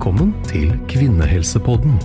Velkommen 0.00 0.30
til 0.48 0.70
Kvinnehelsepodden. 0.88 1.98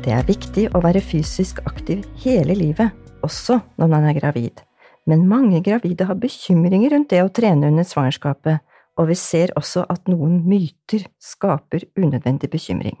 Det 0.00 0.14
er 0.16 0.24
viktig 0.24 0.62
å 0.72 0.80
være 0.80 1.02
fysisk 1.04 1.60
aktiv 1.68 2.06
hele 2.22 2.56
livet, 2.56 2.88
også 3.20 3.58
når 3.76 3.90
man 3.92 4.06
er 4.08 4.16
gravid. 4.16 4.62
Men 5.04 5.26
mange 5.28 5.60
gravide 5.66 6.08
har 6.08 6.16
bekymringer 6.16 6.94
rundt 6.94 7.12
det 7.12 7.20
å 7.20 7.28
trene 7.28 7.68
under 7.68 7.84
svangerskapet, 7.84 8.64
og 8.96 9.10
vi 9.12 9.18
ser 9.20 9.52
også 9.60 9.84
at 9.84 10.08
noen 10.08 10.40
myter 10.48 11.04
skaper 11.20 11.84
unødvendig 12.00 12.48
bekymring. 12.48 12.96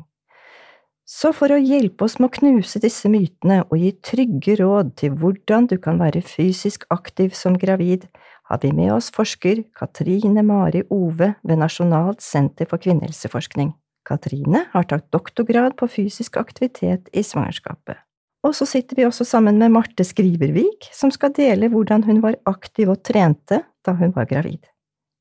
Så 1.08 1.32
for 1.32 1.48
å 1.48 1.56
hjelpe 1.56 2.04
oss 2.04 2.20
med 2.20 2.28
å 2.28 2.36
knuse 2.42 2.84
disse 2.84 3.08
mytene 3.08 3.62
og 3.70 3.80
gi 3.80 3.94
trygge 4.04 4.60
råd 4.60 4.98
til 5.00 5.16
hvordan 5.16 5.72
du 5.72 5.78
kan 5.80 5.96
være 5.96 6.20
fysisk 6.20 6.84
aktiv 6.92 7.32
som 7.32 7.56
gravid, 7.56 8.04
har 8.50 8.58
vi 8.62 8.72
med 8.74 8.92
oss 8.92 9.12
forsker 9.14 9.62
Katrine 9.78 10.42
Mari 10.42 10.82
Ove 10.90 11.34
ved 11.46 11.60
Nasjonalt 11.60 12.22
senter 12.24 12.66
for 12.66 12.82
kvinnehelseforskning. 12.82 13.72
Katrine 14.06 14.64
har 14.72 14.88
tatt 14.90 15.06
doktorgrad 15.14 15.76
på 15.78 15.86
fysisk 15.90 16.40
aktivitet 16.40 17.06
i 17.14 17.22
svangerskapet. 17.22 18.00
Og 18.42 18.56
så 18.56 18.66
sitter 18.66 18.96
vi 18.96 19.06
også 19.06 19.26
sammen 19.28 19.60
med 19.60 19.70
Marte 19.70 20.04
Skrivervik, 20.06 20.88
som 20.96 21.12
skal 21.14 21.34
dele 21.36 21.68
hvordan 21.70 22.06
hun 22.08 22.22
var 22.24 22.40
aktiv 22.48 22.90
og 22.90 23.04
trente 23.06 23.60
da 23.86 23.94
hun 23.94 24.14
var 24.16 24.26
gravid. 24.26 24.64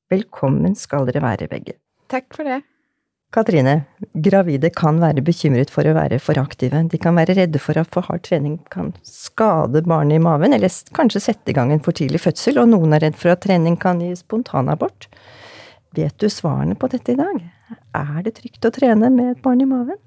Velkommen 0.09 0.73
skal 0.80 1.06
dere 1.06 1.22
være, 1.22 1.50
begge. 1.52 1.78
Takk 2.09 2.32
for 2.34 2.48
det. 2.48 2.64
Katrine, 3.30 3.84
gravide 4.18 4.72
kan 4.74 4.98
være 4.98 5.22
bekymret 5.22 5.70
for 5.70 5.86
å 5.86 5.94
være 5.94 6.18
for 6.24 6.40
aktive. 6.42 6.82
De 6.90 6.98
kan 7.02 7.14
være 7.14 7.36
redde 7.38 7.60
for 7.62 7.78
at 7.78 7.92
for 7.94 8.08
hard 8.10 8.24
trening 8.26 8.56
kan 8.74 8.90
skade 9.06 9.84
barnet 9.86 10.18
i 10.18 10.24
maven, 10.24 10.56
eller 10.58 10.74
kanskje 10.98 11.22
sette 11.28 11.54
i 11.54 11.58
gang 11.58 11.70
en 11.70 11.84
for 11.86 11.94
tidlig 11.94 12.23
fødsel, 12.23 12.58
og 12.58 12.72
noen 12.72 12.98
er 12.98 13.06
redd 13.06 13.20
for 13.20 13.36
at 13.36 13.44
trening 13.46 13.78
kan 13.78 14.02
gi 14.02 14.16
spontanabort. 14.18 15.12
Vet 15.94 16.18
du 16.18 16.26
svarene 16.34 16.73
på 16.73 16.90
dette 16.90 17.14
i 17.14 17.20
dag? 17.22 17.38
Er 18.02 18.20
det 18.26 18.40
trygt 18.42 18.66
å 18.66 18.73
trene 18.73 19.14
med 19.14 19.36
et 19.36 19.46
barn 19.46 19.62
i 19.62 19.70
maven? 19.70 20.02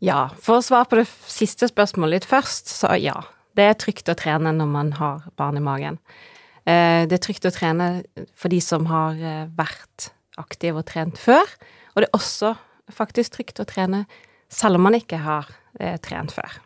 Ja, 0.00 0.30
for 0.40 0.56
å 0.56 0.64
svare 0.64 0.88
på 0.88 0.96
det 1.02 1.06
siste 1.28 1.68
spørsmålet 1.68 2.22
litt 2.22 2.30
først, 2.32 2.72
så 2.72 2.96
ja. 2.96 3.18
Det 3.56 3.64
er 3.64 3.76
trygt 3.80 4.08
å 4.12 4.16
trene 4.16 4.52
når 4.52 4.68
man 4.68 4.96
har 4.96 5.28
barn 5.40 5.56
i 5.60 5.64
magen. 5.64 6.00
Eh, 6.64 7.04
det 7.08 7.16
er 7.16 7.24
trygt 7.24 7.48
å 7.48 7.52
trene 7.52 8.04
for 8.36 8.52
de 8.52 8.60
som 8.64 8.88
har 8.88 9.16
eh, 9.16 9.44
vært 9.56 10.10
aktive 10.40 10.82
og 10.82 10.88
trent 10.88 11.20
før. 11.20 11.48
Og 11.96 12.04
det 12.04 12.10
er 12.10 12.18
også 12.18 12.52
faktisk 12.92 13.38
trygt 13.38 13.62
å 13.62 13.66
trene 13.66 14.04
selv 14.52 14.78
om 14.78 14.86
man 14.86 14.94
ikke 14.98 15.18
har 15.24 15.48
eh, 15.80 15.96
trent 16.04 16.34
før. 16.36 16.60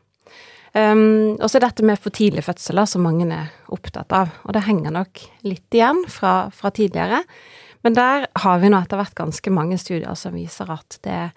Um, 0.71 1.35
og 1.41 1.49
så 1.51 1.59
er 1.59 1.65
dette 1.65 1.87
med 1.87 1.99
for 1.99 2.15
tidlig 2.15 2.45
fødsler 2.47 2.87
som 2.87 3.03
mange 3.03 3.27
er 3.35 3.49
opptatt 3.75 4.13
av, 4.15 4.37
og 4.45 4.55
det 4.55 4.67
henger 4.69 4.95
nok 4.95 5.23
litt 5.43 5.75
igjen 5.75 6.05
fra, 6.11 6.51
fra 6.55 6.71
tidligere. 6.75 7.25
Men 7.83 7.97
der 7.97 8.29
har 8.43 8.61
vi 8.63 8.71
nå 8.71 8.79
etter 8.79 9.01
hvert 9.01 9.17
ganske 9.19 9.55
mange 9.55 9.81
studier 9.81 10.15
som 10.19 10.37
viser 10.37 10.71
at 10.71 11.01
det 11.07 11.17
er 11.25 11.33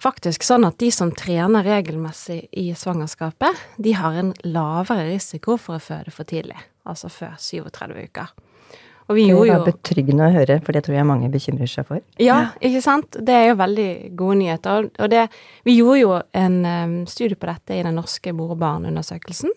faktisk 0.00 0.46
sånn 0.46 0.64
at 0.68 0.78
de 0.80 0.90
som 0.94 1.12
trener 1.16 1.66
regelmessig 1.66 2.44
i 2.60 2.70
svangerskapet, 2.76 3.58
de 3.76 3.94
har 3.98 4.16
en 4.20 4.32
lavere 4.46 5.10
risiko 5.10 5.58
for 5.60 5.78
å 5.78 5.84
føde 5.84 6.14
for 6.14 6.28
tidlig, 6.28 6.58
altså 6.88 7.10
før 7.12 7.36
37 7.40 7.96
uker. 8.08 8.32
Og 9.08 9.18
vi 9.18 9.26
det 9.28 9.36
var 9.36 9.48
jo... 9.50 9.58
betryggende 9.66 10.26
å 10.26 10.32
høre, 10.32 10.56
for 10.64 10.76
det 10.76 10.84
tror 10.86 10.96
jeg 10.96 11.08
mange 11.08 11.28
bekymrer 11.32 11.68
seg 11.68 11.86
for. 11.88 12.00
Ja, 12.22 12.38
ikke 12.64 12.80
sant. 12.84 13.18
Det 13.20 13.34
er 13.36 13.50
jo 13.50 13.58
veldig 13.60 13.90
gode 14.16 14.38
nyheter. 14.40 14.88
Og 14.88 15.12
det, 15.12 15.26
vi 15.68 15.76
gjorde 15.76 15.98
jo 16.00 16.14
en 16.40 16.56
um, 16.64 16.96
studie 17.10 17.36
på 17.36 17.50
dette 17.50 17.76
i 17.76 17.84
den 17.84 17.98
norske 18.00 18.32
mor 18.36 18.54
og 18.56 18.62
barn-undersøkelsen 18.64 19.52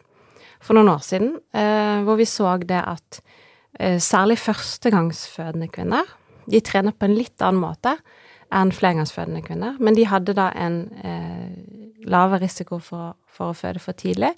for 0.59 0.76
noen 0.76 0.92
år 0.92 1.04
siden, 1.06 1.36
uh, 1.56 2.04
hvor 2.04 2.20
vi 2.20 2.28
så 2.28 2.58
det 2.59 2.81
at 2.81 3.22
uh, 3.22 3.98
særlig 4.04 4.39
førstegangsfødende 4.44 5.72
kvinner, 5.72 6.16
de 6.48 6.64
trener 6.64 6.95
på 6.95 7.08
en 7.08 7.16
litt 7.16 7.44
annen 7.44 7.64
måte 7.64 7.95
enn 8.56 8.72
flergangsfødende 8.72 9.44
kvinner, 9.44 9.76
men 9.84 9.95
de 9.95 10.08
hadde 10.08 10.36
da 10.36 10.50
en 10.56 10.82
uh, 11.04 11.48
lavere 12.08 12.43
risiko 12.43 12.82
for, 12.83 13.16
for 13.32 13.54
å 13.54 13.58
føde 13.58 13.83
for 13.83 13.95
tidlig. 13.95 14.33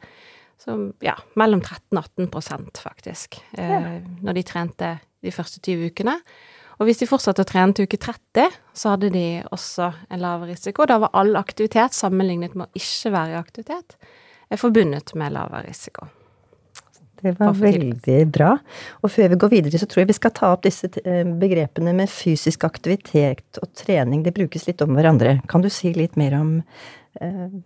Så 0.59 0.75
ja, 1.05 1.15
mellom 1.39 1.61
13 1.63 1.95
og 1.95 2.07
18% 2.19 2.81
faktisk, 2.83 3.39
eh, 3.57 3.69
ja. 3.71 3.99
når 4.25 4.39
de 4.39 4.45
trente 4.47 4.93
de 5.23 5.31
første 5.31 5.61
20 5.63 5.93
ukene. 5.93 6.17
Og 6.79 6.87
hvis 6.87 7.01
de 7.01 7.09
fortsatte 7.09 7.43
å 7.43 7.47
trene 7.47 7.75
til 7.75 7.87
uke 7.89 7.99
30, 7.99 8.55
så 8.75 8.93
hadde 8.93 9.09
de 9.11 9.25
også 9.51 9.89
en 10.07 10.21
lavere 10.23 10.53
risiko. 10.53 10.87
Da 10.87 10.99
var 11.03 11.15
all 11.19 11.35
aktivitet 11.39 11.95
sammenlignet 11.95 12.55
med 12.55 12.69
å 12.69 12.79
ikke 12.79 13.11
være 13.15 13.35
i 13.35 13.39
aktivitet 13.39 13.97
forbundet 14.57 15.11
med 15.19 15.35
lavere 15.35 15.67
risiko. 15.67 16.07
Det 17.19 17.33
var 17.35 17.51
veldig 17.51 18.19
bra. 18.31 18.53
Og 19.03 19.11
før 19.11 19.33
vi 19.33 19.39
går 19.41 19.51
videre, 19.51 19.79
så 19.81 19.87
tror 19.89 20.05
jeg 20.05 20.11
vi 20.13 20.15
skal 20.15 20.31
ta 20.35 20.53
opp 20.53 20.63
disse 20.63 20.87
eh, 21.03 21.27
begrepene 21.27 21.91
med 21.97 22.11
fysisk 22.11 22.63
aktivitet 22.63 23.59
og 23.59 23.73
trening. 23.75 24.23
Det 24.23 24.31
brukes 24.37 24.69
litt 24.69 24.79
om 24.85 24.95
hverandre. 24.95 25.41
Kan 25.51 25.65
du 25.65 25.67
si 25.73 25.91
litt 25.97 26.15
mer 26.19 26.37
om 26.39 26.53
eh, 26.61 27.08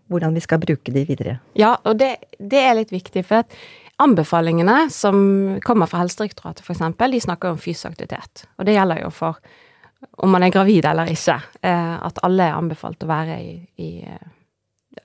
hvordan 0.10 0.34
vi 0.34 0.42
skal 0.44 0.62
bruke 0.64 0.94
de 0.94 1.04
videre? 1.06 1.38
Ja, 1.60 1.76
og 1.86 1.98
det, 2.00 2.16
det 2.40 2.62
er 2.62 2.78
litt 2.78 2.94
viktig. 2.94 3.22
For 3.28 3.44
at 3.44 3.54
anbefalingene 4.02 4.88
som 4.94 5.60
kommer 5.66 5.90
fra 5.90 6.02
Helsedirektoratet, 6.02 6.66
f.eks., 6.66 6.82
de 6.98 7.22
snakker 7.22 7.54
om 7.54 7.62
fysisk 7.62 7.92
aktivitet. 7.92 8.48
Og 8.58 8.66
det 8.68 8.78
gjelder 8.78 9.04
jo 9.04 9.12
for 9.14 9.38
om 10.24 10.34
man 10.34 10.44
er 10.44 10.52
gravid 10.52 10.86
eller 10.86 11.12
ikke. 11.12 11.38
Eh, 11.62 11.94
at 12.08 12.20
alle 12.26 12.50
er 12.50 12.58
anbefalt 12.58 13.04
å 13.06 13.10
være 13.10 13.38
i, 13.42 13.54
i 13.80 13.92
eh, 14.04 14.26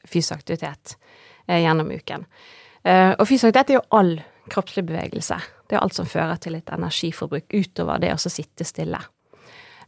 fysisk 0.09 0.41
aktivitet 0.41 0.97
eh, 1.47 1.61
gjennom 1.63 1.93
uken. 1.93 2.27
Eh, 2.83 3.13
og 3.13 3.29
fysisk 3.29 3.51
aktivitet 3.51 3.75
er 3.75 3.79
jo 3.79 3.87
all 4.01 4.17
kroppslig 4.49 4.87
bevegelse. 4.89 5.39
Det 5.69 5.77
er 5.77 5.85
alt 5.85 5.97
som 5.97 6.09
fører 6.09 6.41
til 6.41 6.57
litt 6.57 6.71
energiforbruk 6.73 7.53
utover 7.53 8.01
det 8.03 8.15
å 8.15 8.21
sitte 8.21 8.67
stille. 8.67 9.01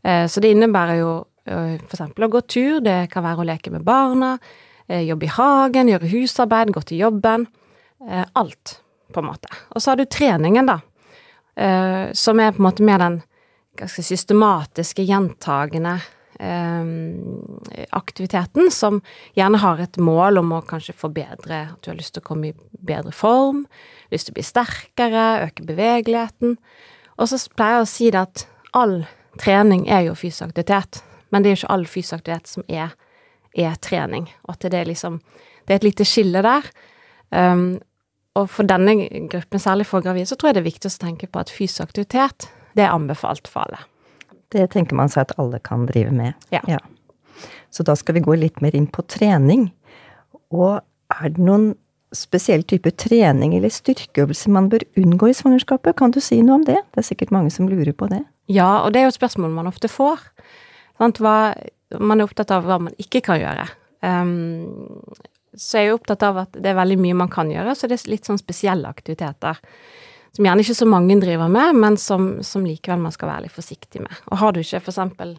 Eh, 0.03 0.27
så 0.29 0.43
det 0.43 0.53
innebærer 0.55 1.01
jo 1.01 1.13
eh, 1.19 1.30
f.eks. 1.47 2.03
å 2.03 2.29
gå 2.33 2.43
tur, 2.45 2.81
det 2.85 3.11
kan 3.13 3.25
være 3.25 3.45
å 3.45 3.49
leke 3.49 3.73
med 3.73 3.85
barna, 3.87 4.37
eh, 4.89 5.03
jobbe 5.09 5.27
i 5.27 5.35
hagen, 5.35 5.91
gjøre 5.93 6.13
husarbeid, 6.13 6.75
gå 6.75 6.85
til 6.89 7.07
jobben. 7.07 7.49
Alt, 8.33 8.79
på 9.13 9.21
en 9.21 9.27
måte. 9.29 9.51
Og 9.77 9.83
så 9.83 9.91
har 9.91 9.99
du 10.01 10.07
treningen, 10.09 10.65
da, 10.65 10.79
som 12.17 12.39
er 12.41 12.55
på 12.57 12.63
en 12.63 12.65
måte 12.65 12.87
mer 12.89 13.03
den 13.03 13.19
ganske 13.77 14.01
systematiske, 14.07 15.05
gjentagende 15.05 15.99
aktiviteten, 17.93 18.71
som 18.73 19.03
gjerne 19.37 19.61
har 19.61 19.83
et 19.85 19.99
mål 20.01 20.41
om 20.41 20.55
å 20.57 20.63
kanskje 20.65 20.97
forbedre 20.97 21.59
At 21.75 21.83
du 21.85 21.91
har 21.91 21.99
lyst 21.99 22.15
til 22.17 22.25
å 22.25 22.29
komme 22.31 22.55
i 22.55 22.57
bedre 22.73 23.13
form, 23.13 23.67
lyst 24.09 24.31
til 24.31 24.33
å 24.33 24.39
bli 24.41 24.47
sterkere, 24.49 25.27
øke 25.45 25.67
bevegeligheten. 25.69 26.57
Og 27.21 27.29
så 27.29 27.41
pleier 27.53 27.81
jeg 27.81 27.85
å 27.85 27.93
si 27.93 28.11
det 28.11 28.25
at 28.25 28.47
all 28.73 29.03
trening 29.41 29.87
er 29.93 30.09
jo 30.09 30.17
fysisk 30.19 30.49
aktivitet, 30.49 31.03
men 31.31 31.43
det 31.43 31.51
er 31.51 31.55
jo 31.55 31.61
ikke 31.63 31.75
all 31.75 31.87
fysisk 31.87 32.19
aktivitet 32.21 32.51
som 32.51 32.65
er, 32.69 32.95
er 33.55 33.77
trening. 33.83 34.29
Og 34.47 34.57
at 34.57 34.67
det 34.71 34.81
er 34.81 34.91
liksom 34.91 35.21
Det 35.69 35.75
er 35.75 35.79
et 35.83 35.85
lite 35.85 36.05
skille 36.05 36.43
der. 36.43 36.65
Um, 37.31 37.79
og 38.35 38.49
for 38.51 38.67
denne 38.67 39.09
gruppen, 39.31 39.61
særlig 39.61 39.87
for 39.87 40.03
gravide, 40.03 40.27
så 40.27 40.35
tror 40.37 40.49
jeg 40.49 40.55
det 40.55 40.63
er 40.63 40.71
viktig 40.71 40.91
å 40.91 41.03
tenke 41.03 41.27
på 41.27 41.39
at 41.39 41.51
fysisk 41.51 41.85
aktivitet, 41.85 42.49
det 42.75 42.83
er 42.83 42.95
anbefalt 42.95 43.47
for 43.51 43.67
alle. 43.67 43.85
Det 44.51 44.71
tenker 44.73 44.99
man 44.99 45.11
seg 45.13 45.29
at 45.29 45.37
alle 45.39 45.61
kan 45.63 45.87
drive 45.87 46.11
med. 46.15 46.35
Ja. 46.51 46.63
ja. 46.67 46.79
Så 47.71 47.87
da 47.87 47.95
skal 47.95 48.17
vi 48.19 48.25
gå 48.25 48.35
litt 48.39 48.59
mer 48.65 48.75
inn 48.75 48.89
på 48.91 49.05
trening. 49.07 49.69
Og 50.51 50.81
er 51.11 51.35
det 51.35 51.43
noen 51.43 51.75
spesiell 52.17 52.65
type 52.67 52.91
trening 52.99 53.55
eller 53.55 53.71
styrkeøvelser 53.71 54.51
man 54.51 54.71
bør 54.73 54.83
unngå 54.99 55.31
i 55.31 55.37
svangerskapet? 55.37 55.95
Kan 55.99 56.15
du 56.15 56.19
si 56.23 56.41
noe 56.43 56.59
om 56.59 56.67
det? 56.67 56.81
Det 56.91 57.03
er 57.03 57.07
sikkert 57.07 57.35
mange 57.35 57.53
som 57.55 57.71
lurer 57.71 57.95
på 57.95 58.11
det. 58.11 58.25
Ja, 58.51 58.81
og 58.83 58.95
det 58.95 59.03
er 59.03 59.07
jo 59.07 59.15
et 59.15 59.21
spørsmål 59.21 59.55
man 59.55 59.71
ofte 59.71 59.91
får. 59.91 60.25
Hva, 61.01 61.37
man 61.99 62.21
er 62.21 62.29
opptatt 62.29 62.53
av 62.55 62.67
hva 62.69 62.79
man 62.87 62.97
ikke 63.01 63.23
kan 63.25 63.41
gjøre. 63.41 63.67
Um, 64.05 65.01
så 65.57 65.81
jeg 65.81 65.89
er 65.89 65.91
jo 65.91 65.99
opptatt 65.99 66.23
av 66.25 66.45
at 66.45 66.59
det 66.61 66.71
er 66.71 66.79
veldig 66.79 66.99
mye 67.01 67.17
man 67.25 67.33
kan 67.33 67.51
gjøre, 67.51 67.75
så 67.75 67.89
det 67.91 67.99
er 67.99 68.13
litt 68.13 68.29
sånn 68.29 68.41
spesielle 68.41 68.91
aktiviteter. 68.91 69.59
Som 70.37 70.47
gjerne 70.47 70.63
ikke 70.63 70.79
så 70.79 70.87
mange 70.87 71.17
driver 71.19 71.51
med, 71.51 71.79
men 71.83 71.97
som, 71.99 72.37
som 72.47 72.67
likevel 72.67 73.01
man 73.03 73.15
skal 73.15 73.33
være 73.33 73.49
litt 73.49 73.57
forsiktig 73.57 74.05
med. 74.05 74.21
Og 74.31 74.39
har 74.39 74.55
du 74.55 74.61
ikke 74.63 74.79
eksempel 74.85 75.35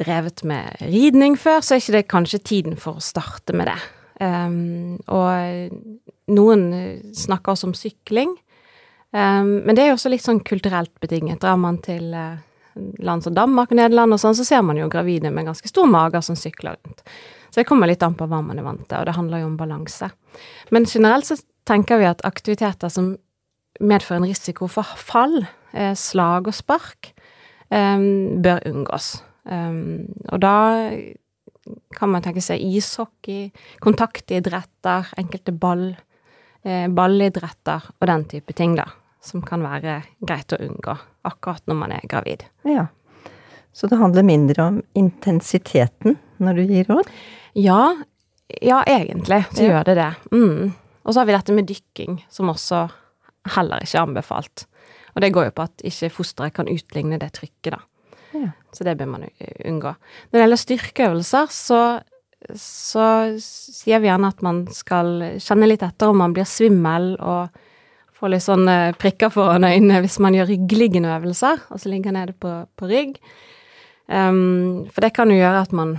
drevet 0.00 0.40
med 0.48 0.80
ridning 0.88 1.36
før, 1.36 1.60
så 1.60 1.74
er 1.74 1.82
ikke 1.82 1.98
det 1.98 2.08
kanskje 2.08 2.40
tiden 2.40 2.78
for 2.80 2.96
å 2.96 3.04
starte 3.04 3.52
med 3.56 3.68
det. 3.68 3.76
Um, 4.22 4.96
og 5.12 6.32
noen 6.32 6.64
snakker 7.16 7.52
også 7.52 7.68
om 7.68 7.76
sykling. 7.76 8.32
Um, 9.12 9.60
men 9.66 9.76
det 9.76 9.84
er 9.84 9.92
jo 9.92 9.98
også 9.98 10.12
litt 10.12 10.24
sånn 10.24 10.40
kulturelt 10.46 10.94
betinget. 11.02 11.42
Drar 11.42 11.60
man 11.60 11.82
til 11.84 12.14
uh, 12.16 12.40
land 12.74 13.24
som 13.24 13.34
Danmark 13.36 13.72
og 13.72 13.78
Nederland 13.78 14.16
og 14.16 14.20
sånn, 14.22 14.36
så 14.38 14.46
ser 14.46 14.62
man 14.66 14.78
jo 14.80 14.90
gravide 14.92 15.32
med 15.32 15.48
ganske 15.48 15.68
stor 15.68 15.88
mage 15.90 16.22
som 16.24 16.38
sykler 16.38 16.78
rundt. 16.78 17.02
Så 17.52 17.60
det 17.60 17.68
kommer 17.68 17.90
litt 17.90 18.02
an 18.02 18.16
på 18.16 18.26
hva 18.30 18.40
man 18.44 18.58
er 18.58 18.64
vant 18.64 18.84
til, 18.88 18.98
og 18.98 19.08
det 19.08 19.16
handler 19.16 19.42
jo 19.42 19.50
om 19.50 19.58
balanse. 19.60 20.08
Men 20.72 20.88
generelt 20.88 21.28
så 21.28 21.36
tenker 21.68 22.00
vi 22.00 22.08
at 22.08 22.24
aktiviteter 22.24 22.92
som 22.92 23.12
medfører 23.82 24.22
en 24.22 24.30
risiko 24.30 24.68
for 24.72 24.88
fall, 24.96 25.42
eh, 25.72 25.92
slag 25.98 26.48
og 26.48 26.56
spark, 26.56 27.12
um, 27.70 28.40
bør 28.42 28.62
unngås. 28.68 29.22
Um, 29.44 30.08
og 30.30 30.40
da 30.40 30.56
kan 31.96 32.10
man 32.10 32.24
tenke 32.24 32.42
seg 32.44 32.62
ishockey, 32.62 33.50
kontaktidretter, 33.82 35.12
enkelte 35.18 35.52
ball, 35.52 35.96
eh, 36.64 36.88
ballidretter 36.88 37.90
og 38.00 38.06
den 38.10 38.24
type 38.24 38.52
ting, 38.58 38.76
da. 38.76 38.88
Som 39.22 39.42
kan 39.46 39.62
være 39.62 40.00
greit 40.26 40.52
å 40.52 40.58
unngå 40.64 40.96
akkurat 41.28 41.62
når 41.70 41.78
man 41.78 41.92
er 41.94 42.06
gravid. 42.10 42.42
Ja. 42.66 42.88
Så 43.72 43.86
det 43.88 44.00
handler 44.00 44.26
mindre 44.26 44.64
om 44.64 44.80
intensiteten 44.98 46.18
når 46.42 46.58
du 46.58 46.62
gir 46.66 46.88
råd? 46.90 47.08
Ja, 47.54 47.94
ja 48.60 48.82
egentlig 48.84 49.44
så 49.52 49.62
Ja. 49.62 49.68
gjør 49.70 49.84
det 49.84 49.94
det. 50.00 50.10
Mm. 50.32 50.72
Og 51.04 51.14
så 51.14 51.20
har 51.20 51.26
vi 51.26 51.32
dette 51.32 51.52
med 51.54 51.66
dykking, 51.70 52.18
som 52.30 52.50
også 52.50 52.82
heller 53.56 53.82
ikke 53.82 53.98
er 53.98 54.02
anbefalt. 54.06 54.66
Og 55.14 55.20
det 55.22 55.32
går 55.32 55.44
jo 55.48 55.54
på 55.56 55.62
at 55.62 55.82
ikke 55.84 56.10
fosteret 56.10 56.54
kan 56.54 56.68
utligne 56.70 57.18
det 57.18 57.32
trykket, 57.32 57.72
da. 57.72 57.80
Ja. 58.34 58.50
Så 58.72 58.84
det 58.84 58.96
bør 58.98 59.06
man 59.06 59.26
unngå. 59.64 59.94
Når 60.32 60.32
det 60.32 60.40
gjelder 60.44 60.60
styrkeøvelser, 60.62 61.50
så, 61.52 61.80
så 62.56 63.06
sier 63.38 64.00
vi 64.00 64.08
gjerne 64.08 64.30
at 64.32 64.42
man 64.42 64.66
skal 64.72 65.38
kjenne 65.42 65.68
litt 65.68 65.82
etter 65.84 66.08
om 66.08 66.22
man 66.22 66.32
blir 66.32 66.48
svimmel 66.48 67.14
og 67.20 67.50
får 68.22 68.32
litt 68.32 68.44
sånn 68.44 68.68
eh, 68.70 68.94
prikker 68.98 69.32
foran 69.34 69.66
øynene 69.66 70.02
hvis 70.04 70.20
man 70.22 70.36
gjør 70.36 70.52
ryggliggende 70.52 71.10
øvelser, 71.16 71.64
altså 71.74 71.90
ligger 71.90 72.14
nede 72.14 72.36
på, 72.38 72.54
på 72.78 72.90
rygg. 72.90 73.18
Um, 74.06 74.84
for 74.92 75.04
det 75.04 75.12
kan 75.16 75.30
jo 75.30 75.38
gjøre 75.38 75.60
at 75.62 75.72
man 75.78 75.92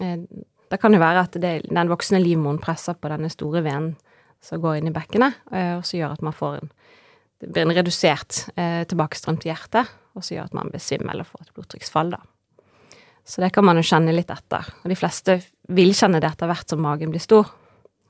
eh, 0.00 0.22
Det 0.66 0.78
kan 0.82 0.94
jo 0.96 0.98
være 0.98 1.20
at 1.28 1.36
det, 1.38 1.50
den 1.68 1.90
voksne 1.92 2.18
livmoren 2.18 2.56
presser 2.58 2.96
på 2.98 3.10
denne 3.12 3.28
store 3.30 3.60
venen 3.62 3.92
som 4.42 4.58
går 4.58 4.80
inn 4.80 4.88
i 4.90 4.94
bekkenet, 4.94 5.36
eh, 5.54 5.76
og 5.76 5.84
så 5.86 6.00
gjør 6.00 6.16
at 6.16 6.24
man 6.26 6.34
får 6.34 6.56
en 6.58 6.72
det 7.40 7.50
blir 7.52 7.66
en 7.66 7.74
redusert 7.76 8.46
eh, 8.56 8.82
tilbakestrøm 8.88 9.36
til 9.40 9.52
hjertet, 9.52 9.90
og 10.16 10.24
så 10.24 10.36
gjør 10.36 10.48
at 10.48 10.56
man 10.56 10.72
blir 10.72 10.80
svimmel 10.80 11.20
og 11.20 11.28
får 11.28 11.44
et 11.44 11.52
blodtrykksfall, 11.56 12.14
da. 12.16 12.22
Så 13.26 13.42
det 13.42 13.50
kan 13.52 13.66
man 13.66 13.76
jo 13.76 13.84
kjenne 13.84 14.14
litt 14.14 14.30
etter. 14.30 14.68
Og 14.84 14.92
de 14.92 14.96
fleste 14.96 15.40
vil 15.76 15.92
kjenne 15.98 16.20
det 16.22 16.30
etter 16.30 16.48
hvert 16.48 16.70
som 16.70 16.80
magen 16.80 17.10
blir 17.12 17.22
stor 17.22 17.50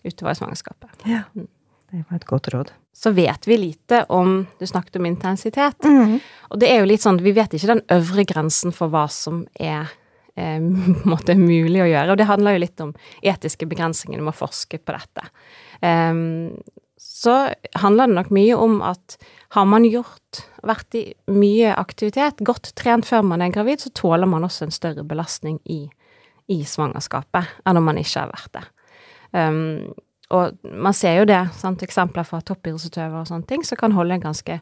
utover 0.04 0.34
i 0.34 0.38
svangerskapet. 0.38 1.06
Ja. 1.08 1.24
Det 1.34 2.02
var 2.04 2.18
et 2.20 2.28
godt 2.28 2.50
råd. 2.52 2.72
Så 2.96 3.10
vet 3.12 3.48
vi 3.48 3.58
lite 3.60 4.04
om 4.08 4.46
Du 4.58 4.66
snakket 4.66 4.96
om 4.96 5.06
intensitet. 5.06 5.84
Og 6.48 6.60
det 6.60 6.70
er 6.72 6.80
jo 6.80 6.88
litt 6.88 7.04
sånn 7.04 7.20
Vi 7.22 7.34
vet 7.36 7.52
ikke 7.52 7.74
den 7.74 7.84
øvre 7.92 8.24
grensen 8.24 8.72
for 8.72 8.92
hva 8.92 9.04
som 9.12 9.44
er 9.60 9.90
eh, 10.36 10.60
måte 11.12 11.36
mulig 11.36 11.82
å 11.84 11.90
gjøre. 11.90 12.14
Og 12.14 12.20
det 12.20 12.30
handler 12.30 12.56
jo 12.56 12.64
litt 12.64 12.84
om 12.84 12.94
etiske 13.20 13.68
begrensninger 13.68 14.22
med 14.22 14.32
å 14.32 14.40
forske 14.40 14.80
på 14.80 14.96
dette. 14.96 15.28
Um, 15.84 16.56
så 16.96 17.50
handler 17.76 18.08
det 18.08 18.16
nok 18.16 18.32
mye 18.34 18.56
om 18.56 18.78
at 18.84 19.18
har 19.56 19.66
man 19.68 19.84
gjort, 19.84 20.40
vært 20.66 20.96
i 20.96 21.04
mye 21.32 21.74
aktivitet, 21.76 22.40
godt 22.44 22.72
trent 22.80 23.06
før 23.08 23.24
man 23.28 23.44
er 23.44 23.52
gravid, 23.54 23.84
så 23.84 23.92
tåler 23.94 24.28
man 24.28 24.44
også 24.46 24.66
en 24.66 24.74
større 24.74 25.04
belastning 25.06 25.60
i, 25.70 25.84
i 26.52 26.62
svangerskapet 26.66 27.60
enn 27.64 27.80
om 27.80 27.86
man 27.88 28.00
ikke 28.00 28.24
har 28.24 28.32
vært 28.32 28.52
det. 28.56 28.64
Ehm, 29.36 29.94
og 30.34 30.56
man 30.66 30.94
ser 30.96 31.20
jo 31.20 31.26
det, 31.28 31.38
sant, 31.54 31.82
eksempler 31.86 32.26
fra 32.26 32.40
toppidrettsutøvere 32.42 33.22
og 33.22 33.28
sånne 33.28 33.46
ting, 33.46 33.62
som 33.66 33.78
kan 33.78 33.94
holde 33.94 34.16
en 34.16 34.24
ganske 34.24 34.58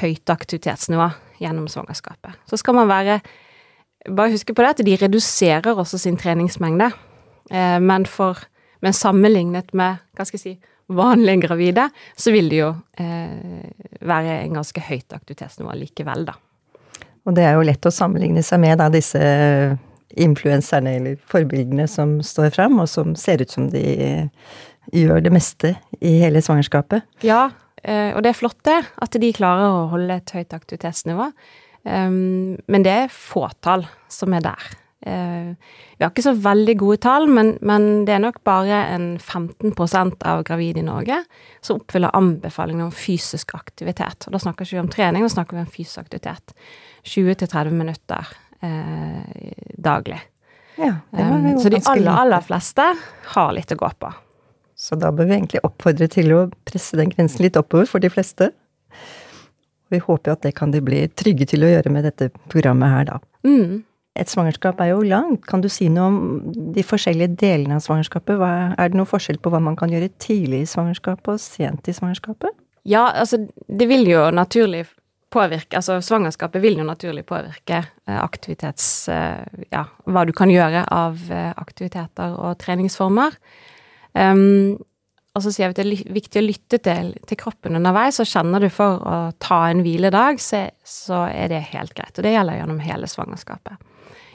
høyt 0.00 0.32
aktivitetsnivå 0.32 1.06
gjennom 1.40 1.68
svangerskapet. 1.70 2.40
Så 2.50 2.60
skal 2.60 2.78
man 2.80 2.90
være 2.90 3.20
Bare 4.14 4.30
huske 4.30 4.54
på 4.54 4.62
det 4.62 4.68
at 4.70 4.80
de 4.86 4.92
reduserer 4.96 5.74
også 5.74 5.98
sin 5.98 6.16
treningsmengde, 6.16 6.86
eh, 7.50 7.80
men 7.82 8.06
for 8.06 8.46
Men 8.80 8.92
sammenlignet 8.92 9.74
med, 9.74 9.96
hva 10.14 10.24
skal 10.24 10.38
jeg 10.38 10.40
si, 10.40 10.68
vanlige 10.88 11.48
gravide, 11.48 11.88
så 12.16 12.30
vil 12.30 12.46
det 12.48 12.60
jo 12.60 12.68
eh, 12.94 13.72
være 14.00 14.36
en 14.44 14.54
ganske 14.54 14.80
høyt 14.80 15.12
aktivitetsnivå 15.16 15.74
likevel, 15.74 16.28
da. 16.28 16.36
Og 17.26 17.34
det 17.34 17.42
er 17.42 17.56
jo 17.58 17.66
lett 17.66 17.88
å 17.90 17.90
sammenligne 17.90 18.44
seg 18.46 18.62
med 18.62 18.78
da, 18.78 18.86
disse 18.88 19.18
influenserne 20.14 20.94
eller 21.00 21.18
forbildene 21.28 21.88
som 21.90 22.20
står 22.22 22.54
fram, 22.54 22.78
og 22.78 22.86
som 22.88 23.16
ser 23.18 23.42
ut 23.42 23.50
som 23.50 23.66
de 23.72 24.28
gjør 24.94 25.22
det 25.24 25.32
meste 25.34 25.74
i 26.00 26.18
hele 26.22 26.42
svangerskapet. 26.44 27.06
Ja, 27.26 27.48
eh, 27.82 28.12
og 28.14 28.22
det 28.24 28.32
er 28.32 28.40
flott 28.40 28.60
det, 28.68 28.80
at 28.96 29.18
de 29.20 29.32
klarer 29.36 29.68
å 29.68 29.88
holde 29.92 30.20
et 30.20 30.34
høyt 30.34 30.54
aktivitetsnivå. 30.56 31.30
Um, 31.88 32.58
men 32.68 32.84
det 32.84 32.94
er 33.04 33.12
fåtall 33.12 33.86
som 34.12 34.34
er 34.36 34.44
der. 34.44 34.70
Eh, 35.06 35.54
vi 35.96 36.04
har 36.04 36.10
ikke 36.10 36.24
så 36.26 36.34
veldig 36.34 36.74
gode 36.80 36.98
tall, 37.04 37.28
men, 37.30 37.54
men 37.64 38.04
det 38.06 38.16
er 38.16 38.22
nok 38.22 38.40
bare 38.46 38.82
en 38.94 39.06
15 39.18 39.72
av 40.26 40.42
gravide 40.46 40.82
i 40.82 40.86
Norge 40.86 41.20
som 41.64 41.78
oppfyller 41.78 42.14
anbefalingene 42.18 42.88
om 42.88 42.94
fysisk 42.94 43.54
aktivitet. 43.54 44.26
Og 44.26 44.34
da 44.34 44.42
snakker 44.42 44.64
vi 44.64 44.74
ikke 44.74 44.86
om 44.86 44.92
trening, 44.92 45.26
da 45.26 45.32
snakker 45.32 45.58
vi 45.58 45.64
om 45.64 45.70
fysisk 45.70 46.02
aktivitet. 46.02 46.54
20-30 47.06 47.78
minutter 47.78 48.34
eh, 48.60 49.54
daglig. 49.76 50.20
Ja, 50.78 50.94
Um, 51.10 51.56
så 51.58 51.72
de 51.72 51.80
aller, 51.90 52.12
aller 52.12 52.42
fleste 52.46 52.84
har 53.34 53.48
litt 53.56 53.72
å 53.74 53.78
gå 53.80 53.88
på. 53.98 54.10
Så 54.78 54.94
da 54.98 55.10
bør 55.10 55.26
vi 55.26 55.34
egentlig 55.40 55.64
oppfordre 55.66 56.06
til 56.12 56.30
å 56.36 56.46
presse 56.68 56.96
den 56.98 57.10
grensen 57.10 57.42
litt 57.42 57.58
oppover 57.58 57.88
for 57.90 58.02
de 58.02 58.10
fleste. 58.12 58.52
Vi 59.90 59.98
håper 60.04 60.30
jo 60.30 60.36
at 60.36 60.44
det 60.44 60.54
kan 60.58 60.70
de 60.70 60.82
bli 60.84 61.02
trygge 61.18 61.48
til 61.50 61.64
å 61.64 61.70
gjøre 61.72 61.90
med 61.92 62.06
dette 62.06 62.28
programmet 62.52 62.92
her, 62.92 63.08
da. 63.08 63.18
Mm. 63.48 63.82
Et 64.18 64.30
svangerskap 64.30 64.80
er 64.82 64.92
jo 64.92 65.02
langt. 65.06 65.44
Kan 65.46 65.62
du 65.62 65.68
si 65.70 65.88
noe 65.92 66.06
om 66.10 66.20
de 66.74 66.84
forskjellige 66.86 67.36
delene 67.38 67.78
av 67.78 67.84
svangerskapet? 67.84 68.38
Hva, 68.40 68.50
er 68.74 68.90
det 68.90 68.98
noe 68.98 69.08
forskjell 69.08 69.38
på 69.42 69.52
hva 69.54 69.60
man 69.62 69.78
kan 69.78 69.92
gjøre 69.94 70.10
tidlig 70.22 70.64
i 70.64 70.70
svangerskapet 70.70 71.34
og 71.34 71.42
sent 71.42 71.90
i 71.90 71.94
svangerskapet? 71.94 72.54
Ja, 72.88 73.08
altså, 73.12 73.40
det 73.66 73.88
vil 73.90 74.06
jo 74.08 74.28
naturlig 74.34 74.86
påvirke 75.28 75.76
Altså, 75.76 75.98
svangerskapet 76.00 76.62
vil 76.62 76.78
jo 76.80 76.86
naturlig 76.88 77.26
påvirke 77.28 77.82
eh, 77.82 78.18
aktivitets... 78.18 79.08
Eh, 79.12 79.66
ja, 79.74 79.84
hva 80.08 80.24
du 80.24 80.32
kan 80.36 80.50
gjøre 80.50 80.86
av 80.94 81.20
eh, 81.28 81.50
aktiviteter 81.52 82.38
og 82.38 82.56
treningsformer. 82.62 83.36
Um, 84.18 84.78
og 85.38 85.44
så 85.44 85.52
sier 85.54 85.70
vi 85.70 85.76
at 85.76 85.78
det 85.78 85.84
er 85.84 86.14
viktig 86.16 86.40
å 86.40 86.46
lytte 86.46 86.80
til, 86.82 87.12
til 87.28 87.38
kroppen 87.38 87.78
underveis, 87.78 88.18
og 88.18 88.26
kjenner 88.26 88.64
du 88.64 88.66
for 88.74 88.98
å 88.98 89.18
ta 89.38 89.60
en 89.68 89.84
hviledag, 89.84 90.40
så, 90.42 90.64
så 90.82 91.22
er 91.30 91.52
det 91.52 91.60
helt 91.70 91.94
greit. 91.94 92.16
Og 92.16 92.26
det 92.26 92.34
gjelder 92.34 92.58
gjennom 92.58 92.80
hele 92.82 93.10
svangerskapet. 93.10 93.78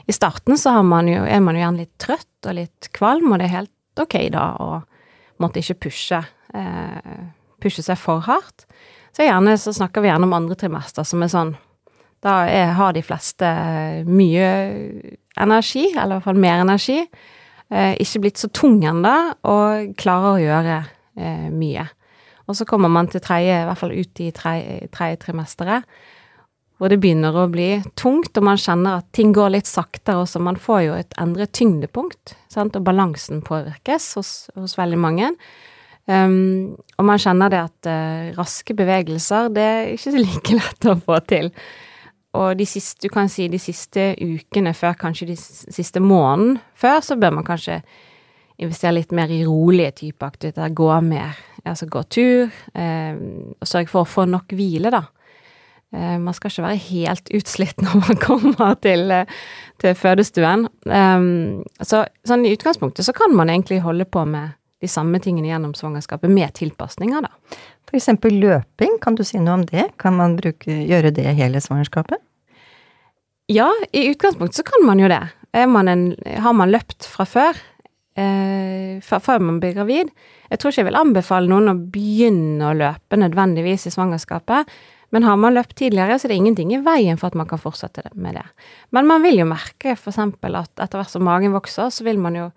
I 0.08 0.16
starten 0.16 0.56
så 0.60 0.78
man 0.84 1.08
jo, 1.08 1.22
er 1.24 1.42
man 1.44 1.56
jo 1.56 1.64
gjerne 1.64 1.84
litt 1.84 1.94
trøtt 2.00 2.48
og 2.48 2.56
litt 2.56 2.88
kvalm, 2.96 3.32
og 3.32 3.40
det 3.40 3.48
er 3.48 3.56
helt 3.58 4.00
ok 4.00 4.16
da 4.32 4.46
å 4.60 4.70
måtte 5.42 5.60
ikke 5.60 5.88
pushe, 5.88 6.22
eh, 6.56 7.20
pushe 7.60 7.84
seg 7.84 8.00
for 8.00 8.24
hardt. 8.24 8.66
Så 9.14 9.26
gjerne 9.26 9.58
så 9.60 9.74
snakker 9.76 10.04
vi 10.04 10.10
gjerne 10.10 10.28
om 10.28 10.36
andre 10.36 10.56
trimester 10.58 11.06
som 11.06 11.22
er 11.22 11.32
sånn 11.32 11.54
Da 12.24 12.46
er, 12.48 12.70
har 12.72 12.94
de 12.96 13.02
fleste 13.04 13.44
mye 14.08 14.46
energi, 15.36 15.90
eller 15.92 16.14
i 16.14 16.16
hvert 16.16 16.24
fall 16.24 16.38
mer 16.40 16.62
energi. 16.62 17.02
Eh, 17.72 17.94
ikke 18.02 18.26
blitt 18.26 18.40
så 18.40 18.50
tung 18.52 18.82
ennå, 18.84 19.14
og 19.48 19.94
klarer 20.00 20.34
å 20.34 20.42
gjøre 20.42 20.80
eh, 21.16 21.46
mye. 21.52 21.86
Og 22.44 22.58
så 22.58 22.66
kommer 22.68 22.92
man 22.92 23.08
til 23.08 23.22
tredje, 23.24 23.62
i 23.62 23.68
hvert 23.68 23.80
fall 23.80 23.94
ut 23.96 24.20
i 24.20 24.28
tredje, 24.36 25.16
trimesteret, 25.22 25.86
hvor 26.76 26.90
det 26.90 26.98
begynner 27.00 27.36
å 27.38 27.46
bli 27.48 27.78
tungt, 27.96 28.34
og 28.36 28.44
man 28.44 28.58
kjenner 28.60 28.98
at 28.98 29.06
ting 29.16 29.30
går 29.32 29.54
litt 29.54 29.68
saktere 29.70 30.24
også. 30.24 30.42
Man 30.42 30.58
får 30.60 30.80
jo 30.84 30.96
et 30.98 31.14
endret 31.22 31.54
tyngdepunkt, 31.56 32.34
sant? 32.52 32.76
og 32.76 32.84
balansen 32.84 33.40
påvirkes 33.46 34.10
hos, 34.18 34.32
hos 34.58 34.74
veldig 34.76 34.98
mange. 35.00 35.30
Um, 36.04 36.74
og 36.98 37.06
man 37.08 37.22
kjenner 37.22 37.48
det 37.48 37.62
at 37.62 37.88
uh, 37.88 38.34
raske 38.36 38.76
bevegelser, 38.76 39.48
det 39.54 39.64
er 39.64 39.92
ikke 39.94 40.18
like 40.18 40.58
lett 40.58 40.90
å 40.90 40.98
få 41.06 41.22
til. 41.30 41.48
Og 42.34 42.58
de 42.58 42.66
siste, 42.66 43.04
du 43.04 43.12
kan 43.14 43.30
si 43.30 43.46
de 43.50 43.60
siste 43.62 44.12
ukene 44.18 44.74
før, 44.74 44.96
kanskje 44.98 45.30
de 45.30 45.36
siste 45.38 46.02
måneden 46.02 46.58
før, 46.74 47.00
så 47.06 47.16
bør 47.20 47.36
man 47.38 47.46
kanskje 47.46 47.80
investere 48.62 48.96
litt 48.98 49.12
mer 49.14 49.30
i 49.30 49.44
rolige 49.46 49.92
typer 50.02 50.32
aktiviteter. 50.32 50.74
Gå 50.74 50.88
mer, 51.06 51.38
altså 51.64 51.86
gå 51.90 52.02
tur, 52.10 52.50
eh, 52.74 53.20
og 53.60 53.70
sørge 53.70 53.90
for 53.92 54.02
å 54.02 54.10
få 54.10 54.26
nok 54.30 54.54
hvile, 54.54 54.90
da. 54.94 55.04
Eh, 55.94 56.18
man 56.18 56.34
skal 56.34 56.50
ikke 56.50 56.66
være 56.66 56.82
helt 56.88 57.30
utslitt 57.38 57.82
når 57.82 58.02
man 58.02 58.20
kommer 58.28 58.74
til, 58.82 59.10
eh, 59.14 59.30
til 59.82 59.94
fødestuen. 59.98 60.66
Eh, 60.90 61.28
så 61.86 62.04
sånn 62.26 62.46
i 62.46 62.54
utgangspunktet 62.56 63.06
så 63.06 63.14
kan 63.14 63.34
man 63.36 63.52
egentlig 63.52 63.82
holde 63.84 64.06
på 64.08 64.26
med 64.26 64.58
de 64.84 64.90
samme 64.90 65.18
tingene 65.24 65.48
gjennom 65.48 65.72
svangerskapet, 65.78 66.30
med 66.30 66.52
tilpasninger, 66.60 67.24
da. 67.24 67.58
For 67.88 67.98
eksempel 67.98 68.36
løping, 68.42 68.98
kan 69.02 69.16
du 69.18 69.24
si 69.26 69.40
noe 69.40 69.60
om 69.60 69.66
det? 69.68 69.90
Kan 70.00 70.16
man 70.18 70.36
bruke, 70.38 70.78
gjøre 70.88 71.12
det 71.14 71.26
hele 71.38 71.60
svangerskapet? 71.62 72.20
Ja, 73.52 73.68
i 73.92 74.06
utgangspunktet 74.08 74.56
så 74.56 74.64
kan 74.66 74.86
man 74.86 75.00
jo 75.02 75.08
det. 75.12 75.20
Man 75.68 75.88
en, 75.88 76.08
har 76.24 76.54
man 76.56 76.72
løpt 76.72 77.04
fra 77.06 77.26
før, 77.28 77.58
eh, 78.16 79.00
før 79.04 79.38
man 79.38 79.60
blir 79.62 79.76
gravid 79.76 80.08
Jeg 80.50 80.58
tror 80.58 80.72
ikke 80.72 80.80
jeg 80.80 80.88
vil 80.88 80.98
anbefale 80.98 81.50
noen 81.50 81.70
å 81.70 81.76
begynne 81.76 82.70
å 82.70 82.74
løpe 82.74 83.18
nødvendigvis 83.20 83.86
i 83.86 83.92
svangerskapet, 83.94 84.70
men 85.14 85.22
har 85.22 85.36
man 85.38 85.54
løpt 85.54 85.76
tidligere, 85.78 86.18
så 86.18 86.26
er 86.26 86.32
det 86.32 86.40
ingenting 86.40 86.72
i 86.74 86.80
veien 86.82 87.18
for 87.20 87.30
at 87.30 87.36
man 87.38 87.46
kan 87.46 87.60
fortsette 87.62 88.02
med 88.14 88.34
det. 88.34 88.44
Men 88.90 89.06
man 89.06 89.22
vil 89.22 89.38
jo 89.38 89.46
merke 89.46 89.94
eksempel 89.94 90.58
at 90.58 90.72
etter 90.74 90.98
hvert 90.98 91.12
som 91.12 91.26
magen 91.26 91.54
vokser, 91.54 91.92
så 91.94 92.06
vil 92.06 92.18
man 92.22 92.40
jo 92.40 92.48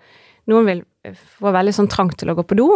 Noen 0.48 0.64
vil 0.64 0.78
få 1.16 1.54
veldig 1.56 1.76
sånn 1.76 1.90
trang 1.92 2.12
til 2.18 2.32
å 2.32 2.38
gå 2.38 2.46
på 2.48 2.58
do, 2.60 2.68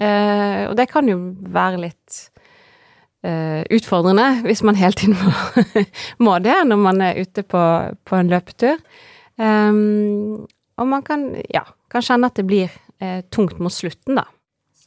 eh, 0.00 0.66
og 0.68 0.76
det 0.78 0.88
kan 0.90 1.08
jo 1.08 1.18
være 1.54 1.80
litt 1.86 2.20
eh, 3.26 3.62
utfordrende 3.72 4.42
hvis 4.46 4.62
man 4.66 4.78
hele 4.80 4.96
tiden 4.98 5.16
må, 5.22 5.84
må 6.26 6.38
det 6.44 6.56
når 6.68 6.82
man 6.82 7.04
er 7.04 7.20
ute 7.20 7.44
på, 7.46 7.62
på 8.04 8.18
en 8.18 8.32
løpetur. 8.32 8.80
Ehm, 9.40 10.44
og 10.80 10.88
man 10.88 11.04
kan, 11.04 11.30
ja, 11.52 11.64
kan 11.92 12.04
kjenne 12.04 12.30
at 12.30 12.38
det 12.40 12.46
blir 12.48 12.68
eh, 13.00 13.20
tungt 13.32 13.60
mot 13.60 13.72
slutten, 13.74 14.20
da. 14.20 14.26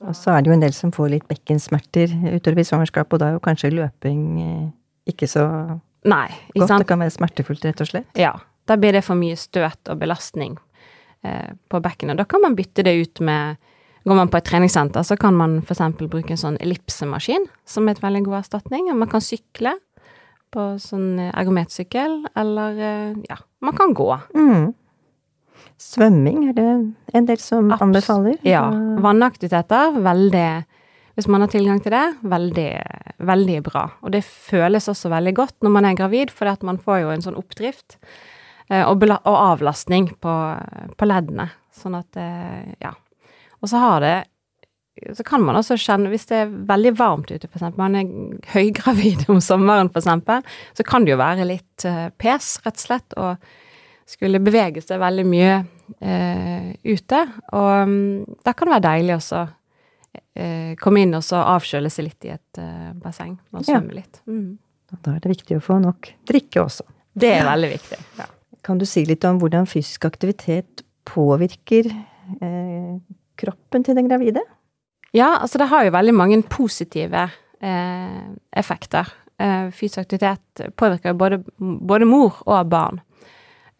Og 0.04 0.16
så 0.18 0.34
er 0.34 0.44
det 0.44 0.52
jo 0.52 0.56
en 0.58 0.64
del 0.66 0.74
som 0.76 0.92
får 0.92 1.12
litt 1.14 1.28
bekkensmerter 1.30 2.12
utover 2.34 2.60
i 2.60 2.68
svangerskapet, 2.68 3.16
og 3.16 3.22
da 3.22 3.30
er 3.30 3.38
jo 3.38 3.44
kanskje 3.46 3.72
løping 3.72 4.24
eh, 4.42 4.66
ikke 5.14 5.30
så 5.30 5.46
Nei, 6.10 6.28
ikke 6.52 6.66
godt. 6.66 6.72
sant? 6.74 6.84
Det 6.84 6.90
kan 6.90 7.04
være 7.04 7.16
smertefullt, 7.16 7.68
rett 7.70 7.84
og 7.86 7.90
slett. 7.90 8.10
Ja. 8.20 8.34
Da 8.68 8.78
blir 8.80 8.96
det 8.96 9.04
for 9.04 9.20
mye 9.20 9.36
støt 9.40 9.90
og 9.92 10.00
belastning 10.00 10.56
eh, 11.24 11.53
bekken. 11.74 12.12
Og 12.13 12.18
Da 12.18 12.25
kan 12.25 12.42
man 12.42 12.56
bytte 12.56 12.84
det 12.84 12.96
ut 13.01 13.20
med 13.22 13.58
Går 14.03 14.18
man 14.20 14.27
på 14.27 14.36
et 14.36 14.44
treningssenter, 14.44 15.00
så 15.08 15.15
kan 15.15 15.32
man 15.34 15.62
f.eks. 15.63 15.80
bruke 15.96 16.34
en 16.36 16.39
sånn 16.42 16.58
ellipsemaskin, 16.60 17.46
som 17.63 17.88
er 17.88 17.96
et 17.96 18.01
veldig 18.03 18.25
god 18.25 18.42
erstatning. 18.42 18.89
Og 18.92 18.98
Man 19.00 19.08
kan 19.08 19.24
sykle 19.24 19.77
på 20.51 20.65
sånn 20.75 21.22
ergometersykkel, 21.30 22.18
eller 22.36 22.82
eh, 22.84 23.13
ja, 23.30 23.38
man 23.63 23.77
kan 23.77 23.94
gå. 23.96 24.10
Mm. 24.36 24.74
Svømming 25.80 26.50
er 26.50 26.58
det 26.58 26.68
en 27.15 27.25
del 27.32 27.39
som 27.42 27.72
Abs- 27.72 27.82
anbefaler? 27.86 28.38
Ja. 28.44 28.65
Vannaktiviteter, 29.03 29.96
veldig 30.03 30.65
Hvis 31.15 31.27
man 31.30 31.42
har 31.46 31.48
tilgang 31.53 31.77
til 31.80 31.94
det, 31.94 32.06
veldig, 32.25 32.70
veldig 33.22 33.58
bra. 33.68 33.84
Og 34.01 34.12
det 34.15 34.24
føles 34.25 34.88
også 34.89 35.12
veldig 35.13 35.36
godt 35.38 35.56
når 35.62 35.70
man 35.75 35.86
er 35.86 35.94
gravid, 35.96 36.32
for 36.34 36.50
man 36.65 36.80
får 36.82 37.03
jo 37.03 37.12
en 37.13 37.22
sånn 37.22 37.38
oppdrift 37.38 38.00
eh, 38.00 38.00
og, 38.70 39.03
og 39.03 39.36
avlastning 39.38 40.12
på, 40.24 40.34
på 40.98 41.05
leddene. 41.10 41.50
Sånn 41.75 41.96
at 42.00 42.15
eh, 42.22 42.74
Ja. 42.84 42.93
Og 43.63 43.70
så 43.72 43.79
har 43.79 44.00
det 44.03 44.15
så 45.17 45.24
kan 45.25 45.41
man 45.41 45.55
også 45.58 45.74
kjenne, 45.82 46.12
hvis 46.12 46.27
det 46.29 46.36
er 46.38 46.51
veldig 46.70 46.91
varmt 47.00 47.32
ute, 47.32 47.48
eksempel, 47.50 47.79
man 47.82 47.96
er 47.98 48.12
høygravid 48.53 49.24
om 49.34 49.39
sommeren, 49.41 49.89
eksempel, 49.89 50.43
så 50.77 50.86
kan 50.86 51.03
det 51.08 51.15
jo 51.15 51.17
være 51.17 51.48
litt 51.50 51.86
eh, 51.89 52.12
pes, 52.22 52.60
rett 52.63 52.77
og 52.77 52.84
slett, 52.84 53.15
og 53.17 53.48
skulle 54.05 54.38
bevege 54.43 54.84
seg 54.86 55.01
veldig 55.01 55.25
mye 55.25 55.55
eh, 55.98 56.70
ute. 56.86 57.24
Og 57.58 57.72
um, 57.89 57.96
da 58.46 58.53
kan 58.53 58.70
det 58.70 58.75
være 58.75 58.86
deilig 58.86 59.15
også 59.17 59.41
eh, 60.38 60.75
komme 60.84 61.01
inn 61.08 61.17
og 61.17 61.25
så 61.25 61.41
avkjøle 61.55 61.89
seg 61.93 62.12
litt 62.12 62.29
i 62.29 62.34
et 62.36 62.62
eh, 62.62 62.91
basseng 62.93 63.34
og 63.50 63.63
Ja. 63.63 63.65
svømme 63.74 63.98
litt. 63.98 64.22
Mm. 64.29 64.60
Da 64.93 65.15
er 65.15 65.24
det 65.25 65.34
viktig 65.34 65.58
å 65.58 65.63
få 65.72 65.79
nok 65.82 66.12
drikke 66.29 66.67
også. 66.67 66.86
Det 67.17 67.34
er 67.34 67.50
veldig 67.50 67.74
viktig. 67.74 67.98
Ja. 68.22 68.29
Kan 68.63 68.79
du 68.79 68.88
si 68.88 69.03
litt 69.08 69.25
om 69.27 69.39
hvordan 69.41 69.67
fysisk 69.70 70.05
aktivitet 70.08 70.86
påvirker 71.10 71.89
eh, 71.91 72.93
kroppen 73.39 73.84
til 73.84 73.98
den 73.98 74.08
gravide? 74.08 74.43
Ja, 75.13 75.36
altså 75.41 75.60
det 75.62 75.67
har 75.70 75.84
jo 75.86 75.93
veldig 75.93 76.15
mange 76.15 76.39
positive 76.48 77.27
eh, 77.62 78.22
effekter. 78.55 79.12
Eh, 79.38 79.67
fysisk 79.75 80.05
aktivitet 80.05 80.63
påvirker 80.79 81.12
jo 81.12 81.20
både, 81.20 81.41
både 81.60 82.08
mor 82.08 82.39
og 82.48 82.72
barn. 82.72 83.03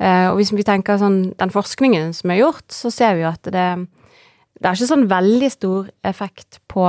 Eh, 0.04 0.30
og 0.30 0.40
hvis 0.40 0.54
vi 0.54 0.66
tenker 0.68 1.00
sånn 1.00 1.34
den 1.40 1.54
forskningen 1.54 2.14
som 2.18 2.34
er 2.34 2.44
gjort, 2.44 2.68
så 2.74 2.92
ser 2.92 3.16
vi 3.16 3.24
jo 3.24 3.32
at 3.32 3.44
det, 3.48 3.68
det 4.60 4.68
er 4.68 4.76
ikke 4.76 4.90
sånn 4.90 5.10
veldig 5.12 5.52
stor 5.54 5.92
effekt 6.04 6.60
på 6.72 6.88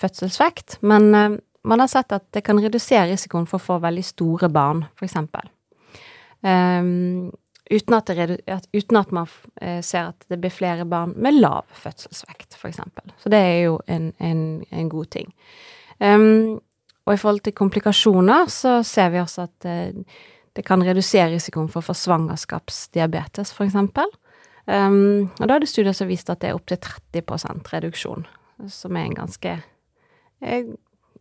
fødselsvekt, 0.00 0.80
men 0.82 1.12
eh, 1.14 1.36
man 1.66 1.82
har 1.82 1.90
sett 1.90 2.14
at 2.14 2.26
det 2.34 2.44
kan 2.46 2.58
redusere 2.62 3.10
risikoen 3.10 3.46
for 3.50 3.58
å 3.58 3.66
få 3.66 3.78
veldig 3.82 4.04
store 4.06 4.50
barn, 4.52 4.84
eksempel. 5.02 5.46
Um, 6.46 7.32
uten, 7.70 7.94
at 7.96 8.06
det, 8.06 8.38
uten 8.74 9.00
at 9.00 9.12
man 9.14 9.26
eh, 9.60 9.80
ser 9.82 10.12
at 10.12 10.26
det 10.30 10.38
blir 10.38 10.54
flere 10.54 10.84
barn 10.86 11.16
med 11.18 11.40
lav 11.40 11.66
fødselsvekt, 11.74 12.54
eksempel. 12.68 13.10
Så 13.18 13.32
det 13.32 13.40
er 13.40 13.58
jo 13.64 13.80
en, 13.90 14.12
en, 14.22 14.62
en 14.70 14.88
god 14.88 15.10
ting. 15.16 15.32
Um, 15.98 16.60
og 17.06 17.14
i 17.14 17.18
forhold 17.18 17.40
til 17.46 17.54
komplikasjoner 17.56 18.50
så 18.52 18.80
ser 18.86 19.10
vi 19.14 19.22
også 19.22 19.46
at 19.46 19.66
uh, 19.66 20.22
det 20.56 20.64
kan 20.64 20.82
redusere 20.84 21.34
risikoen 21.34 21.68
for 21.68 21.82
å 21.82 21.88
få 21.88 21.96
svangerskapsdiabetes, 21.96 23.52
eksempel. 23.66 24.10
Um, 24.66 25.28
og 25.38 25.46
da 25.46 25.56
er 25.56 25.62
det 25.62 25.70
studier 25.70 25.94
som 25.94 26.08
viste 26.10 26.34
at 26.34 26.42
det 26.42 26.50
er 26.50 26.58
opptil 26.58 26.80
30% 26.82 27.70
reduksjon, 27.74 28.26
som 28.72 28.96
er 28.96 29.06
en 29.06 29.18
ganske 29.18 29.52
eh, 30.42 30.70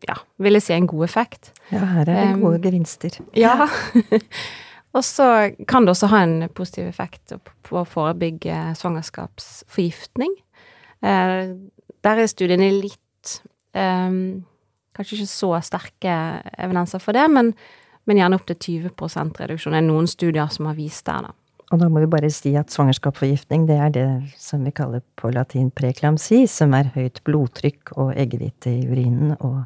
ja, 0.05 0.15
vil 0.41 0.57
jeg 0.57 0.65
si 0.65 0.73
en 0.75 0.87
god 0.89 1.05
effekt. 1.05 1.51
Ja, 1.71 1.83
her 1.83 2.05
er 2.05 2.09
det 2.09 2.15
Um, 2.35 2.41
gode 2.47 2.61
gevinster. 2.63 3.19
Ja. 3.37 3.67
og 4.95 5.03
så 5.03 5.27
kan 5.67 5.85
det 5.85 5.91
også 5.95 6.07
ha 6.13 6.21
en 6.23 6.35
positiv 6.55 6.87
effekt 6.87 7.33
på 7.67 7.79
å 7.81 7.85
forebygge 7.87 8.55
svangerskapsforgiftning. 8.79 10.33
Eh, 11.03 11.55
der 12.05 12.21
er 12.21 12.29
studiene 12.31 12.71
litt 12.71 13.39
eh, 13.75 14.11
Kanskje 14.95 15.17
ikke 15.17 15.27
så 15.27 15.49
sterke 15.67 16.11
evidenser 16.63 17.01
for 17.03 17.11
det, 17.17 17.25
men, 17.27 17.49
men 18.07 18.15
gjerne 18.21 18.37
opptil 18.39 18.55
20 18.79 18.93
reduksjon. 19.41 19.73
Det 19.75 19.81
er 19.81 19.83
noen 19.83 20.07
studier 20.07 20.47
som 20.55 20.69
har 20.69 20.77
vist 20.77 21.03
det. 21.09 21.17
da. 21.25 21.33
Og 21.73 21.81
da 21.81 21.89
må 21.91 21.99
vi 21.99 22.07
bare 22.13 22.29
si 22.31 22.53
at 22.55 22.71
svangerskapsforgiftning, 22.71 23.65
det 23.67 23.75
er 23.75 23.91
det 23.91 24.05
som 24.39 24.63
vi 24.63 24.71
kaller 24.71 25.03
på 25.19 25.33
latin 25.35 25.67
preklamsi, 25.75 26.45
som 26.47 26.71
er 26.77 26.93
høyt 26.95 27.19
blodtrykk 27.27 27.91
og 27.97 28.13
eggehvite 28.15 28.71
i 28.71 28.85
urinen 28.87 29.35
og 29.41 29.65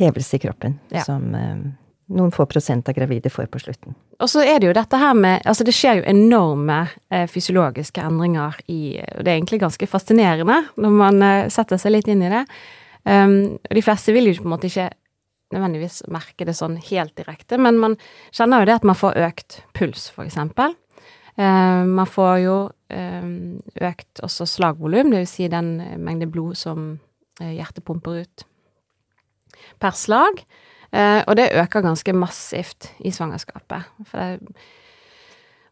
hevelse 0.00 0.38
i 0.38 0.42
kroppen, 0.46 0.78
Ja. 0.94 1.04
som 1.04 1.34
eh, 1.36 1.60
noen 2.10 2.32
få 2.34 2.46
prosent 2.50 2.88
av 2.90 2.96
gravide 2.96 3.30
får 3.32 3.48
på 3.52 3.60
slutten. 3.62 3.94
Og 4.20 4.30
så 4.30 4.42
er 4.44 4.60
det 4.60 4.70
jo 4.70 4.76
dette 4.76 4.98
her 5.00 5.14
med 5.16 5.46
Altså, 5.48 5.64
det 5.66 5.74
skjer 5.76 6.00
jo 6.00 6.08
enorme 6.10 6.80
eh, 7.10 7.26
fysiologiske 7.30 8.02
endringer 8.02 8.58
i 8.68 8.98
Og 8.98 9.24
det 9.24 9.32
er 9.32 9.36
egentlig 9.36 9.60
ganske 9.62 9.88
fascinerende 9.90 10.58
når 10.80 10.96
man 11.02 11.22
eh, 11.26 11.48
setter 11.52 11.80
seg 11.80 11.94
litt 11.94 12.10
inn 12.10 12.24
i 12.26 12.32
det. 12.32 12.44
Um, 13.00 13.56
og 13.56 13.78
de 13.78 13.80
fleste 13.80 14.12
vil 14.12 14.28
jo 14.28 14.34
på 14.42 14.44
en 14.44 14.52
måte 14.52 14.68
ikke 14.68 14.90
nødvendigvis 15.54 16.02
merke 16.12 16.44
det 16.46 16.54
sånn 16.58 16.76
helt 16.90 17.14
direkte, 17.18 17.58
men 17.58 17.78
man 17.80 17.96
kjenner 18.28 18.62
jo 18.62 18.68
det 18.68 18.76
at 18.76 18.86
man 18.86 18.98
får 18.98 19.18
økt 19.24 19.56
puls, 19.74 20.06
for 20.12 20.26
eksempel. 20.26 20.76
Eh, 21.40 21.84
man 21.88 22.08
får 22.10 22.34
jo 22.44 22.56
eh, 22.92 23.30
økt 23.88 24.22
også 24.26 24.46
slagvolum, 24.50 25.14
vil 25.14 25.28
si 25.30 25.48
den 25.50 25.76
mengde 26.02 26.28
blod 26.30 26.58
som 26.60 26.92
eh, 27.40 27.54
hjertet 27.56 27.86
pumper 27.86 28.24
ut 28.24 28.44
per 29.80 29.96
slag. 29.96 30.42
Eh, 30.92 31.22
og 31.26 31.36
det 31.38 31.52
øker 31.54 31.84
ganske 31.84 32.12
massivt 32.16 32.90
i 33.06 33.12
svangerskapet. 33.14 33.86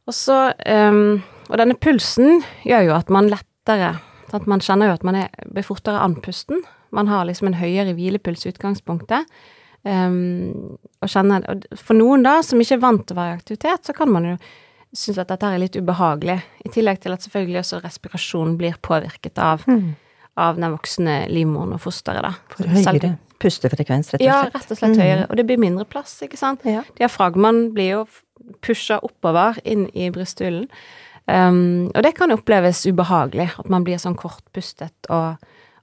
Og 0.08 0.14
så 0.14 0.52
ehm, 0.66 1.20
Og 1.48 1.58
denne 1.58 1.74
pulsen 1.74 2.42
gjør 2.64 2.86
jo 2.86 2.94
at 2.96 3.10
man 3.10 3.30
lettere 3.32 3.96
sant? 4.30 4.46
Man 4.46 4.60
kjenner 4.60 4.90
jo 4.90 4.98
at 4.98 5.04
man 5.06 5.16
er, 5.24 5.30
blir 5.48 5.64
fortere 5.64 6.02
andpusten. 6.04 6.62
Man 6.92 7.08
har 7.08 7.24
liksom 7.24 7.48
en 7.48 7.56
høyere 7.60 7.94
hvilepuls 7.96 8.44
i 8.44 8.52
utgangspunktet. 8.52 9.24
Um, 9.88 10.76
og 11.00 11.08
kjenner, 11.08 11.44
og 11.48 11.64
for 11.78 11.96
noen 11.96 12.24
da, 12.26 12.42
som 12.44 12.60
ikke 12.60 12.76
er 12.76 12.82
vant 12.82 13.06
til 13.06 13.16
å 13.16 13.20
være 13.20 13.32
i 13.32 13.38
aktivitet, 13.38 13.86
så 13.88 13.94
kan 13.96 14.10
man 14.12 14.26
jo 14.26 14.34
synes 14.92 15.20
at 15.22 15.30
dette 15.30 15.48
her 15.48 15.56
er 15.56 15.62
litt 15.62 15.78
ubehagelig. 15.78 16.36
I 16.64 16.72
tillegg 16.74 17.00
til 17.00 17.14
at 17.14 17.24
selvfølgelig 17.24 17.62
også 17.62 17.80
respirasjonen 17.84 18.58
blir 18.60 18.76
påvirket 18.84 19.40
av, 19.40 19.64
av 20.36 20.60
den 20.60 20.74
voksne 20.74 21.22
livmoren 21.32 21.76
og 21.76 21.80
fosteret, 21.84 22.24
da. 22.26 22.34
For 22.52 22.68
Selv- 22.68 23.00
høyere 23.00 23.16
pustefrekvens, 23.38 24.12
rett 24.14 24.22
og 24.22 24.26
ja, 24.26 24.40
rett 24.50 24.70
og 24.70 24.76
slett 24.78 24.96
Mhm. 24.96 25.00
høyere. 25.02 25.26
Og 25.30 25.36
det 25.36 25.46
blir 25.46 25.58
mindre 25.58 25.84
plass, 25.84 26.16
ikke 26.22 26.36
sant. 26.38 26.64
Ja. 26.64 26.82
Diafragmaen 26.98 27.72
blir 27.74 27.90
jo 27.90 28.06
pusha 28.62 28.98
oppover 29.02 29.58
inn 29.64 29.88
i 29.94 30.10
brysthulen. 30.10 30.68
Um, 31.28 31.90
og 31.94 32.02
det 32.02 32.14
kan 32.16 32.30
oppleves 32.32 32.86
ubehagelig, 32.86 33.50
at 33.58 33.68
man 33.68 33.84
blir 33.84 33.98
sånn 34.00 34.16
kortpustet 34.16 35.10
og, 35.10 35.36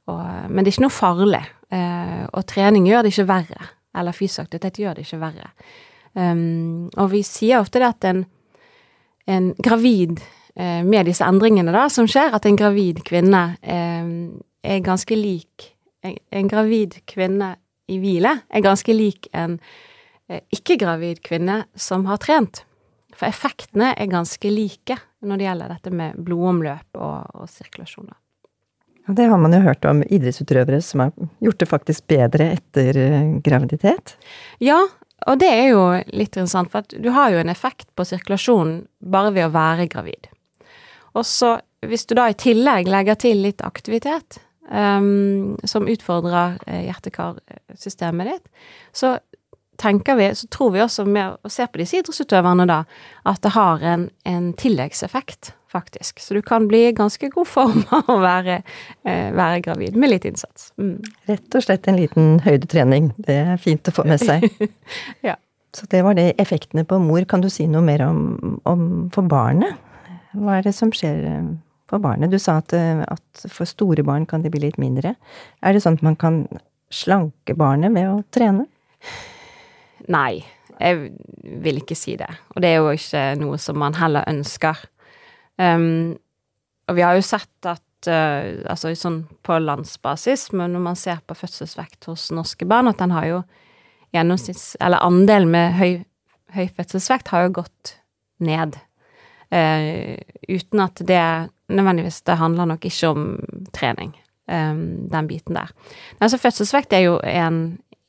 og 0.08 0.50
Men 0.50 0.64
det 0.64 0.72
er 0.74 0.76
ikke 0.80 0.88
noe 0.88 0.90
farlig. 0.90 1.44
Uh, 1.72 2.26
og 2.34 2.46
trening 2.48 2.86
gjør 2.88 3.04
det 3.04 3.14
ikke 3.14 3.28
verre. 3.28 3.68
Eller 3.96 4.12
fysisk 4.12 4.40
aktivitet 4.40 4.80
gjør 4.82 4.96
det 4.96 5.06
ikke 5.06 5.20
verre. 5.22 5.52
Um, 6.16 6.90
og 6.98 7.12
vi 7.12 7.22
sier 7.24 7.60
ofte 7.60 7.80
det 7.80 7.88
at 7.88 8.04
en, 8.06 8.26
en 9.28 9.54
gravid 9.62 10.20
eh, 10.56 10.82
med 10.84 11.06
disse 11.06 11.24
endringene 11.26 11.72
da, 11.72 11.88
som 11.90 12.08
skjer, 12.08 12.34
at 12.34 12.46
en 12.46 12.56
gravid 12.56 13.04
kvinne 13.04 13.58
eh, 13.62 14.06
er 14.64 14.80
ganske 14.86 15.16
lik 15.16 15.75
en, 16.06 16.48
gravid 16.52 17.00
kvinne 17.10 17.56
i 17.92 18.00
hvile 18.02 18.40
er 18.50 18.66
ganske 18.66 18.94
lik 18.96 19.30
en 19.34 19.58
eh, 20.30 20.42
ikke-gravid 20.56 21.22
kvinne 21.26 21.64
som 21.76 22.08
har 22.10 22.22
trent. 22.24 22.64
For 23.16 23.30
effektene 23.30 23.94
er 23.96 24.12
ganske 24.12 24.52
like 24.52 24.98
når 25.26 25.40
det 25.40 25.48
gjelder 25.48 25.74
dette 25.76 25.94
med 25.96 26.20
blodomløp 26.28 27.00
og, 27.00 27.42
og 27.42 27.50
sirkulasjon. 27.52 28.12
Ja, 29.06 29.14
det 29.14 29.30
har 29.30 29.42
man 29.42 29.54
jo 29.54 29.62
hørt 29.62 29.86
om 29.86 30.02
idrettsutøvere 30.04 30.82
som 30.82 31.06
har 31.06 31.14
gjort 31.46 31.62
det 31.62 31.70
faktisk 31.70 32.08
bedre 32.10 32.50
etter 32.58 32.98
eh, 32.98 33.34
graviditet. 33.46 34.16
Ja, 34.64 34.82
og 35.26 35.40
det 35.42 35.50
er 35.50 35.70
jo 35.72 35.84
litt 36.12 36.36
interessant, 36.36 36.72
for 36.74 36.84
at 36.84 36.96
du 37.02 37.12
har 37.16 37.32
jo 37.34 37.40
en 37.42 37.54
effekt 37.54 37.88
på 37.96 38.06
sirkulasjonen 38.06 38.84
bare 39.00 39.32
ved 39.36 39.48
å 39.48 39.54
være 39.54 39.88
gravid. 39.94 40.30
Og 41.16 41.24
så 41.26 41.56
hvis 41.86 42.08
du 42.10 42.16
da 42.18 42.28
i 42.30 42.38
tillegg 42.38 42.90
legger 42.90 43.18
til 43.22 43.44
litt 43.46 43.62
aktivitet 43.66 44.40
ehm, 44.72 45.56
som 45.64 45.88
utfordrer 45.92 46.58
hjertekarsystemet 46.66 46.86
hjerte-karsystemet 46.88 48.32
ditt, 48.34 48.68
så 48.96 49.18
tenker 49.78 50.16
vi, 50.16 50.36
så 50.36 50.48
tror 50.48 50.72
vi 50.72 50.82
også 50.84 51.06
med 51.06 51.36
å 51.44 51.52
se 51.52 51.68
på 51.68 51.82
disse 51.82 52.00
idrettsutøverne 52.00 52.68
da, 52.70 52.82
at 53.28 53.42
det 53.44 53.54
har 53.56 53.84
en, 53.84 54.10
en 54.28 54.52
tilleggseffekt, 54.58 55.54
faktisk. 55.72 56.22
Så 56.24 56.38
du 56.38 56.42
kan 56.46 56.70
bli 56.72 56.86
i 56.88 56.94
ganske 56.96 57.30
god 57.34 57.50
form 57.50 57.82
av 57.98 58.12
å 58.12 58.20
være, 58.24 58.62
eh, 59.04 59.32
være 59.36 59.64
gravid, 59.66 59.98
med 60.00 60.14
litt 60.14 60.28
innsats. 60.30 60.72
Mm. 60.80 61.00
Rett 61.32 61.58
og 61.58 61.66
slett 61.66 61.90
en 61.92 62.00
liten 62.00 62.38
høydetrening. 62.46 63.12
Det 63.18 63.40
er 63.42 63.60
fint 63.62 63.92
å 63.92 63.96
få 63.96 64.08
med 64.08 64.24
seg. 64.24 64.48
Ja. 65.26 65.40
Så 65.76 65.90
det 65.92 66.06
var 66.06 66.16
det 66.16 66.38
effektene 66.40 66.86
på 66.88 67.02
mor. 67.04 67.26
Kan 67.28 67.42
du 67.44 67.50
si 67.52 67.66
noe 67.68 67.84
mer 67.84 68.00
om, 68.06 68.62
om 68.64 68.84
for 69.12 69.28
barnet? 69.28 69.76
Hva 70.32 70.54
er 70.56 70.64
det 70.64 70.72
som 70.78 70.94
skjer 70.96 71.18
eh, 71.28 71.50
for 71.90 72.02
barnet? 72.04 72.34
Du 72.34 72.40
sa 72.42 72.60
at, 72.62 72.74
eh, 72.74 73.04
at 73.04 73.46
for 73.52 73.70
store 73.70 74.04
barn 74.04 74.26
kan 74.30 74.44
de 74.44 74.52
bli 74.54 74.66
litt 74.68 74.80
mindre. 74.82 75.16
Er 75.62 75.74
det 75.74 75.84
sånn 75.86 76.00
at 76.00 76.06
man 76.06 76.18
kan 76.20 76.44
slanke 76.94 77.56
barnet 77.58 77.94
ved 77.96 78.10
å 78.10 78.24
trene? 78.34 78.68
Nei. 80.12 80.44
Jeg 80.76 81.12
vil 81.64 81.80
ikke 81.80 81.96
si 81.96 82.18
det. 82.20 82.28
Og 82.54 82.62
det 82.64 82.72
er 82.74 82.82
jo 82.82 82.92
ikke 82.92 83.24
noe 83.40 83.58
som 83.62 83.78
man 83.80 83.96
heller 83.96 84.26
ønsker. 84.28 84.82
Um, 85.56 86.18
og 86.90 86.98
vi 86.98 87.06
har 87.06 87.16
jo 87.16 87.24
sett 87.24 87.70
at 87.70 88.10
uh, 88.12 88.60
altså 88.68 88.92
sånn 89.00 89.22
på 89.46 89.56
landsbasis, 89.62 90.50
men 90.52 90.76
når 90.76 90.84
man 90.90 91.00
ser 91.00 91.22
på 91.24 91.38
fødselsvekt 91.38 92.10
hos 92.12 92.28
norske 92.36 92.68
barn, 92.68 92.92
at 92.92 93.00
den 93.00 93.16
har 93.16 93.30
jo 93.30 93.40
gjennomsnitts... 94.16 94.76
Eller 94.84 95.04
andelen 95.06 95.54
med 95.54 95.78
høy, 95.80 96.04
høy 96.58 96.68
fødselsvekt 96.76 97.32
har 97.32 97.48
jo 97.48 97.56
gått 97.62 97.96
ned. 98.44 98.76
Uh, 99.48 100.20
uten 100.52 100.84
at 100.84 101.00
det 101.08 101.24
nødvendigvis 101.70 102.22
Det 102.22 102.38
handler 102.38 102.66
nok 102.66 102.86
ikke 102.86 103.08
om 103.10 103.40
trening, 103.74 104.16
um, 104.48 105.08
den 105.10 105.28
biten 105.28 105.56
der. 105.56 105.72
Altså, 106.20 106.38
fødselsvekt 106.38 106.94
er 106.94 107.00
jo 107.06 107.20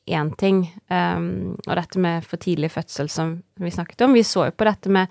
en 0.07 0.31
ting, 0.37 0.67
um, 0.89 1.57
og 1.67 1.75
dette 1.75 1.99
med 1.99 2.23
for 2.23 2.37
tidlig 2.37 2.71
fødsel 2.71 3.09
som 3.09 3.43
vi 3.59 3.71
snakket 3.71 4.01
om. 4.01 4.13
Vi 4.13 4.23
så 4.23 4.45
jo 4.45 4.55
på 4.55 4.67
dette 4.67 4.89
med 4.89 5.07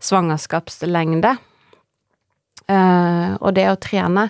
svangerskapslengde. 0.00 1.36
Uh, 2.70 3.36
og 3.40 3.54
det 3.56 3.66
å 3.70 3.78
trene 3.80 4.28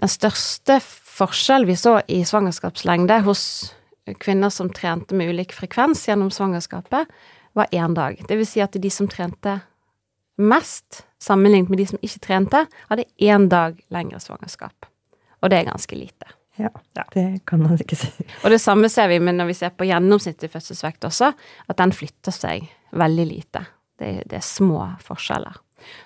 Den 0.00 0.08
største 0.08 0.78
forskjellen 0.80 1.68
vi 1.68 1.74
så 1.76 1.98
i 2.08 2.22
svangerskapslengde 2.24 3.18
hos 3.26 3.74
kvinner 4.18 4.48
som 4.48 4.70
trente 4.72 5.14
med 5.14 5.28
ulik 5.28 5.52
frekvens 5.52 6.06
gjennom 6.08 6.30
svangerskapet, 6.32 7.04
var 7.52 7.66
én 7.70 7.94
dag. 7.94 8.16
Det 8.28 8.38
vil 8.38 8.48
si 8.48 8.62
at 8.64 8.72
de 8.72 8.90
som 8.90 9.08
trente 9.12 9.58
mest, 10.40 11.04
sammenlignet 11.20 11.70
med 11.72 11.82
de 11.82 11.88
som 11.90 12.02
ikke 12.02 12.24
trente, 12.26 12.64
hadde 12.90 13.08
én 13.20 13.48
dag 13.52 13.78
lengre 13.92 14.20
svangerskap. 14.22 14.88
Og 15.40 15.50
det 15.52 15.60
er 15.60 15.70
ganske 15.70 15.96
lite. 15.96 16.34
Ja, 16.60 16.70
det 17.14 17.40
kan 17.48 17.62
man 17.62 17.78
ikke 17.80 17.96
si. 17.96 18.10
Og 18.44 18.52
det 18.52 18.60
samme 18.60 18.90
ser 18.92 19.08
vi 19.08 19.18
når 19.22 19.48
vi 19.48 19.56
ser 19.56 19.72
på 19.72 19.86
gjennomsnittlig 19.88 20.50
fødselsvekt 20.52 21.06
også, 21.08 21.32
at 21.68 21.78
den 21.80 21.94
flytter 21.96 22.34
seg 22.34 22.68
veldig 22.92 23.26
lite. 23.28 23.64
Det, 24.00 24.12
det 24.28 24.40
er 24.40 24.44
små 24.44 24.82
forskjeller. 25.04 25.56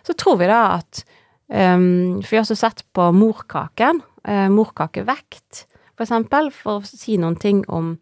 Så 0.07 0.15
tror 0.19 0.39
vi 0.39 0.51
da 0.51 0.61
at 0.77 1.03
um, 1.49 2.21
For 2.23 2.31
vi 2.31 2.39
har 2.39 2.45
også 2.45 2.59
sett 2.59 2.85
på 2.95 3.11
morkaken, 3.17 4.03
uh, 4.29 4.49
morkakevekt, 4.53 5.65
for 5.95 6.07
eksempel, 6.07 6.51
for 6.55 6.83
å 6.83 6.87
si 6.87 7.17
noen 7.23 7.39
ting 7.41 7.65
om 7.71 7.95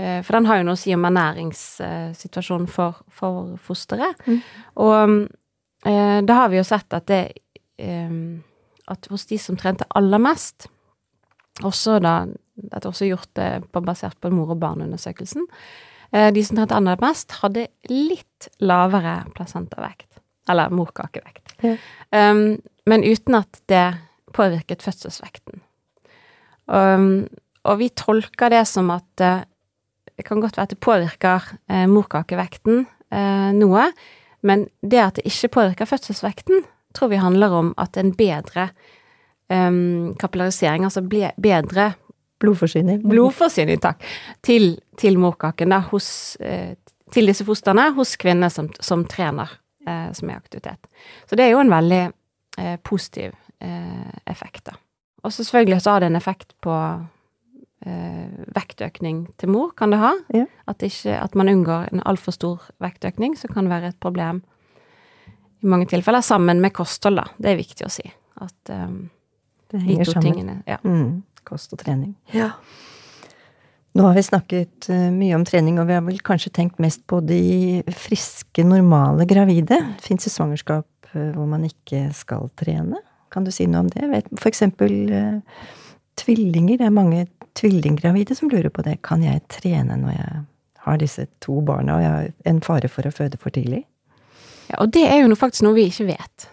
uh, 0.00 0.20
For 0.22 0.34
den 0.34 0.48
har 0.50 0.60
jo 0.60 0.68
noe 0.68 0.78
å 0.78 0.80
si 0.80 0.94
om 0.94 1.06
ernæringssituasjonen 1.06 2.70
for, 2.70 3.02
for 3.10 3.54
fosteret. 3.62 4.18
Mm. 4.26 4.40
Og 4.82 5.18
uh, 5.86 6.18
da 6.24 6.40
har 6.42 6.52
vi 6.52 6.58
jo 6.58 6.66
sett 6.66 6.94
at 6.96 7.06
det 7.10 7.22
eh, 7.78 8.10
At 8.88 9.06
hos 9.12 9.26
de 9.28 9.36
som 9.38 9.56
trente 9.56 9.84
aller 9.94 10.18
mest, 10.18 10.66
også 11.62 11.98
da 12.00 12.22
Dette 12.58 12.88
er 12.88 12.90
også 12.90 13.06
gjort 13.06 13.38
på, 13.70 13.80
basert 13.86 14.16
på 14.18 14.30
mor- 14.34 14.50
og 14.50 14.58
barneundersøkelsen. 14.58 15.44
De 16.10 16.42
som 16.42 16.56
trente 16.56 16.74
aller 16.74 16.96
mest, 16.98 17.36
hadde 17.38 17.68
litt 17.86 18.48
lavere 18.58 19.20
placentavekt. 19.36 20.18
Eller 20.50 20.72
morkakevekt. 20.74 21.52
Ja. 21.62 21.76
Um, 22.10 22.58
men 22.82 23.06
uten 23.06 23.38
at 23.38 23.60
det 23.70 23.84
påvirket 24.34 24.82
fødselsvekten. 24.82 25.62
Um, 26.66 27.28
og 27.62 27.78
vi 27.78 27.92
tolker 27.94 28.50
det 28.50 28.64
som 28.66 28.90
at 28.90 29.22
det 30.18 30.26
kan 30.26 30.40
godt 30.42 30.58
være 30.58 30.66
at 30.66 30.74
det 30.74 30.82
påvirker 30.82 31.44
eh, 31.70 31.86
morkakevekten 31.86 32.80
eh, 33.14 33.50
noe, 33.54 33.84
men 34.42 34.66
det 34.82 35.00
at 35.02 35.18
det 35.18 35.26
ikke 35.28 35.52
påvirker 35.58 35.88
fødselsvekten, 35.90 36.64
tror 36.96 37.12
vi 37.12 37.20
handler 37.20 37.54
om 37.54 37.72
at 37.78 37.96
en 38.00 38.14
bedre 38.16 38.68
um, 39.50 40.14
kapillarisering, 40.18 40.84
altså 40.84 41.02
bedre 41.02 41.92
Blodforsyning. 42.38 43.00
Blodforsyning, 43.02 43.80
takk. 43.82 44.04
Til, 44.46 44.76
til 44.94 45.16
morkaken, 45.18 45.72
da, 45.74 45.80
hos, 45.90 46.36
til 47.10 47.26
disse 47.26 47.42
fostrene 47.42 47.88
hos 47.96 48.12
kvinner 48.20 48.52
som, 48.54 48.68
som 48.78 49.02
trener 49.10 49.50
eh, 49.88 50.12
som 50.12 50.30
er 50.30 50.36
aktivitet. 50.36 50.86
Så 51.26 51.36
det 51.36 51.46
er 51.46 51.54
jo 51.54 51.62
en 51.62 51.72
veldig 51.72 52.02
eh, 52.58 52.76
positiv 52.84 53.34
eh, 53.60 54.12
effekt, 54.26 54.64
da. 54.70 54.76
Og 55.24 55.32
så 55.32 55.42
selvfølgelig 55.42 55.82
så 55.82 55.96
har 55.96 56.00
det 56.04 56.12
en 56.12 56.20
effekt 56.20 56.54
på 56.64 56.74
eh, 56.74 57.06
vektøkning 57.78 59.20
til 59.38 59.52
mor, 59.54 59.70
kan 59.78 59.92
det 59.94 60.00
ha. 60.02 60.10
Ja. 60.34 60.44
At, 60.66 60.82
ikke, 60.82 61.14
at 61.14 61.36
man 61.38 61.48
unngår 61.52 61.92
en 61.92 62.02
altfor 62.10 62.34
stor 62.34 62.64
vektøkning, 62.82 63.36
som 63.38 63.52
kan 63.54 63.70
være 63.70 63.92
et 63.92 64.00
problem 64.02 64.42
i 65.62 65.66
mange 65.66 65.88
tilfeller, 65.90 66.22
sammen 66.22 66.60
med 66.62 66.74
kosthold, 66.74 67.18
da. 67.18 67.26
Det 67.38 67.52
er 67.52 67.58
viktig 67.58 67.86
å 67.86 67.90
si. 67.92 68.04
At 68.42 68.72
um, 68.74 69.08
de 69.74 69.96
to 70.02 70.12
sammen. 70.12 70.26
tingene 70.26 70.60
Ja. 70.68 70.78
Mm, 70.84 71.22
kost 71.48 71.74
og 71.74 71.82
trening. 71.82 72.14
Ja. 72.34 72.52
Nå 73.98 74.04
har 74.06 74.14
vi 74.14 74.22
snakket 74.22 74.86
eh, 74.92 75.08
mye 75.10 75.34
om 75.34 75.44
trening, 75.48 75.80
og 75.80 75.88
vi 75.88 75.96
har 75.96 76.04
vel 76.06 76.20
kanskje 76.22 76.52
tenkt 76.54 76.78
mest 76.82 77.02
på 77.10 77.18
de 77.24 77.82
friske, 77.90 78.62
normale 78.66 79.26
gravide. 79.26 79.80
Fins 80.04 80.28
det 80.28 80.34
svangerskap 80.34 81.10
eh, 81.14 81.32
hvor 81.34 81.48
man 81.50 81.66
ikke 81.66 82.06
skal 82.14 82.46
trene? 82.60 83.00
Kan 83.32 83.48
du 83.48 83.52
si 83.52 83.66
noe 83.68 83.86
om 83.86 83.90
det? 83.90 84.22
For 84.38 84.50
eksempel 84.52 84.94
eh, 85.10 85.64
tvillinger. 86.20 86.78
Det 86.78 86.86
er 86.86 86.94
mange 86.94 87.26
tvillinggravide 87.58 88.36
som 88.38 88.50
lurer 88.52 88.70
på 88.74 88.84
det. 88.86 89.00
Kan 89.06 89.24
jeg 89.26 89.44
trene 89.52 89.98
når 89.98 90.14
jeg 90.14 90.44
har 90.86 91.00
disse 91.00 91.26
to 91.44 91.60
barna 91.66 91.98
og 91.98 92.04
jeg 92.04 92.14
har 92.14 92.30
en 92.52 92.62
fare 92.64 92.90
for 92.92 93.08
å 93.08 93.14
føde 93.14 93.40
for 93.40 93.54
tidlig? 93.54 93.82
Ja, 94.68 94.82
og 94.82 94.92
det 94.94 95.04
er 95.08 95.22
jo 95.22 95.36
faktisk 95.38 95.66
noe 95.66 95.76
vi 95.78 95.88
ikke 95.90 96.08
vet. 96.12 96.48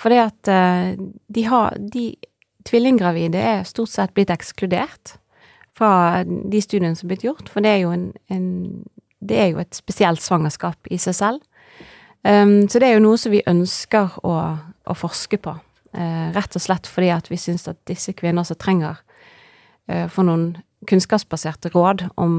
For 0.00 0.12
det 0.12 0.20
at 0.22 0.50
de 1.28 1.42
har 1.44 1.76
De 1.92 2.04
tvillinggravide 2.68 3.40
er 3.40 3.68
stort 3.68 3.92
sett 3.92 4.14
blitt 4.16 4.32
ekskludert 4.32 5.16
fra 5.76 6.22
de 6.24 6.60
studiene 6.60 6.96
som 6.96 7.06
er 7.08 7.14
blitt 7.14 7.24
gjort, 7.24 7.48
for 7.48 7.64
det 7.64 7.72
er 7.72 7.84
jo 7.84 7.94
en, 7.94 8.10
en 8.28 8.48
Det 9.20 9.36
er 9.36 9.50
jo 9.52 9.58
et 9.60 9.76
spesielt 9.76 10.22
svangerskap 10.24 10.88
i 10.90 10.96
seg 10.96 11.14
selv. 11.14 11.40
Um, 12.24 12.68
så 12.68 12.80
det 12.80 12.88
er 12.88 12.94
jo 12.96 13.04
noe 13.04 13.18
som 13.20 13.32
vi 13.32 13.42
ønsker 13.48 14.16
å, 14.24 14.34
å 14.88 14.94
forske 14.96 15.36
på, 15.40 15.52
uh, 15.52 16.28
rett 16.32 16.56
og 16.56 16.64
slett 16.64 16.88
fordi 16.88 17.10
at 17.12 17.28
vi 17.28 17.36
syns 17.40 17.68
at 17.68 17.76
disse 17.88 18.14
kvinner 18.16 18.44
som 18.48 18.56
trenger 18.60 19.00
få 20.12 20.22
noen 20.26 20.44
kunnskapsbaserte 20.86 21.72
råd 21.74 22.06
om 22.20 22.34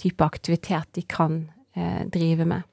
type 0.00 0.24
aktivitet 0.24 0.88
de 0.96 1.02
kan 1.08 1.38
uh, 1.76 2.02
drive 2.12 2.46
med. 2.48 2.66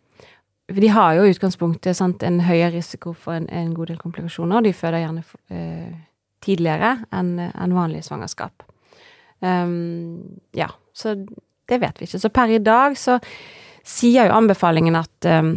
For 0.68 0.84
de 0.84 0.90
har 0.92 1.16
jo 1.16 1.24
i 1.24 1.32
utgangspunktet 1.32 1.96
sant, 1.96 2.24
en 2.28 2.42
høyere 2.44 2.74
risiko 2.76 3.14
for 3.16 3.38
en, 3.38 3.48
en, 3.50 3.72
god 3.76 3.94
del 3.94 4.00
komplikasjoner, 4.02 4.60
og 4.60 4.68
de 4.68 4.74
føder 4.76 5.00
gjerne 5.00 5.24
tidligere 6.44 6.90
enn 7.16 7.38
en 7.40 7.76
vanlig 7.76 8.04
svangerskap. 8.04 8.66
Um, 9.40 10.40
ja, 10.58 10.68
så 10.94 11.16
det 11.70 11.80
vet 11.82 12.00
vi 12.00 12.08
ikke. 12.08 12.20
Så 12.20 12.32
per 12.34 12.52
i 12.52 12.62
dag 12.64 12.98
så 13.00 13.18
sier 13.88 14.28
jo 14.28 14.38
anbefalingen 14.38 14.98
at 15.00 15.30
um, 15.32 15.56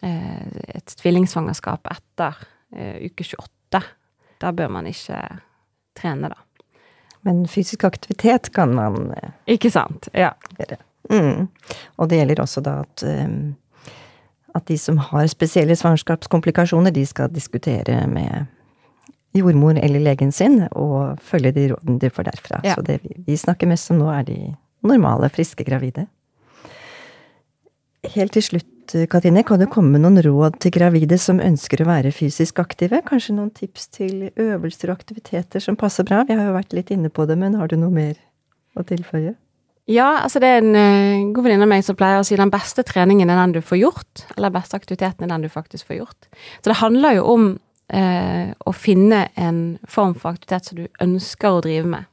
et 0.00 0.96
tvillingsvangerskap 1.00 1.90
etter 1.92 2.38
uh, 2.40 2.96
uke 3.04 3.26
28, 3.26 3.82
da 4.38 4.52
bør 4.54 4.70
man 4.78 4.88
ikke 4.90 5.18
trene, 5.98 6.30
da. 6.30 6.47
Men 7.26 7.46
fysisk 7.50 7.84
aktivitet 7.84 8.52
kan 8.54 8.74
man 8.76 9.10
uh, 9.10 9.30
Ikke 9.50 9.70
sant. 9.74 10.10
Ja. 10.14 10.34
Gjøre. 10.58 10.78
Mm. 11.08 11.48
Og 11.96 12.10
det 12.10 12.20
gjelder 12.20 12.42
også 12.42 12.62
da 12.64 12.82
at 12.84 13.04
um, 13.08 13.56
at 14.58 14.66
de 14.66 14.78
som 14.80 14.98
har 14.98 15.26
spesielle 15.30 15.76
svangerskapskomplikasjoner, 15.76 16.90
de 16.94 17.04
skal 17.06 17.32
diskutere 17.32 18.00
med 18.10 18.48
jordmor 19.36 19.78
eller 19.78 20.02
legen 20.02 20.32
sin, 20.32 20.62
og 20.72 21.18
følge 21.22 21.52
de 21.54 21.66
rådene 21.72 22.00
de 22.02 22.10
får 22.10 22.30
derfra. 22.30 22.60
Ja. 22.64 22.74
Så 22.74 22.82
det 22.86 23.00
vi 23.04 23.36
snakker 23.36 23.70
mest 23.70 23.92
om 23.92 24.00
nå, 24.00 24.08
er 24.12 24.24
de 24.26 24.38
normale, 24.86 25.28
friske 25.32 25.66
gravide. 25.68 26.06
Helt 28.14 28.32
til 28.32 28.46
slutt, 28.46 28.68
Katrine, 28.88 29.42
kan 29.44 29.60
du 29.60 29.66
komme 29.68 29.96
med 29.96 30.04
noen 30.04 30.22
råd 30.24 30.56
til 30.62 30.72
gravide 30.72 31.18
som 31.20 31.42
ønsker 31.44 31.82
å 31.84 31.88
være 31.90 32.12
fysisk 32.14 32.60
aktive? 32.62 33.02
Kanskje 33.04 33.34
noen 33.36 33.50
tips 33.54 33.90
til 33.92 34.30
øvelser 34.32 34.92
og 34.92 35.00
aktiviteter 35.00 35.60
som 35.60 35.76
passer 35.76 36.06
bra? 36.08 36.22
Vi 36.28 36.36
har 36.38 36.48
jo 36.48 36.56
vært 36.56 36.72
litt 36.76 36.92
inne 36.94 37.10
på 37.12 37.26
det, 37.28 37.36
men 37.40 37.58
har 37.60 37.68
du 37.68 37.76
noe 37.76 37.92
mer 37.92 38.16
å 38.78 38.84
tilføye? 38.88 39.34
Ja, 39.88 40.08
altså 40.24 40.40
det 40.40 40.48
er 40.52 40.60
en 40.60 40.76
uh, 40.76 41.32
god 41.32 41.46
venninne 41.46 41.64
av 41.64 41.72
meg 41.72 41.84
som 41.86 41.96
pleier 41.96 42.20
å 42.20 42.26
si 42.26 42.36
den 42.36 42.52
beste 42.52 42.84
treningen 42.84 43.30
er 43.32 43.40
den 43.40 43.56
du 43.56 43.62
får 43.64 43.80
gjort, 43.80 44.26
eller 44.36 44.52
beste 44.52 44.76
aktiviteten 44.76 45.24
er 45.24 45.32
den 45.32 45.46
du 45.46 45.52
faktisk 45.52 45.88
får 45.88 46.02
gjort. 46.02 46.28
Så 46.60 46.68
det 46.68 46.80
handler 46.82 47.16
jo 47.16 47.24
om 47.32 47.48
eh, 47.88 48.52
å 48.52 48.74
finne 48.76 49.26
en 49.40 49.62
form 49.88 50.14
for 50.18 50.36
aktivitet 50.36 50.68
som 50.68 50.80
du 50.80 50.86
ønsker 51.04 51.56
å 51.56 51.62
drive 51.64 51.88
med, 51.88 52.08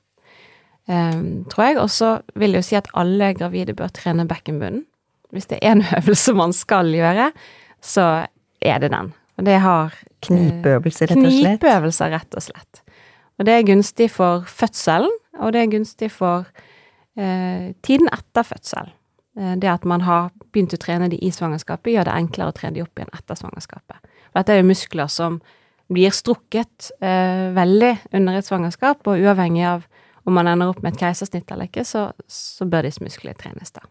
eh, 0.87 1.19
tror 1.51 1.65
jeg. 1.65 1.77
Og 1.83 1.91
så 1.91 2.11
vil 2.39 2.55
jeg 2.55 2.63
jo 2.63 2.69
si 2.69 2.79
at 2.79 2.91
alle 2.95 3.33
gravide 3.35 3.75
bør 3.75 3.91
trene 3.95 4.27
bekkenbunnen. 4.29 4.85
Hvis 5.33 5.49
det 5.51 5.59
er 5.61 5.77
en 5.77 5.85
øvelse 5.99 6.33
man 6.37 6.53
skal 6.53 6.91
gjøre, 6.93 7.31
så 7.81 8.25
er 8.61 8.81
det 8.81 8.91
den. 8.91 9.13
Og 9.37 9.45
det 9.45 9.59
har 9.59 9.95
Knipeøvelser, 10.25 11.11
rett 11.11 11.19
og 11.19 11.31
slett? 11.31 11.59
Knipeøvelser, 11.59 12.13
rett 12.13 12.37
og 12.37 12.43
slett. 12.43 12.81
Og 13.35 13.47
det 13.47 13.53
er 13.53 13.65
gunstig 13.67 14.07
for 14.13 14.45
fødselen, 14.47 15.11
og 15.43 15.51
det 15.53 15.61
er 15.61 15.73
gunstig 15.73 16.09
for 16.13 16.47
eh, 17.19 17.73
tiden 17.83 18.07
etter 18.15 18.47
fødsel. 18.47 18.93
Eh, 19.37 19.55
det 19.59 19.69
at 19.69 19.85
man 19.85 20.05
har 20.07 20.31
begynt 20.53 20.73
å 20.73 20.79
trene 20.79 21.09
de 21.11 21.19
i 21.19 21.31
svangerskapet, 21.35 21.91
gjør 21.93 22.07
det 22.07 22.15
enklere 22.15 22.53
å 22.53 22.55
trene 22.55 22.77
de 22.77 22.85
opp 22.85 22.95
igjen 22.95 23.11
etter 23.15 23.39
svangerskapet. 23.39 23.99
For 24.29 24.39
dette 24.39 24.55
er 24.55 24.61
jo 24.61 24.69
muskler 24.71 25.11
som 25.11 25.41
blir 25.91 26.15
strukket 26.15 26.89
eh, 27.03 27.51
veldig 27.53 27.91
under 28.15 28.39
et 28.39 28.47
svangerskap, 28.47 29.03
og 29.05 29.19
uavhengig 29.19 29.67
av 29.75 29.85
om 30.25 30.33
man 30.33 30.47
ender 30.49 30.71
opp 30.71 30.79
med 30.81 30.95
et 30.95 31.03
keisersnitt 31.03 31.51
eller 31.53 31.69
ikke, 31.69 31.83
så, 31.85 32.07
så 32.25 32.65
bør 32.65 32.87
disse 32.87 33.03
musklene 33.03 33.37
trenes 33.37 33.75
da. 33.75 33.83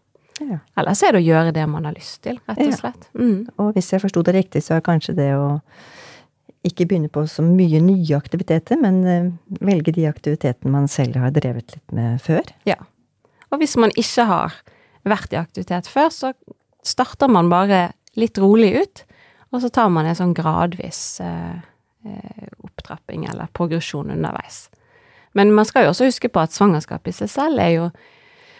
Ja. 0.43 0.59
Ellers 0.79 1.01
er 1.05 1.15
det 1.15 1.21
å 1.23 1.25
gjøre 1.25 1.53
det 1.55 1.65
man 1.71 1.85
har 1.87 1.95
lyst 1.95 2.21
til, 2.25 2.39
rett 2.49 2.59
og 2.65 2.79
slett. 2.79 3.07
Mm. 3.15 3.45
Og 3.61 3.75
hvis 3.77 3.93
jeg 3.93 4.03
forsto 4.03 4.23
det 4.27 4.35
riktig, 4.35 4.63
så 4.65 4.75
er 4.75 4.85
kanskje 4.85 5.15
det 5.17 5.29
å 5.37 5.47
ikke 6.65 6.87
begynne 6.89 7.11
på 7.13 7.23
så 7.29 7.45
mye 7.45 7.79
nye 7.83 8.17
aktiviteter, 8.17 8.79
men 8.81 9.01
eh, 9.05 9.29
velge 9.61 9.93
de 9.95 10.07
aktivitetene 10.09 10.73
man 10.73 10.89
selv 10.91 11.19
har 11.21 11.33
drevet 11.35 11.75
litt 11.75 11.95
med 11.95 12.17
før. 12.25 12.43
Ja. 12.67 12.79
Og 13.53 13.61
hvis 13.61 13.77
man 13.79 13.93
ikke 13.95 14.25
har 14.27 14.55
vært 15.05 15.35
i 15.35 15.39
aktivitet 15.39 15.87
før, 15.87 16.09
så 16.11 16.33
starter 16.85 17.29
man 17.31 17.51
bare 17.53 17.91
litt 18.17 18.39
rolig 18.41 18.73
ut, 18.81 19.03
og 19.53 19.61
så 19.63 19.69
tar 19.71 19.91
man 19.93 20.09
en 20.09 20.17
sånn 20.17 20.33
gradvis 20.35 21.21
eh, 21.23 21.61
eh, 22.09 22.49
opptrapping 22.65 23.27
eller 23.29 23.51
progresjon 23.55 24.11
underveis. 24.11 24.65
Men 25.37 25.53
man 25.53 25.67
skal 25.67 25.85
jo 25.85 25.93
også 25.93 26.09
huske 26.09 26.31
på 26.31 26.41
at 26.41 26.55
svangerskap 26.55 27.07
i 27.07 27.13
seg 27.15 27.31
selv 27.31 27.61
er 27.61 27.73
jo 27.75 27.87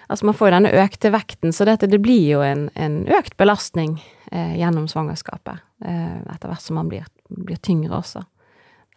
Altså, 0.09 0.25
man 0.29 0.35
får 0.37 0.47
jo 0.49 0.53
denne 0.57 0.71
økte 0.83 1.09
vekten, 1.13 1.53
så 1.55 1.65
dette, 1.65 1.87
det 1.89 1.99
blir 2.03 2.27
jo 2.35 2.41
en, 2.45 2.67
en 2.75 2.99
økt 3.17 3.35
belastning 3.41 3.95
eh, 4.31 4.55
gjennom 4.59 4.85
svangerskapet. 4.91 5.63
Eh, 5.85 6.17
etter 6.35 6.51
hvert 6.51 6.61
som 6.61 6.77
man 6.79 6.89
blir, 6.91 7.07
blir 7.29 7.57
tyngre 7.65 7.97
også. 8.01 8.21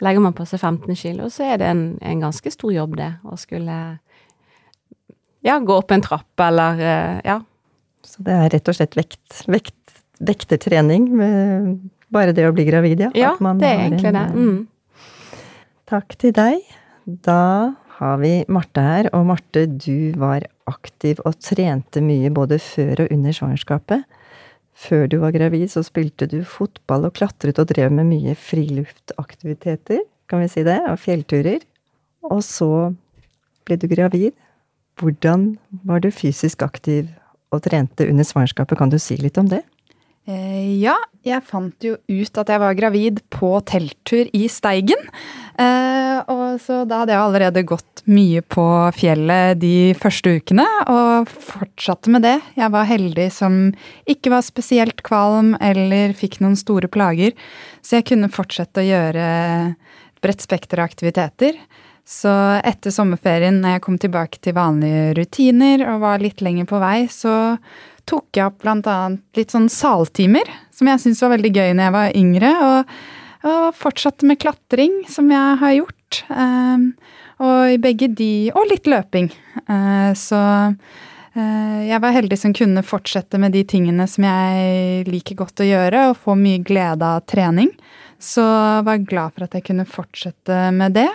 Legger 0.05 0.23
man 0.23 0.35
på 0.37 0.45
seg 0.47 0.61
15 0.61 0.95
kilo, 1.01 1.31
så 1.33 1.47
er 1.49 1.57
det 1.63 1.71
en, 1.73 1.85
en 2.07 2.21
ganske 2.23 2.53
stor 2.55 2.71
jobb, 2.75 2.97
det, 3.01 3.09
å 3.27 3.39
skulle 3.41 3.79
ja, 5.47 5.57
gå 5.59 5.75
opp 5.81 5.91
en 5.95 6.05
trapp, 6.05 6.29
eller 6.45 6.83
eh, 6.83 7.21
ja. 7.27 7.39
Så 8.05 8.23
det 8.27 8.35
er 8.37 8.53
rett 8.55 8.69
og 8.71 8.77
slett 8.79 8.95
vekt, 8.99 9.41
vekt, 9.51 9.75
vektertrening 10.23 11.09
med 11.19 11.73
bare 12.15 12.33
det 12.37 12.47
å 12.49 12.53
bli 12.57 12.65
gravid, 12.69 13.03
ja. 13.09 13.11
Ja, 13.17 13.33
det 13.59 13.69
er 13.69 13.83
egentlig 13.89 14.13
en, 14.13 14.21
det. 14.21 14.27
eh, 14.29 14.37
Mm. 14.39 14.67
Takk 15.89 16.15
til 16.21 16.35
deg. 16.37 16.61
Da 17.25 17.41
har 17.99 18.19
vi 18.21 18.33
Marte 18.53 18.83
her, 18.85 19.09
og 19.17 19.25
Marte, 19.31 19.65
du 19.67 20.13
var 20.21 20.45
aktiv 20.69 21.21
og 21.25 21.39
trente 21.43 22.03
mye 22.05 22.31
både 22.35 22.61
før 22.63 23.05
og 23.05 23.15
under 23.15 23.35
svangerskapet. 23.35 24.05
Før 24.79 25.09
du 25.11 25.17
var 25.25 25.35
gravid, 25.35 25.67
så 25.73 25.83
spilte 25.83 26.29
du 26.31 26.43
fotball 26.47 27.09
og 27.09 27.17
klatret 27.19 27.59
og 27.59 27.71
drev 27.73 27.91
med 27.95 28.07
mye 28.13 28.37
friluftaktiviteter, 28.39 30.05
kan 30.31 30.45
vi 30.45 30.51
si 30.53 30.63
det, 30.67 30.79
og 30.87 31.01
fjellturer. 31.03 31.65
Og 32.29 32.45
så 32.47 32.93
ble 33.67 33.79
du 33.81 33.89
gravid. 33.91 34.37
Hvordan 34.99 35.57
var 35.87 36.03
du 36.05 36.11
fysisk 36.15 36.63
aktiv 36.67 37.09
og 37.55 37.65
trente 37.65 38.07
under 38.07 38.27
svangerskapet? 38.27 38.79
Kan 38.79 38.93
du 38.93 38.99
si 39.03 39.17
litt 39.19 39.39
om 39.41 39.51
det? 39.51 39.65
Eh, 40.29 40.79
Ja, 40.79 40.97
jeg 41.25 41.43
fant 41.49 41.83
jo 41.83 41.97
ut 41.97 42.39
at 42.39 42.51
jeg 42.53 42.61
var 42.63 42.77
gravid 42.79 43.23
på 43.33 43.51
telttur 43.67 44.29
i 44.37 44.47
Steigen. 44.53 45.01
Eh, 45.59 46.19
og 46.31 46.61
så 46.63 46.85
da 46.87 47.01
hadde 47.01 47.15
jeg 47.15 47.23
allerede 47.23 47.65
gått 47.67 48.03
mye 48.09 48.45
på 48.47 48.65
fjellet 48.95 49.59
de 49.59 49.93
første 49.99 50.37
ukene, 50.39 50.67
og 50.87 51.29
fortsatte 51.29 52.13
med 52.15 52.23
det. 52.27 52.37
Jeg 52.59 52.73
var 52.75 52.87
heldig 52.89 53.27
som 53.35 53.59
ikke 54.09 54.33
var 54.37 54.47
spesielt 54.47 55.03
kvalm 55.07 55.57
eller 55.61 56.15
fikk 56.17 56.39
noen 56.45 56.57
store 56.59 56.91
plager, 56.93 57.35
så 57.83 57.99
jeg 57.99 58.09
kunne 58.13 58.31
fortsette 58.33 58.85
å 58.85 58.89
gjøre 58.89 59.29
et 59.75 60.23
bredt 60.23 60.47
spekter 60.47 60.83
av 60.83 60.91
aktiviteter. 60.91 61.59
Så 62.09 62.31
etter 62.65 62.95
sommerferien, 62.95 63.59
når 63.61 63.77
jeg 63.77 63.85
kom 63.85 63.99
tilbake 64.01 64.41
til 64.41 64.57
vanlige 64.57 65.13
rutiner 65.19 65.85
og 65.91 66.05
var 66.07 66.23
litt 66.23 66.41
lenger 66.41 66.65
på 66.71 66.81
vei, 66.81 67.03
så 67.13 67.59
tok 68.09 68.39
jeg 68.39 68.47
opp 68.49 68.63
blant 68.63 68.87
annet 68.89 69.37
litt 69.37 69.53
sånn 69.53 69.69
saltimer, 69.69 70.49
som 70.73 70.89
jeg 70.89 71.03
syntes 71.03 71.21
var 71.27 71.35
veldig 71.35 71.53
gøy 71.53 71.75
når 71.75 71.85
jeg 71.85 71.97
var 71.99 72.17
yngre, 72.17 72.53
og, 72.65 72.95
og 73.47 73.75
fortsatte 73.77 74.27
med 74.27 74.41
klatring, 74.43 75.03
som 75.11 75.31
jeg 75.31 75.59
har 75.61 75.77
gjort. 75.77 76.23
Um, 76.33 76.93
og 77.45 77.75
i 77.75 77.79
begge 77.79 78.09
de 78.19 78.51
Og 78.57 78.67
litt 78.71 78.89
løping. 78.91 79.29
Eh, 79.69 80.11
så 80.19 80.41
eh, 81.39 81.81
jeg 81.87 82.01
var 82.03 82.15
heldig 82.17 82.39
som 82.41 82.55
kunne 82.57 82.83
fortsette 82.87 83.39
med 83.39 83.55
de 83.55 83.63
tingene 83.69 84.09
som 84.11 84.27
jeg 84.27 85.05
liker 85.07 85.39
godt 85.39 85.63
å 85.63 85.69
gjøre, 85.69 86.09
og 86.11 86.19
få 86.25 86.35
mye 86.39 86.63
glede 86.67 87.07
av 87.07 87.27
trening. 87.31 87.71
Så 88.19 88.43
var 88.83 89.05
glad 89.07 89.37
for 89.37 89.47
at 89.47 89.55
jeg 89.55 89.69
kunne 89.69 89.87
fortsette 89.87 90.59
med 90.75 90.99
det. 90.99 91.11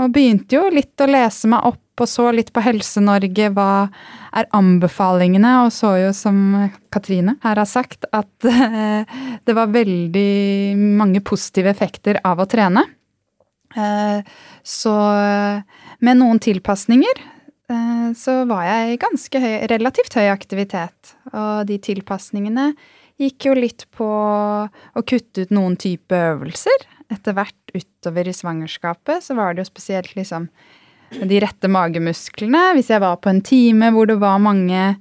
Og 0.00 0.10
begynte 0.14 0.58
jo 0.58 0.64
litt 0.74 0.98
å 0.98 1.10
lese 1.10 1.50
meg 1.52 1.68
opp, 1.70 1.84
og 2.00 2.08
så 2.08 2.30
litt 2.32 2.52
på 2.54 2.62
Helse-Norge. 2.64 3.50
Hva 3.52 3.88
er 4.36 4.46
anbefalingene? 4.56 5.50
Og 5.66 5.72
så 5.74 5.90
jo, 6.00 6.12
som 6.16 6.38
Katrine 6.94 7.34
her 7.42 7.60
har 7.60 7.68
sagt, 7.68 8.06
at 8.16 8.46
eh, 8.48 9.04
det 9.44 9.56
var 9.56 9.74
veldig 9.74 10.76
mange 11.00 11.20
positive 11.20 11.68
effekter 11.74 12.20
av 12.24 12.40
å 12.40 12.48
trene. 12.48 12.86
Eh, 13.76 14.22
Så 14.62 14.94
med 16.00 16.18
noen 16.18 16.40
tilpasninger 16.42 17.20
eh, 17.20 18.08
så 18.16 18.40
var 18.48 18.64
jeg 18.66 18.94
i 18.94 19.00
ganske 19.04 19.42
høy, 19.44 19.52
relativt 19.70 20.16
høy 20.16 20.30
aktivitet. 20.32 21.14
Og 21.34 21.66
de 21.68 21.78
tilpasningene 21.78 22.70
gikk 23.20 23.50
jo 23.50 23.54
litt 23.58 23.84
på 23.92 24.08
å 24.08 25.04
kutte 25.04 25.44
ut 25.44 25.52
noen 25.52 25.76
type 25.76 26.16
øvelser. 26.16 26.88
Etter 27.12 27.34
hvert 27.36 27.74
utover 27.74 28.28
i 28.30 28.34
svangerskapet 28.34 29.26
så 29.26 29.36
var 29.36 29.52
det 29.52 29.64
jo 29.64 29.70
spesielt 29.72 30.14
liksom 30.16 30.48
de 31.10 31.40
rette 31.42 31.70
magemusklene. 31.70 32.70
Hvis 32.76 32.90
jeg 32.92 33.02
var 33.02 33.18
på 33.22 33.32
en 33.32 33.42
time 33.44 33.90
hvor 33.94 34.08
det 34.10 34.20
var 34.22 34.40
mange 34.42 34.94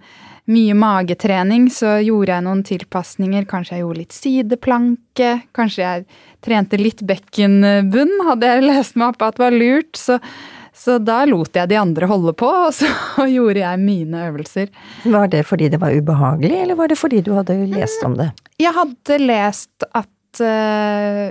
mye 0.49 0.73
magetrening, 0.73 1.67
så 1.69 1.99
gjorde 2.01 2.33
jeg 2.33 2.45
noen 2.45 2.61
tilpasninger. 2.65 3.45
Kanskje 3.49 3.77
jeg 3.77 3.83
gjorde 3.83 4.01
litt 4.01 4.15
sideplanke. 4.15 5.33
Kanskje 5.55 5.83
jeg 5.83 6.07
trente 6.45 6.79
litt 6.79 7.03
bekkenbunn, 7.05 8.15
hadde 8.29 8.49
jeg 8.49 8.65
lest 8.65 8.97
meg 8.97 9.13
opp 9.13 9.27
at 9.27 9.41
var 9.41 9.53
lurt. 9.53 9.93
Så, 9.99 10.17
så 10.73 10.97
da 11.03 11.21
lot 11.29 11.53
jeg 11.55 11.69
de 11.69 11.77
andre 11.77 12.09
holde 12.09 12.33
på, 12.39 12.49
og 12.49 12.73
så 12.73 12.89
gjorde 13.35 13.61
jeg 13.61 13.83
mine 13.83 14.25
øvelser. 14.31 14.71
Var 15.05 15.29
det 15.35 15.43
fordi 15.49 15.69
det 15.69 15.81
var 15.83 15.93
ubehagelig, 15.93 16.63
eller 16.63 16.79
var 16.79 16.89
det 16.89 16.97
fordi 16.97 17.21
du 17.25 17.35
hadde 17.37 17.59
lest 17.69 18.07
om 18.07 18.17
det? 18.17 18.31
Jeg 18.59 18.73
hadde 18.75 19.21
lest 19.21 19.85
at 19.93 20.41
eh, 20.43 21.29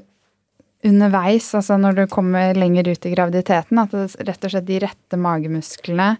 underveis, 0.86 1.50
altså 1.58 1.78
når 1.80 1.96
du 1.96 2.04
kommer 2.10 2.54
lenger 2.54 2.92
ut 2.92 3.06
i 3.06 3.14
graviditeten, 3.14 3.80
at 3.82 3.94
det, 3.94 4.06
rett 4.28 4.46
og 4.46 4.52
slett 4.52 4.68
de 4.68 4.78
rette 4.84 5.18
magemusklene 5.18 6.12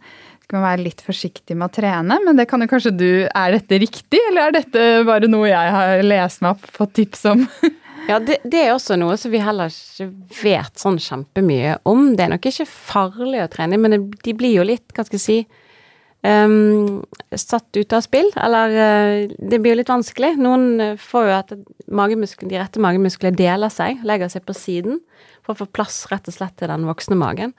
skal 0.49 0.59
man 0.59 0.65
være 0.65 0.85
litt 0.87 1.03
forsiktig 1.05 1.55
med 1.59 1.69
å 1.69 1.75
trene. 1.77 2.17
Men 2.25 2.39
det 2.39 2.49
kan 2.49 2.65
jo 2.65 2.71
kanskje 2.71 2.95
du 2.97 3.11
Er 3.29 3.53
dette 3.53 3.79
riktig, 3.83 4.21
eller 4.31 4.49
er 4.49 4.57
dette 4.57 4.87
bare 5.07 5.29
noe 5.29 5.51
jeg 5.51 5.75
har 5.75 6.03
lest 6.07 6.41
meg 6.45 6.57
opp, 6.57 6.71
fått 6.73 6.97
tips 7.03 7.29
om? 7.35 7.45
Ja, 8.09 8.17
det, 8.25 8.39
det 8.49 8.63
er 8.63 8.71
også 8.73 8.97
noe 8.97 9.19
som 9.21 9.29
vi 9.29 9.41
heller 9.45 9.69
ikke 9.69 10.07
vet 10.41 10.81
sånn 10.81 10.97
kjempemye 11.03 11.75
om. 11.85 12.15
Det 12.17 12.25
er 12.25 12.31
nok 12.33 12.47
ikke 12.49 12.65
farlig 12.65 13.43
å 13.43 13.51
trene, 13.53 13.77
men 13.77 14.07
de 14.25 14.33
blir 14.33 14.55
jo 14.55 14.65
litt, 14.65 14.87
hva 14.97 15.05
skal 15.05 15.19
jeg 15.19 15.25
si, 15.27 15.37
ehm, 16.27 17.03
satt 17.37 17.77
ut 17.77 17.93
av 17.93 18.03
spill. 18.05 18.31
Eller 18.37 18.77
uh, 18.77 19.35
det 19.39 19.61
blir 19.63 19.75
jo 19.75 19.81
litt 19.81 19.93
vanskelig. 19.93 20.35
Noen 20.43 20.81
eh, 20.83 20.97
får 21.01 21.29
jo 21.29 21.35
at 21.37 21.53
de 21.55 22.57
rette 22.59 22.83
magemusklene 22.83 23.37
deler 23.39 23.73
seg, 23.73 24.03
legger 24.07 24.33
seg 24.33 24.47
på 24.47 24.57
siden, 24.57 24.99
for 25.47 25.55
å 25.55 25.63
få 25.63 25.69
plass 25.79 26.05
rett 26.13 26.29
og 26.29 26.37
slett 26.37 26.57
til 26.61 26.71
den 26.73 26.89
voksne 26.89 27.19
magen. 27.19 27.55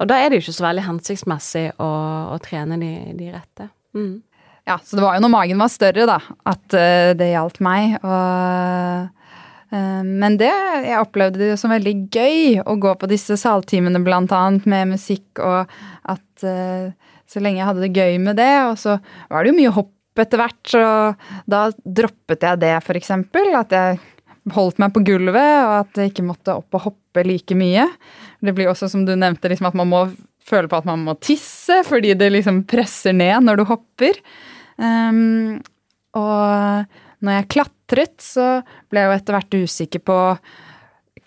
Og 0.00 0.10
da 0.10 0.18
er 0.18 0.30
det 0.30 0.40
jo 0.40 0.46
ikke 0.46 0.58
så 0.58 0.66
veldig 0.66 0.84
hensiktsmessig 0.88 1.64
å, 1.80 1.88
å 2.34 2.36
trene 2.42 2.78
de, 2.80 2.92
de 3.18 3.32
rette. 3.32 3.70
Mm. 3.96 4.22
Ja, 4.66 4.78
så 4.78 4.96
det 4.96 5.02
var 5.04 5.16
jo 5.16 5.24
når 5.24 5.32
magen 5.32 5.62
var 5.62 5.70
større, 5.72 6.06
da, 6.06 6.20
at 6.48 6.76
uh, 6.76 7.10
det 7.18 7.32
gjaldt 7.32 7.60
meg. 7.64 7.98
Og, 8.02 9.18
men 9.72 10.34
det 10.36 10.50
Jeg 10.84 11.00
opplevde 11.00 11.40
det 11.40 11.54
som 11.56 11.72
veldig 11.72 11.94
gøy 12.12 12.58
å 12.68 12.74
gå 12.76 12.90
på 13.00 13.08
disse 13.08 13.38
saltimene, 13.40 14.02
blant 14.04 14.34
annet, 14.36 14.66
med 14.68 14.90
musikk, 14.90 15.40
og 15.40 15.70
at 16.12 16.44
eh, 16.44 16.92
så 17.32 17.42
lenge 17.42 17.62
jeg 17.62 17.68
hadde 17.70 17.84
det 17.86 17.96
gøy 17.96 18.18
med 18.22 18.38
det, 18.40 18.52
og 18.68 18.78
så 18.80 18.98
var 19.32 19.42
det 19.42 19.52
jo 19.52 19.58
mye 19.58 19.74
hopp 19.74 20.22
etter 20.22 20.42
hvert, 20.42 20.60
så 20.68 20.82
da 21.48 21.66
droppet 21.82 22.44
jeg 22.44 22.60
det, 22.60 22.74
eksempel. 22.98 23.54
At 23.56 23.72
jeg 23.72 24.00
holdt 24.52 24.80
meg 24.82 24.92
på 24.94 25.04
gulvet, 25.06 25.54
og 25.64 25.76
at 25.78 26.00
jeg 26.00 26.12
ikke 26.12 26.26
måtte 26.26 26.56
opp 26.58 26.76
og 26.76 26.88
hoppe 26.90 27.24
like 27.26 27.56
mye. 27.56 27.86
Det 28.42 28.54
blir 28.56 28.72
også, 28.72 28.90
som 28.92 29.06
du 29.06 29.14
nevnte, 29.16 29.48
liksom 29.48 29.70
at 29.70 29.78
man 29.78 29.90
må 29.90 30.06
føle 30.42 30.68
på 30.68 30.80
at 30.80 30.88
man 30.88 31.04
må 31.06 31.14
tisse, 31.22 31.82
fordi 31.86 32.16
det 32.18 32.32
liksom 32.34 32.64
presser 32.68 33.14
ned 33.16 33.46
når 33.46 33.62
du 33.62 33.68
hopper. 33.68 34.18
Um, 34.76 35.60
og 36.18 36.90
når 37.22 37.38
jeg 37.38 37.50
klatret, 37.54 38.16
så 38.20 38.48
ble 38.90 39.04
jeg 39.04 39.08
jo 39.08 39.16
etter 39.16 39.38
hvert 39.38 39.58
usikker 39.62 40.02
på 40.04 40.18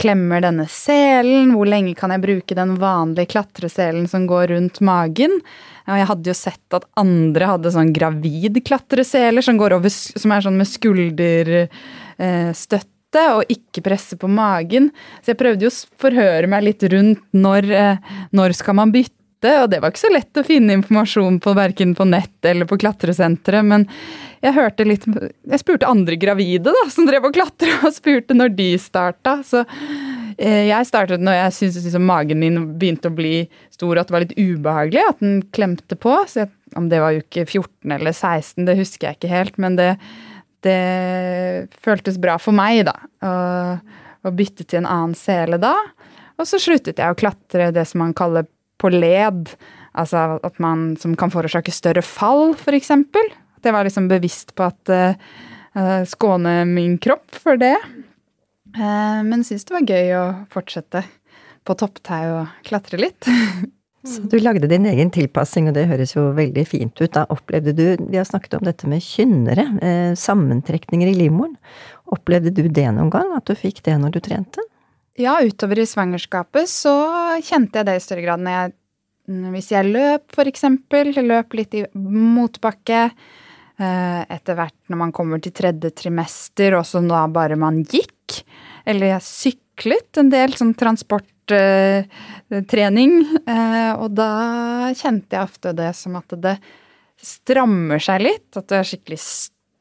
Klemmer 0.01 0.41
denne 0.43 0.65
selen? 0.71 1.53
Hvor 1.55 1.67
lenge 1.69 1.93
kan 1.97 2.11
jeg 2.13 2.25
bruke 2.25 2.57
den 2.57 2.71
vanlige 2.81 3.31
klatreselen 3.35 4.05
som 4.11 4.21
går 4.29 4.45
rundt 4.51 4.77
magen? 4.85 5.33
Og 5.85 5.99
jeg 5.99 6.09
hadde 6.09 6.31
jo 6.31 6.35
sett 6.37 6.75
at 6.75 6.87
andre 6.99 7.45
hadde 7.53 7.73
sånn 7.73 7.93
gravid 7.95 8.55
klatreseler 8.65 9.41
som, 9.45 9.55
over, 9.61 9.89
som 9.91 10.31
er 10.33 10.41
sånn 10.45 10.59
med 10.59 10.71
skulderstøtte 10.71 13.23
og 13.37 13.43
ikke 13.53 13.81
presse 13.85 14.15
på 14.19 14.27
magen. 14.27 14.85
Så 15.21 15.27
jeg 15.33 15.41
prøvde 15.41 15.63
jo 15.67 15.71
å 15.71 15.87
forhøre 16.01 16.47
meg 16.51 16.61
litt 16.67 16.83
rundt 16.91 17.23
når, 17.37 17.61
eh, 17.71 17.97
når 18.35 18.49
skal 18.57 18.75
man 18.81 18.89
bytte, 18.95 19.24
og 19.63 19.69
det 19.71 19.81
var 19.81 19.91
ikke 19.91 20.03
så 20.05 20.13
lett 20.13 20.39
å 20.39 20.45
finne 20.45 20.75
informasjon 20.79 21.39
på 21.43 21.53
verken 21.57 21.93
på 21.97 22.07
nett 22.07 22.47
eller 22.47 22.67
på 22.69 22.77
klatresenteret, 22.81 23.65
men 23.67 23.87
jeg 24.45 24.53
hørte 24.55 24.85
litt 24.85 25.05
Jeg 25.07 25.61
spurte 25.61 25.89
andre 25.89 26.17
gravide 26.19 26.73
da, 26.75 26.83
som 26.93 27.07
drev 27.07 27.29
og 27.29 27.35
klatra, 27.35 27.79
og 27.87 27.95
spurte 27.95 28.37
når 28.37 28.53
de 28.57 28.67
starta. 28.81 29.39
Så 29.45 29.63
eh, 30.37 30.67
jeg 30.69 30.89
startet 30.89 31.23
når 31.23 31.39
jeg 31.39 31.55
syntes 31.57 31.87
liksom 31.87 32.05
magen 32.09 32.41
min 32.43 32.61
begynte 32.79 33.09
å 33.09 33.15
bli 33.15 33.47
stor, 33.73 33.95
og 33.95 34.03
at 34.03 34.11
det 34.11 34.15
var 34.15 34.25
litt 34.27 34.37
ubehagelig 34.37 35.03
at 35.09 35.23
den 35.23 35.41
klemte 35.55 35.97
på. 35.97 36.17
Jeg, 36.35 36.51
om 36.77 36.89
det 36.91 37.01
var 37.01 37.17
uke 37.17 37.45
14 37.47 37.97
eller 37.97 38.13
16, 38.13 38.65
det 38.67 38.79
husker 38.79 39.09
jeg 39.09 39.19
ikke 39.19 39.33
helt, 39.33 39.59
men 39.61 39.79
det, 39.79 39.91
det 40.65 40.79
føltes 41.81 42.19
bra 42.21 42.37
for 42.41 42.55
meg, 42.55 42.85
da. 42.89 42.97
Å 44.25 44.33
bytte 44.33 44.65
til 44.65 44.81
en 44.81 44.89
annen 44.89 45.17
sele 45.17 45.61
da. 45.61 45.75
Og 46.35 46.47
så 46.49 46.59
sluttet 46.59 46.99
jeg 46.99 47.13
å 47.13 47.17
klatre 47.17 47.71
det 47.73 47.85
som 47.87 48.01
man 48.03 48.15
kaller 48.17 48.47
på 48.81 48.91
led. 48.93 49.53
Altså 49.95 50.39
at 50.43 50.59
man 50.63 50.93
som 50.99 51.15
kan 51.19 51.31
forårsake 51.33 51.73
større 51.73 52.03
fall, 52.05 52.53
f.eks. 52.57 52.91
At 52.91 53.67
jeg 53.67 53.75
var 53.75 53.87
liksom 53.87 54.09
bevisst 54.11 54.55
på 54.57 54.67
at 54.67 54.91
uh, 54.91 56.01
skåne 56.09 56.57
min 56.69 56.97
kropp 57.01 57.37
for 57.39 57.59
det. 57.61 57.77
Uh, 58.75 59.23
men 59.23 59.45
syns 59.47 59.67
det 59.67 59.77
var 59.77 59.87
gøy 59.87 60.11
å 60.19 60.25
fortsette 60.51 61.05
på 61.65 61.77
topptau 61.79 62.41
og 62.41 62.67
klatre 62.67 62.99
litt. 63.01 63.29
Så 64.05 64.21
du 64.29 64.37
lagde 64.37 64.67
din 64.69 64.85
egen 64.85 65.09
tilpassing, 65.09 65.65
og 65.69 65.73
det 65.73 65.87
høres 65.89 66.11
jo 66.13 66.27
veldig 66.37 66.65
fint 66.69 66.93
ut. 67.01 67.09
Da 67.15 67.25
opplevde 67.33 67.73
du 67.73 67.85
Vi 67.97 68.19
har 68.19 68.27
snakket 68.27 68.59
om 68.59 68.65
dette 68.67 68.87
med 68.87 69.01
kynnere, 69.01 69.65
eh, 69.81 70.13
sammentrekninger 70.13 71.09
i 71.09 71.15
livmoren. 71.17 71.55
Opplevde 72.05 72.53
du 72.53 72.67
det 72.69 72.85
noen 72.93 73.09
gang, 73.09 73.33
at 73.35 73.45
du 73.49 73.55
fikk 73.57 73.81
det 73.81 73.97
når 73.97 74.13
du 74.13 74.19
trente? 74.19 74.61
Ja, 75.15 75.39
utover 75.43 75.79
i 75.79 75.85
svangerskapet 75.87 76.67
så 76.67 76.91
kjente 77.43 77.79
jeg 77.79 77.85
det 77.87 77.95
i 77.95 77.99
større 78.03 78.21
grad 78.25 78.39
når 78.43 78.51
jeg 78.55 78.73
Hvis 79.55 79.71
jeg 79.71 79.87
løp, 79.89 80.35
for 80.35 80.45
eksempel, 80.45 81.07
løp 81.25 81.53
litt 81.57 81.73
i 81.73 81.81
motbakke. 81.97 83.09
Eh, 83.75 84.21
etter 84.29 84.55
hvert 84.59 84.89
når 84.91 84.97
man 84.99 85.11
kommer 85.15 85.39
til 85.41 85.51
tredje 85.55 85.89
trimester, 85.97 86.75
også 86.77 87.01
da 87.07 87.27
bare 87.33 87.55
man 87.57 87.81
gikk. 87.81 88.43
Eller 88.85 89.07
jeg 89.15 89.21
syklet 89.25 90.17
en 90.21 90.29
del, 90.29 90.53
sånn 90.53 90.75
transporttrening. 90.77 93.11
Eh, 93.49 93.93
og 93.97 94.13
da 94.13 94.93
kjente 94.93 95.33
jeg 95.39 95.49
ofte 95.49 95.73
det 95.73 95.89
som 95.97 96.13
at 96.21 96.29
det 96.37 96.61
strammer 97.17 97.97
seg 97.97 98.21
litt. 98.27 98.53
At 98.53 98.69
det 98.69 98.77
er 98.77 98.85
skikkelig 98.91 99.17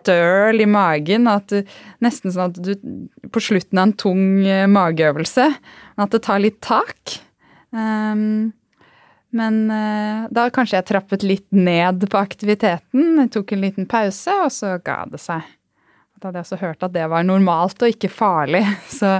støl 0.04 0.60
i 0.60 0.68
magen. 0.68 1.28
At 1.30 1.48
du, 1.52 1.62
nesten 2.04 2.34
sånn 2.34 2.52
at 2.52 2.60
du 2.60 3.30
på 3.32 3.42
slutten 3.42 3.80
av 3.80 3.88
en 3.88 3.96
tung 3.98 4.26
eh, 4.46 4.66
mageøvelse 4.70 5.48
At 5.96 6.14
det 6.14 6.22
tar 6.26 6.42
litt 6.44 6.60
tak. 6.64 7.16
Um, 7.74 8.52
men 9.34 9.64
uh, 9.66 10.30
da 10.30 10.46
kanskje 10.54 10.78
jeg 10.78 10.88
trappet 10.92 11.26
litt 11.26 11.48
ned 11.50 12.06
på 12.10 12.20
aktiviteten. 12.20 13.16
Jeg 13.24 13.32
tok 13.34 13.54
en 13.54 13.64
liten 13.64 13.88
pause, 13.90 14.36
og 14.44 14.52
så 14.54 14.76
ga 14.84 15.00
det 15.10 15.18
seg. 15.22 15.42
Da 16.20 16.28
hadde 16.28 16.40
jeg 16.40 16.46
også 16.46 16.60
hørt 16.62 16.86
at 16.86 16.94
det 16.94 17.08
var 17.10 17.26
normalt 17.26 17.82
og 17.82 17.90
ikke 17.96 18.12
farlig. 18.12 18.62
Så 19.00 19.18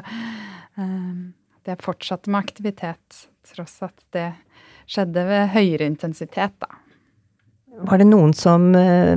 um, 0.78 1.34
det 1.66 1.82
fortsatte 1.82 2.30
med 2.30 2.44
aktivitet, 2.46 3.24
tross 3.50 3.80
at 3.84 3.98
det 4.14 4.30
skjedde 4.86 5.26
ved 5.26 5.50
høyere 5.56 5.88
intensitet, 5.90 6.54
da. 6.62 6.83
Var 7.74 7.98
det 7.98 8.06
noen 8.06 8.30
som 8.36 8.68
eh, 8.78 9.16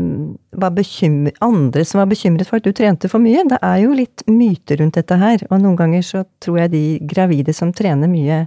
var 0.58 0.74
bekymret, 0.74 1.38
andre 1.46 1.84
som 1.86 2.02
var 2.02 2.10
bekymret 2.10 2.50
for 2.50 2.58
at 2.58 2.66
du 2.66 2.74
trente 2.74 3.10
for 3.12 3.22
mye? 3.22 3.44
Det 3.46 3.60
er 3.62 3.78
jo 3.84 3.94
litt 3.94 4.24
myter 4.32 4.82
rundt 4.82 4.98
dette 4.98 5.18
her, 5.22 5.44
og 5.52 5.62
noen 5.62 5.78
ganger 5.78 6.06
så 6.06 6.24
tror 6.44 6.64
jeg 6.64 6.74
de 6.74 6.84
gravide 7.10 7.54
som 7.54 7.74
trener 7.76 8.10
mye, 8.10 8.42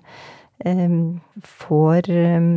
eh, 0.66 0.99
får 1.62 2.11
eh, 2.11 2.51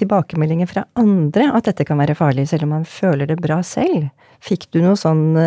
tilbakemeldinger 0.00 0.70
fra 0.70 0.84
andre 0.98 1.52
at 1.54 1.70
dette 1.70 1.86
kan 1.86 2.00
være 2.02 2.18
farlig, 2.18 2.48
selv 2.50 2.66
om 2.66 2.74
man 2.80 2.88
føler 2.88 3.30
det 3.30 3.38
bra 3.42 3.60
selv. 3.62 4.10
Fikk 4.42 4.66
du 4.74 4.80
noe 4.82 4.98
sånn 4.98 5.38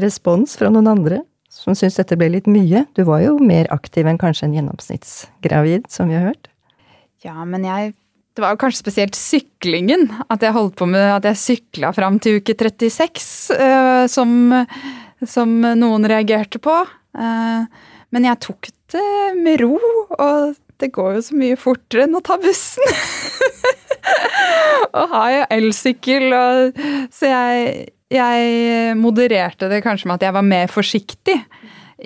respons 0.00 0.56
fra 0.58 0.70
noen 0.72 0.88
andre 0.88 1.20
som 1.52 1.76
syntes 1.76 2.00
dette 2.00 2.16
ble 2.16 2.30
litt 2.32 2.48
mye? 2.50 2.86
Du 2.96 3.04
var 3.08 3.20
jo 3.26 3.36
mer 3.42 3.68
aktiv 3.74 4.08
enn 4.08 4.18
kanskje 4.20 4.48
en 4.48 4.56
gjennomsnittsgravid, 4.56 5.90
som 5.92 6.08
vi 6.08 6.16
har 6.16 6.30
hørt. 6.30 6.48
Ja, 7.24 7.36
men 7.44 7.66
jeg 7.68 7.92
det 8.38 8.44
var 8.44 8.58
kanskje 8.60 8.84
spesielt 8.84 9.18
syklingen. 9.18 10.06
At 10.30 10.44
jeg 10.46 10.54
holdt 10.54 10.76
på 10.78 10.86
med 10.86 11.02
at 11.16 11.26
jeg 11.26 11.42
sykla 11.42 11.90
fram 11.96 12.20
til 12.22 12.38
uke 12.38 12.54
36, 12.54 13.26
uh, 13.50 13.64
eh, 13.66 14.04
som, 14.06 14.30
som, 15.26 15.56
noen 15.58 16.06
reagerte 16.06 16.62
på. 16.62 16.76
Uh, 17.18 17.66
men 18.14 18.28
jeg 18.28 18.40
tok 18.46 18.70
det 18.94 19.10
med 19.40 19.58
ro, 19.64 19.74
og 20.14 20.54
det 20.78 20.92
går 20.94 21.18
jo 21.18 21.24
så 21.26 21.40
mye 21.40 21.58
fortere 21.58 22.06
enn 22.06 22.14
å 22.14 22.22
ta 22.22 22.38
bussen. 22.40 22.94
og 24.96 25.14
har 25.16 25.34
jo 25.34 25.44
elsykkel, 25.58 26.30
og 26.30 26.82
Så 27.10 27.32
jeg, 27.32 27.88
jeg 28.14 28.96
modererte 29.02 29.66
det 29.68 29.82
kanskje 29.82 30.08
med 30.08 30.20
at 30.20 30.28
jeg 30.28 30.38
var 30.38 30.46
mer 30.46 30.70
forsiktig 30.70 31.40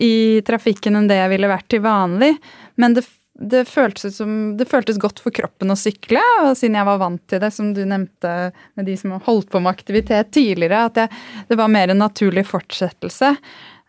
i 0.01 0.41
trafikken 0.49 0.97
enn 0.97 1.11
det 1.11 1.21
jeg 1.21 1.35
ville 1.35 1.53
vært 1.53 1.69
til 1.69 1.85
vanlig. 1.85 2.33
Men 2.81 2.97
det 2.97 3.05
det 3.41 3.65
føltes, 3.65 4.19
som, 4.19 4.57
det 4.59 4.69
føltes, 4.69 5.01
godt 5.01 5.23
for 5.25 5.33
kroppen 5.35 5.73
å 5.73 5.79
sykle, 5.79 6.21
og 6.45 6.53
siden 6.59 6.77
jeg 6.77 6.89
var 6.89 7.01
vant 7.01 7.23
til 7.31 7.41
det, 7.41 7.49
som 7.55 7.71
du 7.75 7.81
nevnte 7.89 8.53
med 8.77 8.87
de 8.87 8.97
som 9.01 9.15
holdt 9.25 9.49
på 9.51 9.63
med 9.63 9.73
aktivitet 9.73 10.33
tidligere, 10.37 10.85
at 10.91 11.01
jeg, 11.01 11.23
det 11.49 11.59
var 11.59 11.73
mer 11.73 11.93
en 11.93 12.03
naturlig 12.05 12.45
fortsettelse. 12.51 13.33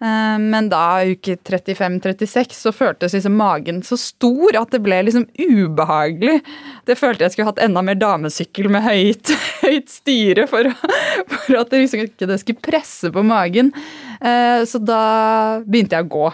Eh, 0.03 0.38
men 0.39 0.69
da, 0.71 1.03
uke 1.06 1.36
35-36, 1.36 2.56
så 2.56 2.73
føltes 2.75 3.17
liksom 3.17 3.36
magen 3.39 3.82
så 3.86 3.97
stor 3.99 4.58
at 4.60 4.71
det 4.73 4.82
ble 4.84 5.01
liksom 5.10 5.27
ubehagelig. 5.36 6.39
Det 6.88 6.97
følte 6.99 7.27
jeg 7.27 7.36
skulle 7.36 7.51
hatt 7.51 7.62
enda 7.67 7.84
mer 7.86 7.99
damesykkel 7.99 8.71
med 8.73 8.88
høyt, 8.88 9.36
høyt 9.65 9.91
styre 9.91 10.47
for, 10.51 10.71
for, 10.79 11.60
at 11.60 11.71
det 11.71 11.84
liksom 11.84 12.08
ikke 12.08 12.32
det 12.32 12.39
skulle 12.41 12.63
presse 12.63 13.12
på 13.13 13.27
magen. 13.27 13.71
Eh, 14.19 14.63
så 14.67 14.79
da 14.79 15.03
begynte 15.67 15.99
jeg 15.99 16.08
å 16.08 16.13
gå. 16.15 16.32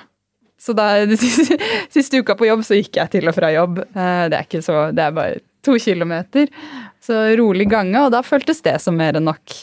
Så 0.59 0.75
da, 0.75 0.91
siste, 1.15 1.57
siste 1.95 2.19
uka 2.19 2.35
på 2.35 2.49
jobb 2.49 2.65
så 2.67 2.77
gikk 2.79 2.99
jeg 2.99 3.13
til 3.15 3.31
og 3.31 3.35
fra 3.37 3.51
jobb. 3.55 3.79
Eh, 3.87 4.25
det 4.31 4.37
er 4.37 4.47
ikke 4.47 4.63
så, 4.65 4.89
det 4.95 5.05
er 5.05 5.15
bare 5.15 5.41
to 5.65 5.77
kilometer. 5.79 6.51
Så 7.03 7.19
rolig 7.39 7.69
gange, 7.71 7.95
og 8.03 8.11
da 8.13 8.21
føltes 8.25 8.61
det 8.65 8.75
som 8.83 8.97
mer 8.99 9.17
enn 9.19 9.27
nok. 9.29 9.55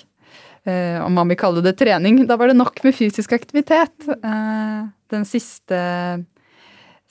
Eh, 0.66 0.96
om 1.04 1.12
man 1.14 1.28
vil 1.30 1.38
kalle 1.38 1.62
det 1.64 1.76
trening. 1.78 2.24
Da 2.26 2.38
var 2.40 2.50
det 2.50 2.58
nok 2.58 2.80
med 2.86 2.96
fysisk 2.96 3.36
aktivitet. 3.36 4.08
Eh, 4.16 4.88
den 5.12 5.28
siste, 5.28 5.78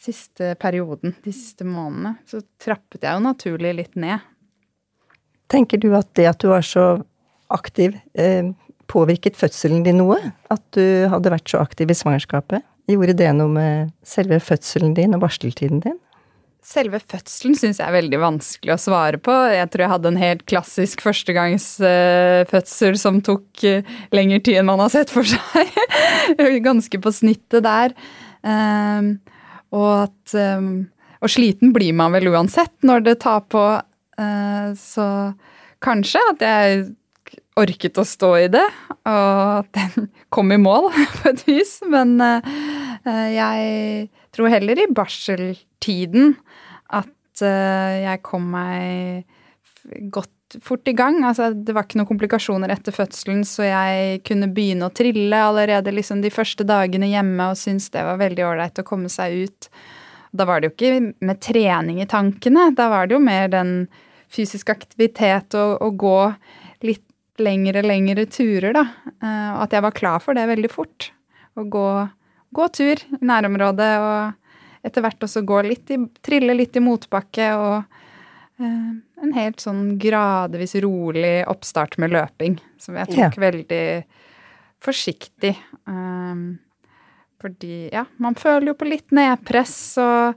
siste 0.02 0.56
perioden, 0.60 1.13
de 1.24 1.34
siste 1.36 1.67
månedene, 1.67 2.17
så 2.28 2.41
trappet 2.62 3.06
jeg 3.06 3.13
jo 3.13 3.26
naturlig 3.30 3.78
litt 3.78 4.00
ned. 4.00 4.26
Tenker 5.52 5.78
du 5.78 5.91
at 5.95 6.10
det 6.17 6.26
at 6.26 6.41
du 6.41 6.50
var 6.50 6.65
så 6.65 7.04
aktiv, 7.54 7.93
påvirket 8.89 9.38
fødselen 9.38 9.84
din 9.86 10.02
noe? 10.02 10.17
At 10.52 10.63
du 10.74 11.06
hadde 11.12 11.32
vært 11.32 11.52
så 11.54 11.62
aktiv 11.62 11.93
i 11.93 11.95
svangerskapet? 11.95 12.65
Gjorde 12.89 13.15
det 13.17 13.32
noe 13.34 13.50
med 13.50 13.93
selve 14.06 14.38
fødselen 14.43 14.93
din 14.98 15.15
og 15.17 15.24
barseltiden 15.24 15.82
din? 15.82 15.98
Selve 16.65 16.98
fødselen 16.98 17.54
syns 17.58 17.78
jeg 17.78 17.86
er 17.86 17.93
veldig 17.93 18.19
vanskelig 18.24 18.74
å 18.74 18.82
svare 18.82 19.19
på. 19.21 19.34
Jeg 19.54 19.69
tror 19.69 19.84
jeg 19.84 19.91
hadde 19.91 20.10
en 20.10 20.17
helt 20.17 20.43
klassisk 20.50 21.04
førstegangsfødsel 21.06 22.98
som 22.98 23.19
tok 23.26 23.65
eh, 23.69 23.86
lengre 24.13 24.39
tid 24.41 24.58
enn 24.62 24.69
man 24.71 24.82
har 24.82 24.89
sett 24.93 25.13
for 25.13 25.26
seg. 25.30 25.78
Ganske 26.67 27.02
på 27.02 27.13
snittet 27.13 27.65
der. 27.67 27.93
Ehm, 28.45 29.19
og 29.74 30.08
at 30.08 30.36
ehm, 30.38 30.89
Og 31.26 31.32
sliten 31.32 31.71
blir 31.74 31.93
man 31.98 32.13
vel 32.13 32.28
uansett 32.34 32.74
når 32.86 33.06
det 33.06 33.15
tar 33.24 33.45
på. 33.50 33.63
Eh, 34.21 34.74
så 34.78 35.08
kanskje 35.86 36.21
at 36.34 36.43
jeg 36.43 36.84
orket 37.60 38.00
å 38.02 38.06
stå 38.08 38.32
i 38.44 38.48
det, 38.52 38.65
og 39.08 39.41
at 39.62 39.72
den 39.78 40.10
kom 40.36 40.52
i 40.52 40.60
mål 40.62 40.91
på 41.20 41.32
et 41.32 41.46
vis. 41.48 41.78
Men 41.91 42.18
uh, 42.20 42.44
jeg 43.32 44.10
tror 44.36 44.52
heller 44.52 44.84
i 44.84 44.91
barseltiden 44.91 46.36
at 46.94 47.44
uh, 47.46 47.94
jeg 48.04 48.24
kom 48.26 48.50
meg 48.56 49.26
godt 50.12 50.32
fort 50.63 50.88
i 50.88 50.94
gang. 50.94 51.22
Altså, 51.26 51.50
det 51.54 51.74
var 51.76 51.88
ikke 51.88 52.00
noen 52.00 52.10
komplikasjoner 52.10 52.72
etter 52.74 52.96
fødselen, 52.96 53.44
så 53.48 53.68
jeg 53.68 54.22
kunne 54.28 54.52
begynne 54.54 54.89
å 54.89 54.96
trille 54.96 55.39
allerede 55.41 55.94
liksom 55.96 56.22
de 56.24 56.34
første 56.34 56.68
dagene 56.68 57.10
hjemme 57.12 57.52
og 57.52 57.60
syntes 57.60 57.91
det 57.94 58.06
var 58.06 58.22
veldig 58.22 58.46
ålreit 58.48 58.82
å 58.82 58.88
komme 58.88 59.12
seg 59.12 59.46
ut. 59.46 59.70
Da 60.36 60.48
var 60.48 60.60
det 60.60 60.70
jo 60.70 60.76
ikke 60.76 61.13
med 61.24 61.41
trening 61.44 62.02
i 62.04 62.10
tankene, 62.10 62.70
da 62.76 62.89
var 62.91 63.08
det 63.08 63.15
jo 63.18 63.24
mer 63.24 63.50
den 63.52 63.74
fysiske 64.36 64.74
aktivitet 64.74 65.56
og 65.56 65.84
å 65.86 65.91
gå 65.96 66.20
lengre, 67.41 67.84
lengre 67.86 68.26
turer, 68.32 68.71
da. 68.76 68.86
Eh, 69.19 69.52
og 69.56 69.65
at 69.65 69.76
jeg 69.76 69.86
var 69.86 69.95
klar 69.95 70.24
for 70.24 70.38
det 70.38 70.48
veldig 70.50 70.71
fort. 70.71 71.12
Å 71.56 71.65
gå, 71.71 71.88
gå 72.56 72.67
tur 72.76 73.00
i 73.00 73.21
nærområdet 73.26 73.91
og 74.04 74.41
etter 74.86 75.02
hvert 75.06 75.26
også 75.26 75.41
gå 75.48 75.62
litt 75.65 75.91
i 75.93 76.00
Trille 76.26 76.56
litt 76.56 76.78
i 76.78 76.84
motbakke 76.84 77.48
og 77.58 77.78
eh, 78.62 78.91
en 79.26 79.34
helt 79.36 79.63
sånn 79.63 79.95
gradvis 80.02 80.76
rolig 80.84 81.39
oppstart 81.50 81.98
med 82.02 82.13
løping, 82.13 82.60
som 82.82 83.00
jeg 83.00 83.13
tok 83.13 83.39
ja. 83.39 83.48
veldig 83.48 83.86
forsiktig. 84.86 85.56
Um, 85.89 86.58
fordi, 87.41 87.88
ja, 87.93 88.06
man 88.21 88.38
føler 88.38 88.71
jo 88.71 88.78
på 88.78 88.88
litt 88.89 89.13
nedpress, 89.15 89.78
og 90.02 90.36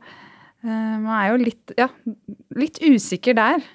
uh, 0.65 0.95
man 1.03 1.13
er 1.19 1.27
jo 1.33 1.41
litt, 1.43 1.75
ja, 1.79 1.91
litt 2.57 2.81
usikker 2.85 3.37
der. 3.39 3.67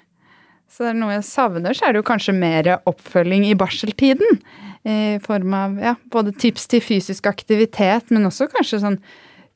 Så 0.74 0.82
det 0.82 0.90
er 0.90 0.96
noe 0.98 1.14
jeg 1.14 1.26
savner, 1.28 1.76
så 1.76 1.86
er 1.86 1.94
det 1.94 2.00
jo 2.00 2.08
kanskje 2.08 2.32
mer 2.34 2.68
oppfølging 2.90 3.44
i 3.46 3.54
barseltiden. 3.54 4.40
I 4.82 5.20
form 5.22 5.54
av 5.54 5.76
ja, 5.78 5.92
både 6.10 6.34
tips 6.34 6.66
til 6.72 6.82
fysisk 6.82 7.28
aktivitet, 7.30 8.10
men 8.10 8.26
også 8.26 8.48
kanskje 8.50 8.82
sånn 8.82 8.98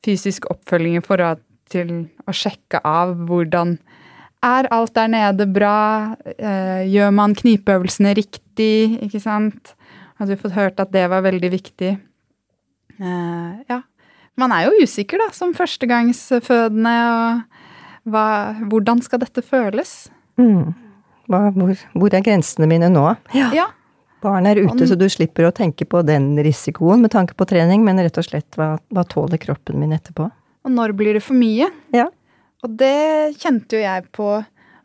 fysisk 0.05 0.47
oppfølging 0.49 0.95
i 0.95 1.03
forhold 1.03 1.43
til 1.69 1.91
å 2.23 2.33
sjekke 2.33 2.79
av 2.87 3.11
hvordan 3.27 3.75
er 4.47 4.71
alt 4.71 4.95
der 4.95 5.11
nede 5.11 5.49
bra? 5.51 6.15
Eh, 6.23 6.87
gjør 6.87 7.11
man 7.11 7.35
knipeøvelsene 7.35 8.15
riktig? 8.15 8.97
Ikke 9.03 9.19
sant? 9.19 9.75
Hadde 10.15 10.33
vi 10.33 10.41
fått 10.41 10.55
hørt 10.55 10.79
at 10.79 10.95
det 10.95 11.03
var 11.11 11.27
veldig 11.27 11.51
viktig. 11.51 11.93
Eh, 12.95 13.53
ja. 13.67 13.81
Man 14.39 14.55
er 14.55 14.69
jo 14.69 14.85
usikker, 14.87 15.19
da, 15.19 15.33
som 15.35 15.51
førstegangsfødende. 15.51 16.99
Og 17.11 18.13
hva, 18.15 18.27
hvordan 18.71 19.03
skal 19.03 19.19
dette 19.27 19.43
føles? 19.43 20.07
Mm. 20.39 20.71
Hva, 21.29 21.49
hvor, 21.53 21.75
hvor, 21.93 22.13
er 22.15 22.25
grensene 22.25 22.67
mine 22.69 22.89
nå? 22.91 23.05
Ja. 23.37 23.51
ja. 23.53 23.67
Barn 24.23 24.49
er 24.49 24.59
ute, 24.59 24.87
så 24.89 24.97
du 24.99 25.05
slipper 25.11 25.47
å 25.47 25.55
tenke 25.55 25.85
på 25.87 26.01
den 26.03 26.33
risikoen 26.43 27.03
med 27.05 27.13
tanke 27.13 27.37
på 27.39 27.47
trening, 27.47 27.85
men 27.85 28.01
rett 28.03 28.17
og 28.19 28.25
slett 28.27 28.57
hva, 28.59 28.73
hva 28.91 29.05
tåler 29.07 29.39
kroppen 29.39 29.79
min 29.79 29.93
etterpå? 29.95 30.27
Og 30.67 30.73
når 30.75 30.93
blir 30.97 31.15
det 31.15 31.23
for 31.23 31.37
mye? 31.39 31.69
Ja. 31.95 32.09
Og 32.65 32.73
det 32.81 33.37
kjente 33.39 33.77
jo 33.77 33.83
jeg 33.85 34.09
på 34.15 34.31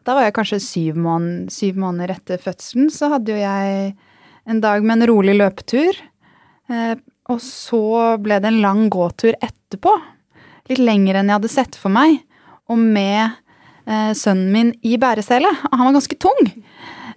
Da 0.06 0.14
var 0.14 0.26
jeg 0.26 0.34
kanskje 0.36 0.60
syv, 0.62 0.98
måned, 1.00 1.48
syv 1.50 1.78
måneder 1.80 2.12
etter 2.14 2.40
fødselen. 2.42 2.90
Så 2.92 3.08
hadde 3.10 3.32
jo 3.32 3.40
jeg 3.40 3.94
en 4.44 4.60
dag 4.60 4.84
med 4.84 5.00
en 5.00 5.08
rolig 5.08 5.32
løpetur. 5.38 5.96
Eh, 6.68 6.94
og 7.32 7.40
så 7.40 7.80
ble 8.20 8.36
det 8.36 8.50
en 8.50 8.60
lang 8.60 8.82
gåtur 8.92 9.32
etterpå. 9.32 9.94
Litt 10.68 10.82
lenger 10.82 11.18
enn 11.18 11.32
jeg 11.32 11.38
hadde 11.38 11.52
sett 11.54 11.78
for 11.80 11.94
meg. 11.94 12.20
Og 12.68 12.76
med 12.80 13.32
sønnen 13.84 14.52
min 14.54 14.70
i 14.80 14.94
bæresele. 15.00 15.50
Han 15.70 15.86
var 15.86 15.96
ganske 15.98 16.16
tung. 16.22 16.46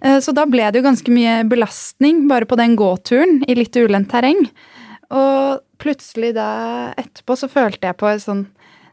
Eh, 0.00 0.18
så 0.20 0.34
da 0.34 0.46
ble 0.48 0.68
det 0.70 0.80
jo 0.80 0.86
ganske 0.86 1.14
mye 1.14 1.40
belastning 1.48 2.26
bare 2.30 2.48
på 2.48 2.58
den 2.60 2.76
gåturen 2.78 3.42
i 3.48 3.56
litt 3.58 3.76
ulendt 3.76 4.10
terreng. 4.12 4.46
Og 5.14 5.64
plutselig 5.80 6.34
da 6.36 6.50
etterpå 6.98 7.36
så 7.38 7.48
følte 7.50 7.90
jeg 7.90 7.98
på 7.98 8.10
en 8.10 8.22
sånn 8.22 8.46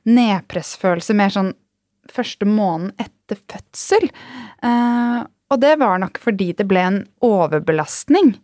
nedpressfølelse 0.06 1.16
mer 1.18 1.34
sånn 1.34 1.54
første 2.14 2.48
måneden 2.48 2.94
etter 3.02 3.40
fødsel. 3.50 4.06
Uh, 4.62 5.26
og 5.50 5.62
det 5.62 5.74
var 5.82 5.98
nok 6.02 6.20
fordi 6.22 6.52
det 6.58 6.68
ble 6.70 6.84
en 6.84 7.00
overbelastning 7.26 8.36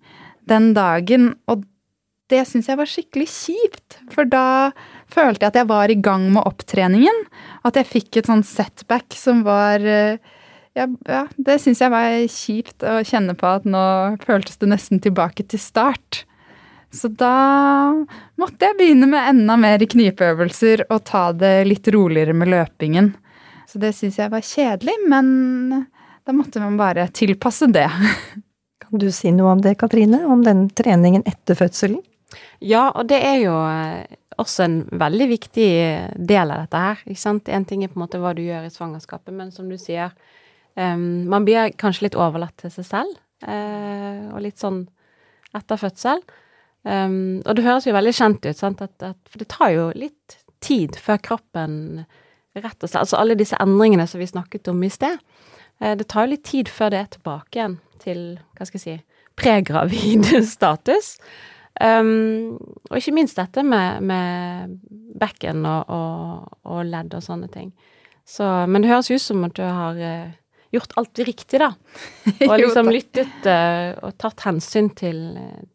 den 0.50 0.72
dagen. 0.74 1.36
Og 1.46 1.63
det 2.32 2.41
syns 2.50 2.70
jeg 2.72 2.80
var 2.80 2.89
skikkelig 2.89 3.28
kjipt, 3.30 4.00
for 4.13 4.28
da 4.30 4.72
følte 5.12 5.44
jeg 5.44 5.52
at 5.52 5.60
jeg 5.62 5.70
var 5.70 5.91
i 5.91 6.00
gang 6.00 6.30
med 6.34 6.46
opptreningen. 6.48 7.26
At 7.67 7.78
jeg 7.78 7.89
fikk 7.89 8.22
et 8.22 8.32
sånn 8.32 8.46
setback 8.48 9.13
som 9.20 9.44
var 9.48 9.84
uh, 9.84 10.17
ja, 10.78 10.88
ja, 11.08 11.26
det 11.36 11.60
syns 11.60 11.82
jeg 11.84 11.91
var 11.91 12.10
kjipt 12.32 12.86
å 12.88 13.00
kjenne 13.08 13.36
på 13.38 13.48
at 13.50 13.65
nå 13.67 13.86
føltes 14.24 14.60
det 14.62 14.70
nesten 14.72 15.02
tilbake 15.04 15.44
til 15.52 15.60
start. 15.60 16.24
Så 16.91 17.08
da 17.15 17.91
måtte 18.39 18.67
jeg 18.67 18.78
begynne 18.80 19.08
med 19.12 19.30
enda 19.34 19.56
mer 19.60 19.84
knipeøvelser 19.84 20.86
og 20.89 21.04
ta 21.08 21.30
det 21.36 21.56
litt 21.67 21.88
roligere 21.91 22.36
med 22.36 22.52
løpingen. 22.52 23.13
Så 23.67 23.80
det 23.80 23.94
syns 23.96 24.20
jeg 24.20 24.32
var 24.32 24.44
kjedelig, 24.44 24.98
men 25.12 25.28
da 26.28 26.36
måtte 26.36 26.60
man 26.63 26.76
bare 26.80 27.08
tilpasse 27.15 27.70
det. 27.72 27.88
Kan 28.84 29.00
du 29.00 29.08
si 29.15 29.32
noe 29.32 29.56
om 29.56 29.63
det, 29.63 29.78
Katrine? 29.80 30.26
Om 30.28 30.44
den 30.44 30.65
treningen 30.76 31.24
etter 31.28 31.56
fødselen? 31.56 32.02
Ja, 32.60 32.89
og 32.96 33.08
det 33.10 33.20
er 33.26 33.39
jo 33.41 33.56
eh, 33.67 34.17
også 34.41 34.65
en 34.65 34.78
veldig 35.00 35.28
viktig 35.32 35.72
del 36.15 36.54
av 36.54 36.63
dette 36.63 36.84
her. 36.86 37.02
ikke 37.06 37.24
sant? 37.24 37.50
En 37.50 37.65
ting 37.67 37.84
er 37.84 37.91
på 37.91 38.00
en 38.00 38.06
måte 38.06 38.22
hva 38.22 38.34
du 38.38 38.44
gjør 38.44 38.67
i 38.67 38.74
svangerskapet, 38.74 39.34
men 39.36 39.52
som 39.54 39.70
du 39.70 39.78
sier, 39.80 40.13
um, 40.76 41.28
man 41.32 41.46
blir 41.48 41.74
kanskje 41.80 42.08
litt 42.08 42.17
overlatt 42.20 42.58
til 42.62 42.74
seg 42.74 42.88
selv. 42.88 43.20
Uh, 43.41 44.32
og 44.36 44.44
litt 44.46 44.62
sånn 44.62 44.84
etter 45.58 45.80
fødsel. 45.82 46.22
Um, 46.86 47.41
og 47.46 47.58
det 47.58 47.65
høres 47.65 47.88
jo 47.88 47.96
veldig 47.96 48.15
kjent 48.17 48.46
ut, 48.48 48.58
sant? 48.58 48.82
At, 48.82 48.96
at, 49.06 49.20
for 49.30 49.41
det 49.41 49.50
tar 49.52 49.74
jo 49.76 49.89
litt 49.98 50.39
tid 50.62 50.98
før 51.02 51.22
kroppen 51.22 52.04
rett 52.58 52.84
og 52.84 52.89
slett 52.89 53.02
Altså 53.02 53.17
alle 53.17 53.38
disse 53.39 53.58
endringene 53.63 54.06
som 54.10 54.22
vi 54.22 54.30
snakket 54.30 54.70
om 54.72 54.82
i 54.86 54.91
sted. 54.94 55.22
Uh, 55.82 55.94
det 56.00 56.10
tar 56.12 56.26
jo 56.26 56.36
litt 56.36 56.46
tid 56.48 56.72
før 56.72 56.94
det 56.94 57.02
er 57.04 57.15
tilbake 57.17 57.60
igjen 57.60 57.80
til, 58.02 58.22
hva 58.58 58.65
skal 58.67 58.80
jeg 58.80 58.86
si, 58.86 59.26
pregravid 59.38 60.30
status. 60.56 61.15
Um, 61.82 62.58
og 62.91 63.00
ikke 63.00 63.13
minst 63.15 63.39
dette 63.39 63.63
med, 63.65 64.04
med 64.06 64.76
bekken 65.17 65.63
og, 65.65 65.89
og, 65.89 66.60
og, 66.67 66.84
ledd 66.86 67.15
og 67.17 67.24
sånne 67.26 67.50
ting. 67.54 67.72
Så, 68.28 68.46
men 68.70 68.84
det 68.84 68.91
høres 68.91 69.10
ut 69.10 69.24
som 69.24 69.41
at 69.48 69.56
du 69.58 69.63
har 69.65 69.98
uh, 69.98 70.30
gjort 70.72 70.94
alt 71.02 71.24
riktig, 71.26 71.62
da. 71.63 71.72
Og 72.50 72.54
liksom 72.62 72.91
lyttet 72.94 73.48
uh, 73.50 73.98
og 74.06 74.13
tatt 74.22 74.46
hensyn 74.46 74.91
til, 74.96 75.20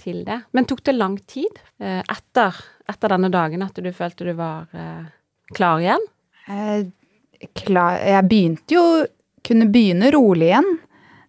til, 0.00 0.22
det. 0.28 0.38
Men 0.56 0.68
tok 0.68 0.84
det 0.86 0.94
lang 0.96 1.18
tid 1.28 1.58
uh, 1.82 2.00
etter, 2.00 2.62
etter, 2.86 3.16
denne 3.16 3.32
dagen 3.34 3.66
at 3.66 3.76
du 3.82 3.90
følte 3.96 4.30
du 4.30 4.32
var 4.38 4.70
uh, 4.72 5.04
klar 5.56 5.82
igjen? 5.82 6.06
Klar, 7.58 7.98
jeg 7.98 8.28
begynte 8.30 8.76
jo 8.76 8.86
Kunne 9.46 9.68
begynne 9.70 10.08
rolig 10.10 10.48
igjen. 10.48 10.72